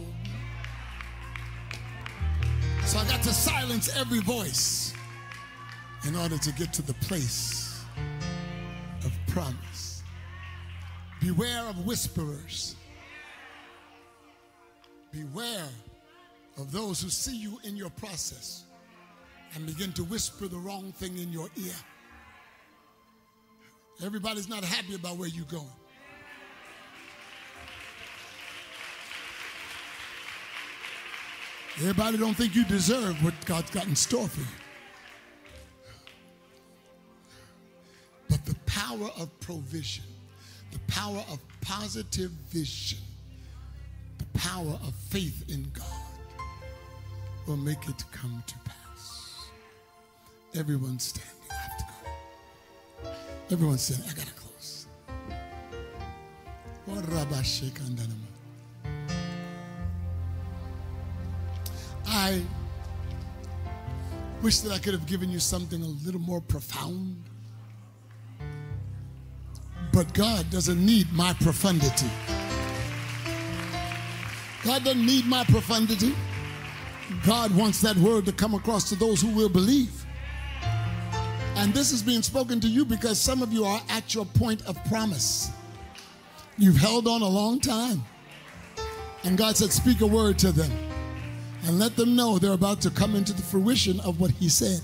So 2.85 2.99
I 2.99 3.05
got 3.05 3.21
to 3.23 3.33
silence 3.33 3.95
every 3.97 4.19
voice 4.19 4.93
in 6.07 6.15
order 6.15 6.37
to 6.37 6.51
get 6.53 6.71
to 6.73 6.81
the 6.81 6.93
place 6.95 7.83
of 9.03 9.11
promise. 9.27 10.03
Beware 11.19 11.63
of 11.63 11.85
whisperers. 11.85 12.75
Beware 15.11 15.67
of 16.57 16.71
those 16.71 17.01
who 17.01 17.09
see 17.09 17.35
you 17.35 17.59
in 17.63 17.75
your 17.75 17.89
process 17.89 18.63
and 19.55 19.65
begin 19.65 19.91
to 19.93 20.03
whisper 20.03 20.47
the 20.47 20.57
wrong 20.57 20.91
thing 20.93 21.17
in 21.17 21.31
your 21.31 21.49
ear. 21.57 21.75
Everybody's 24.03 24.47
not 24.47 24.63
happy 24.63 24.95
about 24.95 25.17
where 25.17 25.27
you're 25.27 25.45
going. 25.45 25.65
Everybody 31.79 32.17
don't 32.17 32.33
think 32.33 32.55
you 32.55 32.65
deserve 32.65 33.23
what 33.23 33.33
God's 33.45 33.69
got 33.69 33.85
in 33.85 33.95
store 33.95 34.27
for 34.27 34.39
you. 34.39 34.47
But 38.29 38.43
the 38.45 38.55
power 38.65 39.09
of 39.19 39.29
provision, 39.41 40.03
the 40.71 40.79
power 40.91 41.23
of 41.31 41.39
positive 41.61 42.31
vision, 42.49 42.97
the 44.17 44.39
power 44.39 44.79
of 44.87 44.95
faith 45.09 45.43
in 45.49 45.69
God 45.71 45.85
will 47.45 47.57
make 47.57 47.87
it 47.87 48.03
come 48.11 48.43
to 48.47 48.55
pass. 48.65 49.49
Everyone 50.55 50.97
standing. 50.97 51.31
I 51.51 51.53
have 51.53 51.77
to 51.77 51.83
go. 53.03 53.11
Everyone 53.51 53.77
standing. 53.77 54.09
I 54.09 54.13
gotta 54.13 54.31
close. 54.31 54.87
I 62.17 62.41
wish 64.41 64.61
that 64.61 64.71
I 64.71 64.79
could 64.79 64.93
have 64.93 65.05
given 65.05 65.29
you 65.29 65.39
something 65.39 65.83
a 65.83 65.85
little 65.85 66.19
more 66.19 66.41
profound. 66.41 67.15
But 69.93 70.11
God 70.15 70.49
doesn't 70.49 70.83
need 70.83 71.13
my 71.13 71.33
profundity. 71.33 72.09
God 74.63 74.83
doesn't 74.83 75.05
need 75.05 75.27
my 75.27 75.43
profundity. 75.43 76.15
God 77.23 77.55
wants 77.55 77.81
that 77.81 77.95
word 77.97 78.25
to 78.25 78.31
come 78.31 78.55
across 78.55 78.89
to 78.89 78.95
those 78.95 79.21
who 79.21 79.29
will 79.29 79.49
believe. 79.49 80.03
And 81.55 81.71
this 81.71 81.91
is 81.91 82.01
being 82.01 82.23
spoken 82.23 82.59
to 82.61 82.67
you 82.67 82.83
because 82.83 83.21
some 83.21 83.43
of 83.43 83.53
you 83.53 83.63
are 83.63 83.81
at 83.89 84.15
your 84.15 84.25
point 84.25 84.65
of 84.65 84.83
promise. 84.85 85.51
You've 86.57 86.77
held 86.77 87.07
on 87.07 87.21
a 87.21 87.29
long 87.29 87.59
time. 87.59 88.03
And 89.23 89.37
God 89.37 89.55
said, 89.55 89.71
Speak 89.71 90.01
a 90.01 90.07
word 90.07 90.39
to 90.39 90.51
them 90.51 90.86
and 91.67 91.79
let 91.79 91.97
them 91.97 92.15
know 92.15 92.39
they're 92.39 92.53
about 92.53 92.79
to 92.79 92.89
come 92.89 93.13
into 93.13 93.33
the 93.33 93.41
fruition 93.41 93.99
of 93.99 94.21
what 94.21 94.31
He 94.31 94.47
said. 94.47 94.81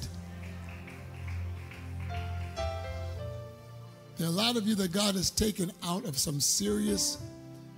There 4.18 4.28
are 4.28 4.30
a 4.30 4.34
lot 4.34 4.58
of 4.58 4.68
you 4.68 4.76
that 4.76 4.92
God 4.92 5.16
has 5.16 5.32
taken 5.32 5.72
out 5.82 6.04
of 6.06 6.18
some 6.18 6.42
serious 6.42 7.18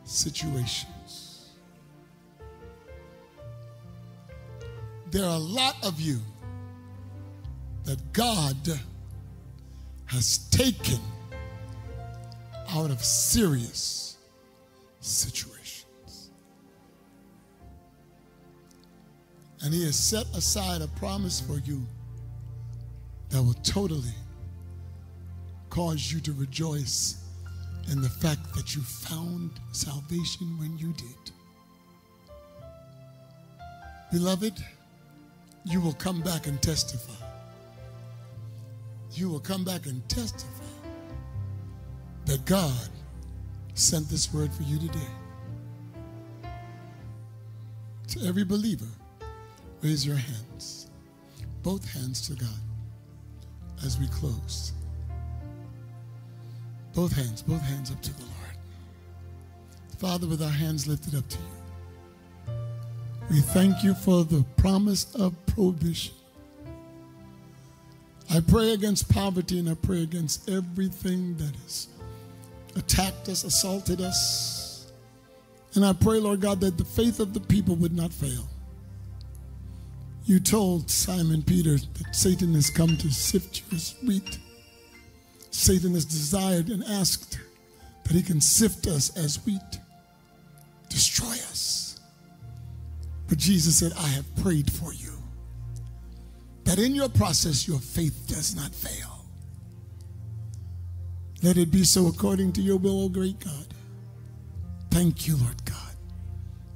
situations. 0.06 1.52
There 5.12 5.24
are 5.24 5.36
a 5.36 5.40
lot 5.40 5.76
of 5.84 6.02
you 6.02 6.20
that 7.84 8.12
God 8.12 8.58
has 10.08 10.40
taken 10.50 11.00
out 12.72 12.90
of 12.90 13.04
serious 13.04 14.18
situations. 15.00 15.55
And 19.66 19.74
He 19.74 19.84
has 19.86 19.98
set 19.98 20.28
aside 20.36 20.84
a 20.84 20.88
promise 20.90 21.42
for 21.42 21.58
you 21.58 21.84
that 23.30 23.42
will 23.42 23.56
totally 23.56 24.14
cause 25.72 26.14
you 26.14 26.20
to 26.20 26.34
rejoice 26.34 27.24
in 27.92 28.00
the 28.00 28.10
fact 28.10 28.54
that 28.54 28.76
you 28.76 28.84
found 28.84 29.50
salvation 29.72 30.60
when 30.60 30.78
you 30.78 30.94
did. 30.94 31.32
Beloved, 34.12 34.54
you 35.66 35.82
will 35.82 35.94
come 35.94 36.22
back 36.22 36.46
and 36.46 36.62
testify. 36.62 37.26
You 39.14 39.30
will 39.30 39.40
come 39.40 39.64
back 39.64 39.88
and 39.88 40.08
testify 40.08 40.64
that 42.26 42.46
God 42.46 42.90
sent 43.74 44.10
this 44.10 44.32
word 44.32 44.54
for 44.54 44.62
you 44.62 44.78
today. 44.78 45.10
To 48.10 48.28
every 48.28 48.44
believer, 48.44 48.86
raise 49.86 50.04
your 50.04 50.16
hands, 50.16 50.88
both 51.62 51.88
hands 51.94 52.28
to 52.28 52.34
God 52.34 52.60
as 53.86 54.00
we 54.00 54.08
close. 54.08 54.72
Both 56.96 57.16
hands, 57.16 57.44
both 57.44 57.62
hands 57.62 57.92
up 57.92 58.02
to 58.02 58.14
the 58.14 58.24
Lord. 58.24 58.58
Father, 60.00 60.26
with 60.26 60.42
our 60.42 60.50
hands 60.50 60.88
lifted 60.88 61.14
up 61.14 61.28
to 61.30 61.38
you, 61.38 62.54
we 63.30 63.42
thank 63.42 63.84
you 63.84 63.94
for 63.94 64.24
the 64.24 64.44
promise 64.58 65.14
of 65.14 65.34
provision. 65.46 66.16
I 68.32 68.40
pray 68.40 68.74
against 68.74 69.08
poverty 69.08 69.60
and 69.60 69.70
I 69.70 69.76
pray 69.76 70.02
against 70.02 70.50
everything 70.50 71.38
that 71.38 71.56
has 71.64 71.90
attacked 72.76 73.30
us, 73.30 73.44
assaulted 73.44 74.02
us. 74.02 74.92
And 75.76 75.86
I 75.86 75.94
pray, 75.94 76.18
Lord 76.20 76.42
God, 76.42 76.60
that 76.62 76.76
the 76.76 76.86
faith 76.86 77.20
of 77.20 77.36
the 77.36 77.40
people 77.40 77.76
would 77.76 77.96
not 77.96 78.12
fail. 78.12 78.48
You 80.26 80.40
told 80.40 80.90
Simon 80.90 81.44
Peter 81.44 81.78
that 81.78 82.16
Satan 82.16 82.56
has 82.56 82.72
come 82.72 82.98
to 82.98 83.12
sift 83.12 83.62
you 83.62 83.78
as 83.78 83.96
wheat. 84.06 84.40
Satan 85.52 85.94
has 85.94 86.04
desired 86.04 86.70
and 86.70 86.84
asked 86.84 87.40
that 88.04 88.12
he 88.14 88.24
can 88.24 88.42
sift 88.42 88.88
us 88.88 89.16
as 89.16 89.46
wheat, 89.46 89.80
destroy 90.90 91.28
us. 91.28 92.00
But 93.28 93.38
Jesus 93.38 93.78
said, 93.78 93.94
I 93.98 94.08
have 94.08 94.36
prayed 94.38 94.72
for 94.72 94.94
you 94.94 95.12
that 96.64 96.80
in 96.80 96.96
your 96.96 97.10
process 97.10 97.68
your 97.68 97.80
faith 97.80 98.26
does 98.28 98.56
not 98.56 98.74
fail. 98.74 99.26
Let 101.44 101.58
it 101.58 101.70
be 101.70 101.84
so 101.84 102.08
according 102.08 102.54
to 102.54 102.62
your 102.62 102.78
will, 102.78 103.06
O 103.06 103.10
great 103.10 103.40
God. 103.40 103.68
Thank 104.90 105.28
you, 105.28 105.36
Lord 105.36 105.64
God. 105.66 105.94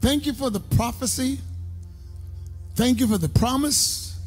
Thank 0.02 0.28
you 0.28 0.34
for 0.34 0.52
the 0.52 0.60
prophecy. 0.60 1.40
Thank 2.80 3.02
you 3.02 3.08
for 3.08 3.18
the 3.18 3.28
promise. 3.28 4.18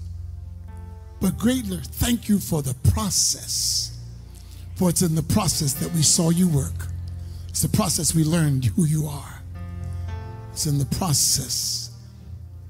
But 1.22 1.38
greatly, 1.38 1.78
thank 1.82 2.28
you 2.28 2.38
for 2.38 2.60
the 2.60 2.74
process. 2.92 3.98
For 4.74 4.90
it's 4.90 5.00
in 5.00 5.14
the 5.14 5.22
process 5.22 5.72
that 5.72 5.90
we 5.92 6.02
saw 6.02 6.28
you 6.28 6.48
work. 6.48 6.88
It's 7.48 7.62
the 7.62 7.70
process 7.70 8.14
we 8.14 8.24
learned 8.24 8.66
who 8.66 8.84
you 8.84 9.06
are. 9.06 9.42
It's 10.50 10.66
in 10.66 10.76
the 10.76 10.84
process 10.84 11.92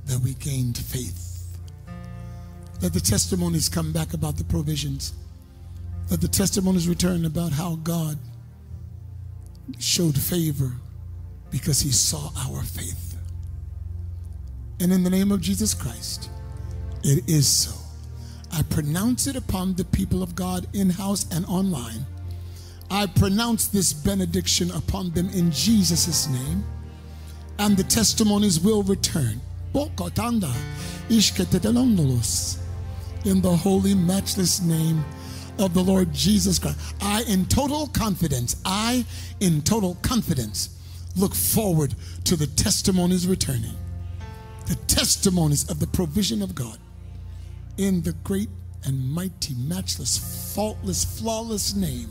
that 0.07 0.20
we 0.20 0.35
gained 0.35 0.78
faith. 0.78 1.59
Let 2.80 2.93
the 2.93 3.01
testimonies 3.01 3.68
come 3.68 3.93
back 3.93 4.14
about 4.14 4.37
the 4.37 4.45
provisions. 4.45 5.14
Let 6.12 6.20
the 6.20 6.28
testimonies 6.28 6.87
return 6.87 7.24
about 7.24 7.51
how 7.51 7.74
God 7.83 8.18
showed 9.80 10.16
favor 10.16 10.74
because 11.51 11.80
he 11.80 11.91
saw 11.91 12.30
our 12.37 12.62
faith. 12.62 13.12
And 14.83 14.93
in 14.93 15.05
the 15.05 15.11
name 15.11 15.30
of 15.30 15.41
Jesus 15.41 15.74
Christ, 15.74 16.28
it 17.05 17.28
is 17.28 17.47
so. 17.47 17.70
I 18.53 18.64
pronounce 18.64 19.28
it 19.28 19.37
upon 19.37 19.74
the 19.74 19.85
people 19.85 20.24
of 20.24 20.35
God 20.35 20.66
in 20.74 20.91
house 20.91 21.24
and 21.30 21.47
online. 21.47 22.05
I 22.91 23.07
pronounce 23.07 23.68
this 23.68 23.93
benediction 23.93 24.72
upon 24.72 25.12
them 25.12 25.30
in 25.30 25.53
Jesus' 25.53 26.28
name, 26.28 26.64
and 27.61 27.76
the 27.76 27.85
testimonies 27.85 28.59
will 28.59 28.83
return. 28.83 29.41
In 29.72 29.89
the 33.41 33.57
holy, 33.57 33.95
matchless 33.95 34.61
name 34.62 35.05
of 35.61 35.74
the 35.74 35.83
Lord 35.83 36.12
Jesus 36.12 36.59
Christ. 36.59 36.97
I, 37.01 37.22
in 37.28 37.47
total 37.47 37.87
confidence, 37.87 38.57
I, 38.64 39.05
in 39.39 39.62
total 39.62 39.95
confidence, 40.03 40.70
look 41.14 41.37
forward 41.37 41.95
to 42.24 42.35
the 42.35 42.49
testimonies 42.49 43.28
returning. 43.28 43.76
The 44.73 44.79
testimonies 44.87 45.68
of 45.68 45.81
the 45.81 45.87
provision 45.87 46.41
of 46.41 46.55
God 46.55 46.79
in 47.77 48.01
the 48.01 48.14
great 48.25 48.49
and 48.85 49.12
mighty, 49.12 49.53
matchless, 49.55 50.55
faultless, 50.55 51.05
flawless 51.05 51.75
name 51.75 52.11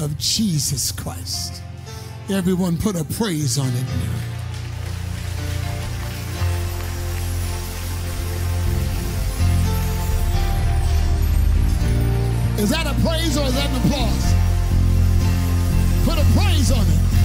of 0.00 0.18
Jesus 0.18 0.90
Christ. 0.90 1.62
Everyone 2.28 2.76
put 2.76 2.96
a 2.96 3.04
praise 3.04 3.56
on 3.56 3.68
it 3.68 3.84
now. 3.84 4.16
Is 12.58 12.70
that 12.70 12.84
a 12.84 12.94
praise 13.06 13.38
or 13.38 13.44
is 13.44 13.54
that 13.54 13.70
an 13.70 13.76
applause? 13.86 14.34
Put 16.04 16.18
a 16.18 16.24
praise 16.36 16.72
on 16.72 16.84
it. 16.84 17.19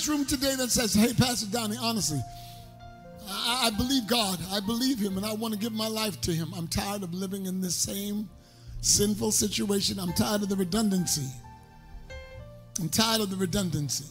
This 0.00 0.08
room 0.08 0.24
today 0.24 0.54
that 0.56 0.70
says, 0.70 0.94
Hey, 0.94 1.12
Pastor 1.12 1.50
Donnie, 1.50 1.76
honestly, 1.78 2.22
I, 3.28 3.66
I 3.66 3.70
believe 3.76 4.06
God. 4.06 4.38
I 4.50 4.60
believe 4.60 4.98
Him 4.98 5.18
and 5.18 5.26
I 5.26 5.34
want 5.34 5.52
to 5.52 5.60
give 5.60 5.72
my 5.74 5.88
life 5.88 6.18
to 6.22 6.32
Him. 6.32 6.52
I'm 6.56 6.68
tired 6.68 7.02
of 7.02 7.12
living 7.12 7.44
in 7.44 7.60
this 7.60 7.74
same 7.74 8.26
sinful 8.80 9.30
situation. 9.32 10.00
I'm 10.00 10.14
tired 10.14 10.42
of 10.42 10.48
the 10.48 10.56
redundancy. 10.56 11.26
I'm 12.80 12.88
tired 12.88 13.20
of 13.20 13.28
the 13.28 13.36
redundancy. 13.36 14.06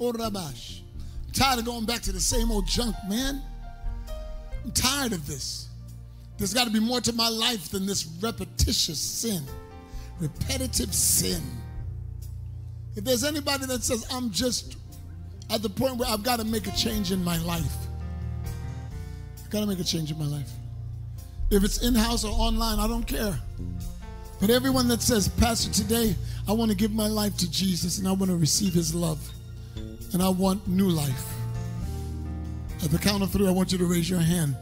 Oh, 0.00 0.12
Rabash. 0.12 0.80
I'm 1.26 1.32
tired 1.32 1.60
of 1.60 1.66
going 1.66 1.84
back 1.84 2.00
to 2.02 2.12
the 2.12 2.20
same 2.20 2.50
old 2.50 2.66
junk, 2.66 2.96
man. 3.08 3.40
I'm 4.64 4.72
tired 4.72 5.12
of 5.12 5.24
this. 5.28 5.68
There's 6.36 6.52
got 6.52 6.64
to 6.64 6.72
be 6.72 6.80
more 6.80 7.00
to 7.00 7.12
my 7.12 7.28
life 7.28 7.68
than 7.70 7.86
this 7.86 8.06
repetitious 8.20 9.00
sin, 9.00 9.44
repetitive 10.18 10.92
sin. 10.92 11.42
If 12.96 13.04
there's 13.04 13.22
anybody 13.22 13.66
that 13.66 13.84
says, 13.84 14.04
I'm 14.10 14.30
just 14.30 14.76
at 15.50 15.62
the 15.62 15.68
point 15.68 15.96
where 15.96 16.08
I've 16.08 16.22
got 16.22 16.38
to 16.40 16.44
make 16.44 16.66
a 16.66 16.72
change 16.72 17.12
in 17.12 17.22
my 17.22 17.38
life, 17.38 17.76
I've 19.44 19.50
got 19.50 19.60
to 19.60 19.66
make 19.66 19.78
a 19.78 19.84
change 19.84 20.10
in 20.10 20.18
my 20.18 20.26
life. 20.26 20.50
If 21.50 21.62
it's 21.62 21.82
in 21.82 21.94
house 21.94 22.24
or 22.24 22.32
online, 22.32 22.78
I 22.80 22.88
don't 22.88 23.06
care. 23.06 23.38
But 24.40 24.50
everyone 24.50 24.88
that 24.88 25.00
says, 25.00 25.28
Pastor, 25.28 25.72
today 25.72 26.14
I 26.48 26.52
want 26.52 26.70
to 26.70 26.76
give 26.76 26.92
my 26.92 27.06
life 27.06 27.36
to 27.38 27.50
Jesus 27.50 27.98
and 27.98 28.08
I 28.08 28.12
want 28.12 28.30
to 28.30 28.36
receive 28.36 28.74
his 28.74 28.94
love 28.94 29.18
and 30.12 30.22
I 30.22 30.28
want 30.28 30.66
new 30.66 30.88
life. 30.88 31.34
At 32.84 32.90
the 32.90 32.98
count 32.98 33.22
of 33.22 33.30
three, 33.30 33.48
I 33.48 33.50
want 33.50 33.72
you 33.72 33.78
to 33.78 33.86
raise 33.86 34.10
your 34.10 34.20
hand 34.20 34.56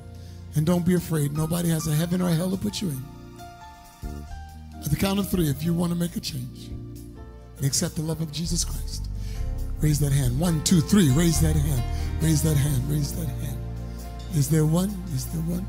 and 0.55 0.65
don't 0.65 0.87
be 0.87 0.95
afraid. 0.95 1.37
Nobody 1.37 1.69
has 1.71 1.87
a 1.89 1.95
heaven 1.95 2.23
or 2.23 2.29
a 2.29 2.35
hell 2.35 2.51
to 2.51 2.57
put 2.57 2.81
you 2.81 2.91
in. 2.91 3.03
At 4.85 4.91
the 4.91 4.97
count 4.97 5.19
of 5.19 5.29
three, 5.29 5.49
if 5.49 5.65
you 5.65 5.75
want 5.75 5.93
to 5.93 5.99
make 5.99 6.15
a 6.15 6.21
change 6.21 6.69
and 7.57 7.65
accept 7.65 7.97
the 7.97 8.03
love 8.03 8.21
of 8.21 8.31
Jesus 8.31 8.65
Christ, 8.65 9.09
raise 9.85 10.01
that 10.01 10.13
hand. 10.13 10.41
One, 10.41 10.65
two, 10.65 10.81
three, 10.81 11.11
raise 11.11 11.43
that 11.43 11.55
hand. 11.55 11.83
Raise 12.23 12.43
that 12.43 12.57
hand. 12.57 12.91
Raise 12.91 13.13
that 13.19 13.29
hand. 13.29 13.59
Is 14.35 14.49
there 14.49 14.65
one? 14.65 14.89
Is 15.15 15.27
there 15.27 15.43
one? 15.43 15.67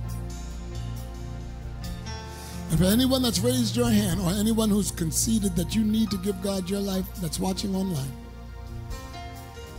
And 2.70 2.80
for 2.80 2.86
anyone 2.86 3.22
that's 3.22 3.40
raised 3.40 3.76
your 3.76 3.90
hand 3.90 4.22
or 4.22 4.32
anyone 4.32 4.70
who's 4.70 4.90
conceded 4.90 5.54
that 5.58 5.76
you 5.76 5.84
need 5.84 6.10
to 6.12 6.18
give 6.20 6.42
God 6.42 6.70
your 6.70 6.80
life 6.80 7.06
that's 7.18 7.42
watching 7.42 7.76
online, 7.76 8.12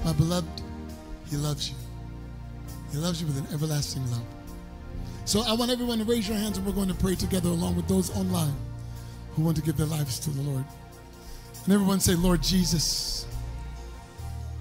my 0.05 0.13
beloved, 0.13 0.61
He 1.31 1.37
loves 1.37 1.71
you. 1.71 1.77
He 2.93 2.99
loves 2.99 3.23
you 3.23 3.27
with 3.27 3.39
an 3.39 3.47
everlasting 3.55 4.09
love. 4.11 4.27
So 5.25 5.45
I 5.49 5.55
want 5.55 5.71
everyone 5.71 5.99
to 5.99 6.05
raise 6.05 6.29
your 6.29 6.37
hands 6.37 6.59
and 6.59 6.67
we're 6.67 6.75
going 6.75 6.89
to 6.89 6.95
pray 6.95 7.15
together 7.15 7.49
along 7.49 7.75
with 7.75 7.89
those 7.89 8.15
online 8.15 8.55
who 9.35 9.43
want 9.43 9.57
to 9.57 9.63
give 9.63 9.79
their 9.79 9.87
lives 9.87 10.21
to 10.21 10.31
the 10.31 10.43
Lord. 10.43 10.65
And 11.65 11.73
everyone 11.73 12.01
say, 12.01 12.15
Lord 12.15 12.43
Jesus, 12.43 13.16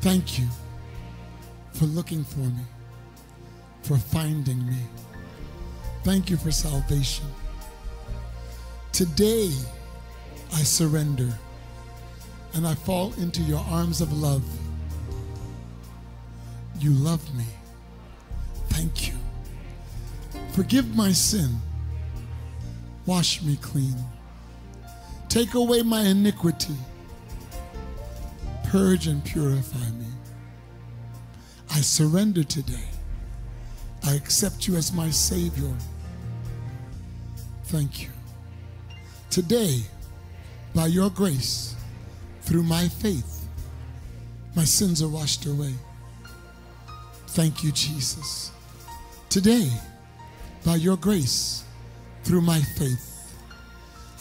thank 0.06 0.38
you 0.38 0.46
for 1.74 1.86
looking 1.86 2.24
for 2.24 2.38
me, 2.38 2.62
for 3.82 3.98
finding 3.98 4.64
me. 4.68 4.78
Thank 6.04 6.30
you 6.30 6.38
for 6.38 6.52
salvation. 6.52 7.26
Today, 8.92 9.50
I 10.54 10.62
surrender 10.62 11.34
and 12.54 12.68
I 12.68 12.76
fall 12.76 13.14
into 13.14 13.42
your 13.42 13.66
arms 13.68 14.00
of 14.00 14.14
love. 14.14 14.44
You 16.80 16.92
love 16.92 17.24
me. 17.36 17.46
Thank 18.68 19.08
you. 19.08 19.16
Forgive 20.52 20.96
my 20.96 21.14
sin. 21.14 21.50
Wash 23.08 23.42
me 23.42 23.58
clean. 23.60 23.96
Take 25.30 25.56
away 25.56 25.82
my 25.82 26.02
iniquity. 26.02 26.76
Purge 28.70 29.08
and 29.08 29.24
purify 29.24 29.90
me. 29.92 30.06
I 31.72 31.82
surrender 31.82 32.44
today. 32.44 32.88
I 34.04 34.14
accept 34.14 34.68
you 34.68 34.76
as 34.76 34.94
my 34.94 35.10
Savior. 35.10 35.74
Thank 37.66 38.04
you. 38.04 38.10
Today, 39.30 39.82
by 40.74 40.88
your 40.88 41.10
grace, 41.10 41.76
through 42.42 42.64
my 42.64 42.88
faith, 42.88 43.48
my 44.56 44.64
sins 44.64 45.02
are 45.02 45.10
washed 45.10 45.46
away. 45.46 45.74
Thank 47.28 47.64
you, 47.64 47.72
Jesus. 47.72 48.52
Today, 49.30 49.70
by 50.64 50.76
your 50.76 50.98
grace, 50.98 51.64
through 52.24 52.42
my 52.42 52.60
faith, 52.60 53.36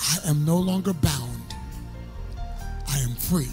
I 0.00 0.28
am 0.28 0.44
no 0.44 0.56
longer 0.56 0.92
bound. 0.92 1.54
I 2.88 2.98
am 2.98 3.14
free. 3.14 3.50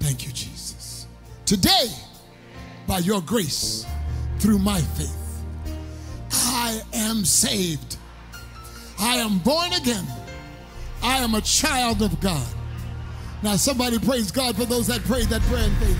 Thank 0.00 0.26
you, 0.26 0.32
Jesus. 0.32 1.06
Today, 1.44 1.88
by 2.86 2.98
your 2.98 3.20
grace, 3.20 3.86
through 4.38 4.58
my 4.58 4.80
faith, 4.80 5.42
I 6.30 6.80
am 6.94 7.24
saved. 7.24 7.96
I 8.98 9.16
am 9.16 9.38
born 9.38 9.72
again. 9.72 10.06
I 11.02 11.18
am 11.18 11.34
a 11.34 11.40
child 11.40 12.02
of 12.02 12.20
God. 12.20 12.46
Now, 13.42 13.56
somebody 13.56 13.98
praise 13.98 14.30
God 14.32 14.56
for 14.56 14.64
those 14.64 14.88
that 14.88 15.02
prayed 15.04 15.26
that 15.28 15.42
prayer 15.42 15.64
in 15.64 15.74
faith. 15.76 15.98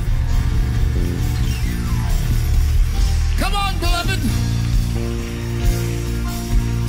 Come 3.38 3.54
on, 3.54 3.78
beloved. 3.78 4.18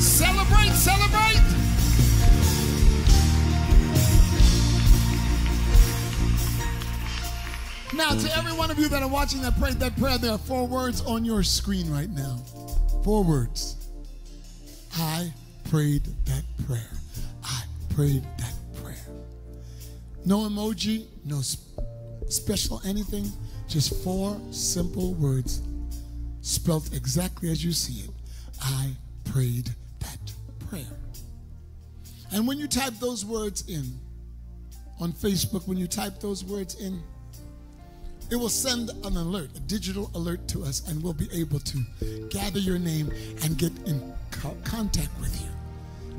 Celebrate, 0.01 0.71
celebrate. 0.71 1.28
Now, 7.99 8.11
to 8.11 8.37
every 8.37 8.53
one 8.53 8.71
of 8.71 8.79
you 8.79 8.87
that 8.87 9.03
are 9.03 9.09
watching 9.09 9.41
that 9.41 9.59
prayed 9.59 9.73
that 9.81 9.93
prayer, 9.97 10.17
there 10.17 10.31
are 10.31 10.37
four 10.37 10.65
words 10.65 11.01
on 11.01 11.25
your 11.25 11.43
screen 11.43 11.91
right 11.91 12.09
now. 12.09 12.37
Four 13.03 13.25
words. 13.25 13.75
I 14.95 15.33
prayed 15.69 16.03
that 16.23 16.43
prayer. 16.65 16.89
I 17.43 17.61
prayed 17.93 18.23
that 18.37 18.53
prayer. 18.81 19.05
No 20.23 20.47
emoji, 20.47 21.07
no 21.25 21.41
special 22.29 22.81
anything, 22.85 23.29
just 23.67 24.01
four 24.01 24.39
simple 24.49 25.13
words 25.15 25.61
spelt 26.39 26.95
exactly 26.95 27.51
as 27.51 27.65
you 27.65 27.73
see 27.73 28.05
it. 28.05 28.11
I 28.61 28.91
prayed 29.25 29.75
that 29.99 30.33
prayer. 30.69 30.97
And 32.31 32.47
when 32.47 32.57
you 32.59 32.69
type 32.69 32.93
those 33.01 33.25
words 33.25 33.65
in 33.67 33.99
on 35.01 35.11
Facebook, 35.11 35.67
when 35.67 35.77
you 35.77 35.85
type 35.87 36.21
those 36.21 36.45
words 36.45 36.75
in, 36.75 37.03
it 38.31 38.35
will 38.35 38.49
send 38.49 38.91
an 39.03 39.17
alert, 39.17 39.49
a 39.55 39.59
digital 39.61 40.11
alert 40.13 40.47
to 40.49 40.63
us, 40.63 40.87
and 40.87 41.01
we'll 41.01 41.13
be 41.13 41.27
able 41.33 41.59
to 41.59 41.79
gather 42.29 42.59
your 42.59 42.77
name 42.77 43.11
and 43.43 43.57
get 43.57 43.71
in 43.87 44.13
co- 44.29 44.55
contact 44.63 45.09
with 45.19 45.41
you. 45.41 45.47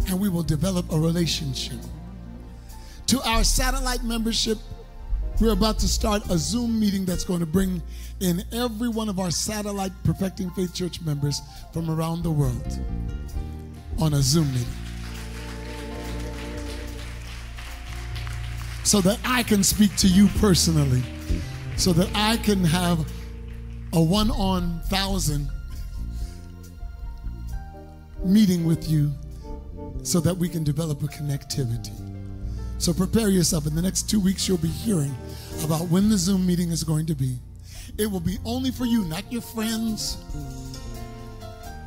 And 0.08 0.20
we 0.20 0.28
will 0.28 0.42
develop 0.42 0.90
a 0.92 0.98
relationship. 0.98 1.78
To 3.08 3.22
our 3.22 3.44
satellite 3.44 4.02
membership, 4.02 4.58
we're 5.40 5.52
about 5.52 5.78
to 5.80 5.88
start 5.88 6.28
a 6.30 6.36
Zoom 6.36 6.78
meeting 6.80 7.04
that's 7.04 7.24
going 7.24 7.40
to 7.40 7.46
bring 7.46 7.80
in 8.20 8.42
every 8.52 8.88
one 8.88 9.08
of 9.08 9.18
our 9.18 9.30
satellite 9.30 9.92
Perfecting 10.04 10.50
Faith 10.50 10.74
Church 10.74 11.00
members 11.02 11.40
from 11.72 11.90
around 11.90 12.22
the 12.22 12.30
world 12.30 12.80
on 13.98 14.14
a 14.14 14.22
Zoom 14.22 14.48
meeting. 14.52 14.66
So 18.82 19.00
that 19.02 19.18
I 19.24 19.44
can 19.44 19.62
speak 19.62 19.94
to 19.96 20.08
you 20.08 20.26
personally 20.38 21.02
so 21.80 21.94
that 21.94 22.10
I 22.14 22.36
can 22.36 22.62
have 22.62 23.10
a 23.94 24.02
one 24.02 24.30
on 24.32 24.82
thousand 24.88 25.48
meeting 28.22 28.66
with 28.66 28.90
you 28.90 29.10
so 30.02 30.20
that 30.20 30.36
we 30.36 30.46
can 30.46 30.62
develop 30.62 31.02
a 31.02 31.06
connectivity. 31.06 31.96
So 32.76 32.92
prepare 32.92 33.30
yourself. 33.30 33.66
In 33.66 33.74
the 33.74 33.80
next 33.80 34.10
two 34.10 34.20
weeks, 34.20 34.46
you'll 34.46 34.58
be 34.58 34.68
hearing 34.68 35.16
about 35.64 35.88
when 35.88 36.10
the 36.10 36.18
Zoom 36.18 36.46
meeting 36.46 36.70
is 36.70 36.84
going 36.84 37.06
to 37.06 37.14
be. 37.14 37.38
It 37.96 38.10
will 38.10 38.20
be 38.20 38.36
only 38.44 38.70
for 38.70 38.84
you, 38.84 39.06
not 39.06 39.32
your 39.32 39.40
friends. 39.40 40.18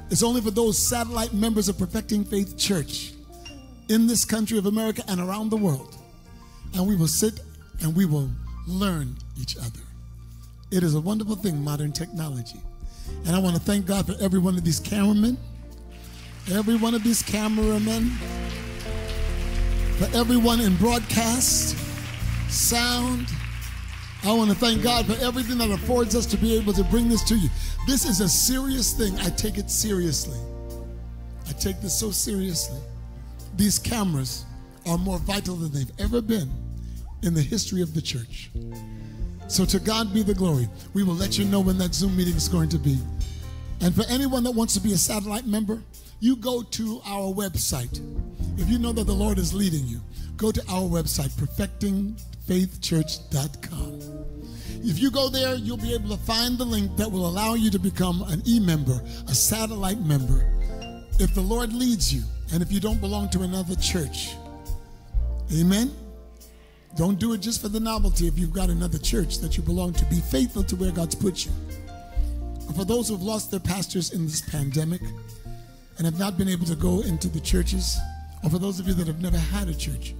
It's 0.09 0.23
only 0.23 0.41
for 0.41 0.49
those 0.49 0.75
satellite 0.75 1.33
members 1.33 1.69
of 1.69 1.77
Perfecting 1.77 2.25
Faith 2.25 2.57
Church 2.57 3.13
in 3.89 4.07
this 4.07 4.25
country 4.25 4.57
of 4.57 4.65
America 4.65 5.03
and 5.07 5.21
around 5.21 5.49
the 5.49 5.57
world. 5.57 5.95
And 6.73 6.87
we 6.87 6.95
will 6.95 7.07
sit 7.07 7.41
and 7.81 7.95
we 7.95 8.05
will 8.05 8.31
learn 8.67 9.15
each 9.39 9.57
other. 9.57 9.81
It 10.71 10.83
is 10.83 10.95
a 10.95 11.01
wonderful 11.01 11.35
thing, 11.35 11.63
modern 11.63 11.91
technology. 11.91 12.59
And 13.25 13.35
I 13.35 13.39
want 13.39 13.55
to 13.55 13.61
thank 13.61 13.85
God 13.85 14.05
for 14.05 14.15
every 14.21 14.39
one 14.39 14.57
of 14.57 14.63
these 14.63 14.79
cameramen, 14.79 15.37
every 16.51 16.75
one 16.75 16.93
of 16.93 17.03
these 17.03 17.21
cameramen, 17.21 18.09
for 19.97 20.17
everyone 20.17 20.61
in 20.61 20.75
broadcast, 20.77 21.77
sound. 22.49 23.27
I 24.23 24.31
want 24.31 24.49
to 24.51 24.55
thank 24.55 24.81
God 24.81 25.05
for 25.05 25.21
everything 25.23 25.57
that 25.57 25.69
affords 25.69 26.15
us 26.15 26.25
to 26.27 26.37
be 26.37 26.55
able 26.55 26.73
to 26.73 26.83
bring 26.85 27.09
this 27.09 27.23
to 27.25 27.35
you. 27.35 27.49
This 27.85 28.05
is 28.05 28.21
a 28.21 28.29
serious 28.29 28.93
thing. 28.93 29.15
I 29.19 29.29
take 29.31 29.57
it 29.57 29.69
seriously. 29.69 30.39
I 31.47 31.51
take 31.51 31.81
this 31.81 31.99
so 31.99 32.09
seriously. 32.11 32.79
These 33.57 33.79
cameras 33.79 34.45
are 34.87 34.97
more 34.97 35.19
vital 35.19 35.55
than 35.55 35.71
they've 35.71 35.91
ever 35.99 36.21
been 36.21 36.49
in 37.23 37.33
the 37.33 37.41
history 37.41 37.81
of 37.81 37.93
the 37.93 38.01
church. 38.01 38.49
So 39.47 39.63
to 39.65 39.79
God 39.79 40.13
be 40.13 40.21
the 40.23 40.33
glory. 40.33 40.67
We 40.93 41.03
will 41.03 41.15
let 41.15 41.37
you 41.37 41.45
know 41.45 41.61
when 41.61 41.77
that 41.77 41.93
Zoom 41.93 42.17
meeting 42.17 42.35
is 42.35 42.47
going 42.47 42.69
to 42.69 42.77
be. 42.77 42.97
And 43.81 43.93
for 43.93 44.05
anyone 44.09 44.43
that 44.43 44.51
wants 44.51 44.73
to 44.75 44.79
be 44.79 44.93
a 44.93 44.97
satellite 44.97 45.45
member, 45.45 45.81
you 46.19 46.37
go 46.37 46.63
to 46.63 47.01
our 47.05 47.33
website. 47.33 47.99
If 48.57 48.69
you 48.69 48.79
know 48.79 48.93
that 48.93 49.05
the 49.05 49.13
Lord 49.13 49.37
is 49.37 49.53
leading 49.53 49.85
you, 49.85 49.99
go 50.37 50.51
to 50.51 50.61
our 50.69 50.83
website, 50.83 51.29
perfectingfaithchurch.com. 51.31 53.99
If 54.85 54.99
you 54.99 55.11
go 55.11 55.29
there, 55.29 55.55
you'll 55.55 55.77
be 55.77 55.93
able 55.93 56.09
to 56.09 56.17
find 56.23 56.57
the 56.57 56.65
link 56.65 56.97
that 56.97 57.09
will 57.11 57.27
allow 57.27 57.53
you 57.53 57.69
to 57.71 57.79
become 57.79 58.23
an 58.27 58.41
e 58.45 58.59
member, 58.59 59.01
a 59.27 59.35
satellite 59.35 59.99
member. 59.99 60.45
If 61.19 61.35
the 61.35 61.41
Lord 61.41 61.71
leads 61.73 62.13
you, 62.13 62.23
and 62.53 62.61
if 62.61 62.71
you 62.71 62.79
don't 62.79 62.99
belong 62.99 63.29
to 63.29 63.43
another 63.43 63.75
church, 63.75 64.35
amen. 65.53 65.91
Don't 66.95 67.19
do 67.19 67.33
it 67.33 67.39
just 67.39 67.61
for 67.61 67.69
the 67.69 67.79
novelty 67.79 68.27
if 68.27 68.37
you've 68.37 68.53
got 68.53 68.69
another 68.69 68.99
church 68.99 69.39
that 69.39 69.57
you 69.57 69.63
belong 69.63 69.93
to. 69.93 70.05
Be 70.05 70.19
faithful 70.19 70.63
to 70.63 70.75
where 70.75 70.91
God's 70.91 71.15
put 71.15 71.45
you. 71.45 71.51
And 72.67 72.75
for 72.75 72.85
those 72.85 73.07
who 73.07 73.15
have 73.15 73.23
lost 73.23 73.49
their 73.49 73.59
pastors 73.59 74.11
in 74.11 74.25
this 74.25 74.41
pandemic 74.41 75.01
and 75.97 76.05
have 76.05 76.19
not 76.19 76.37
been 76.37 76.47
able 76.47 76.65
to 76.67 76.75
go 76.75 77.01
into 77.01 77.29
the 77.29 77.39
churches, 77.39 77.97
or 78.43 78.49
for 78.49 78.59
those 78.59 78.79
of 78.79 78.87
you 78.87 78.93
that 78.93 79.07
have 79.07 79.21
never 79.21 79.37
had 79.37 79.69
a 79.69 79.73
church, 79.73 80.13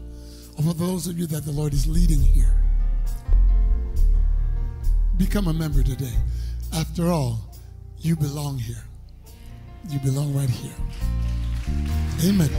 or 0.57 0.63
for 0.63 0.73
those 0.73 1.07
of 1.07 1.19
you 1.19 1.27
that 1.27 1.45
the 1.45 1.51
Lord 1.51 1.73
is 1.73 1.87
leading 1.87 2.21
here, 2.21 2.55
become 5.17 5.47
a 5.47 5.53
member 5.53 5.83
today. 5.83 6.13
After 6.73 7.07
all, 7.07 7.39
you 7.99 8.15
belong 8.15 8.57
here. 8.57 8.83
You 9.89 9.99
belong 9.99 10.33
right 10.33 10.49
here. 10.49 10.73
Amen. 12.25 12.49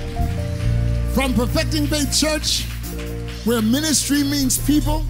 From 1.14 1.34
Perfecting 1.34 1.86
Faith 1.86 2.16
Church, 2.16 2.66
where 3.44 3.60
ministry 3.60 4.22
means 4.24 4.58
people 4.58 5.04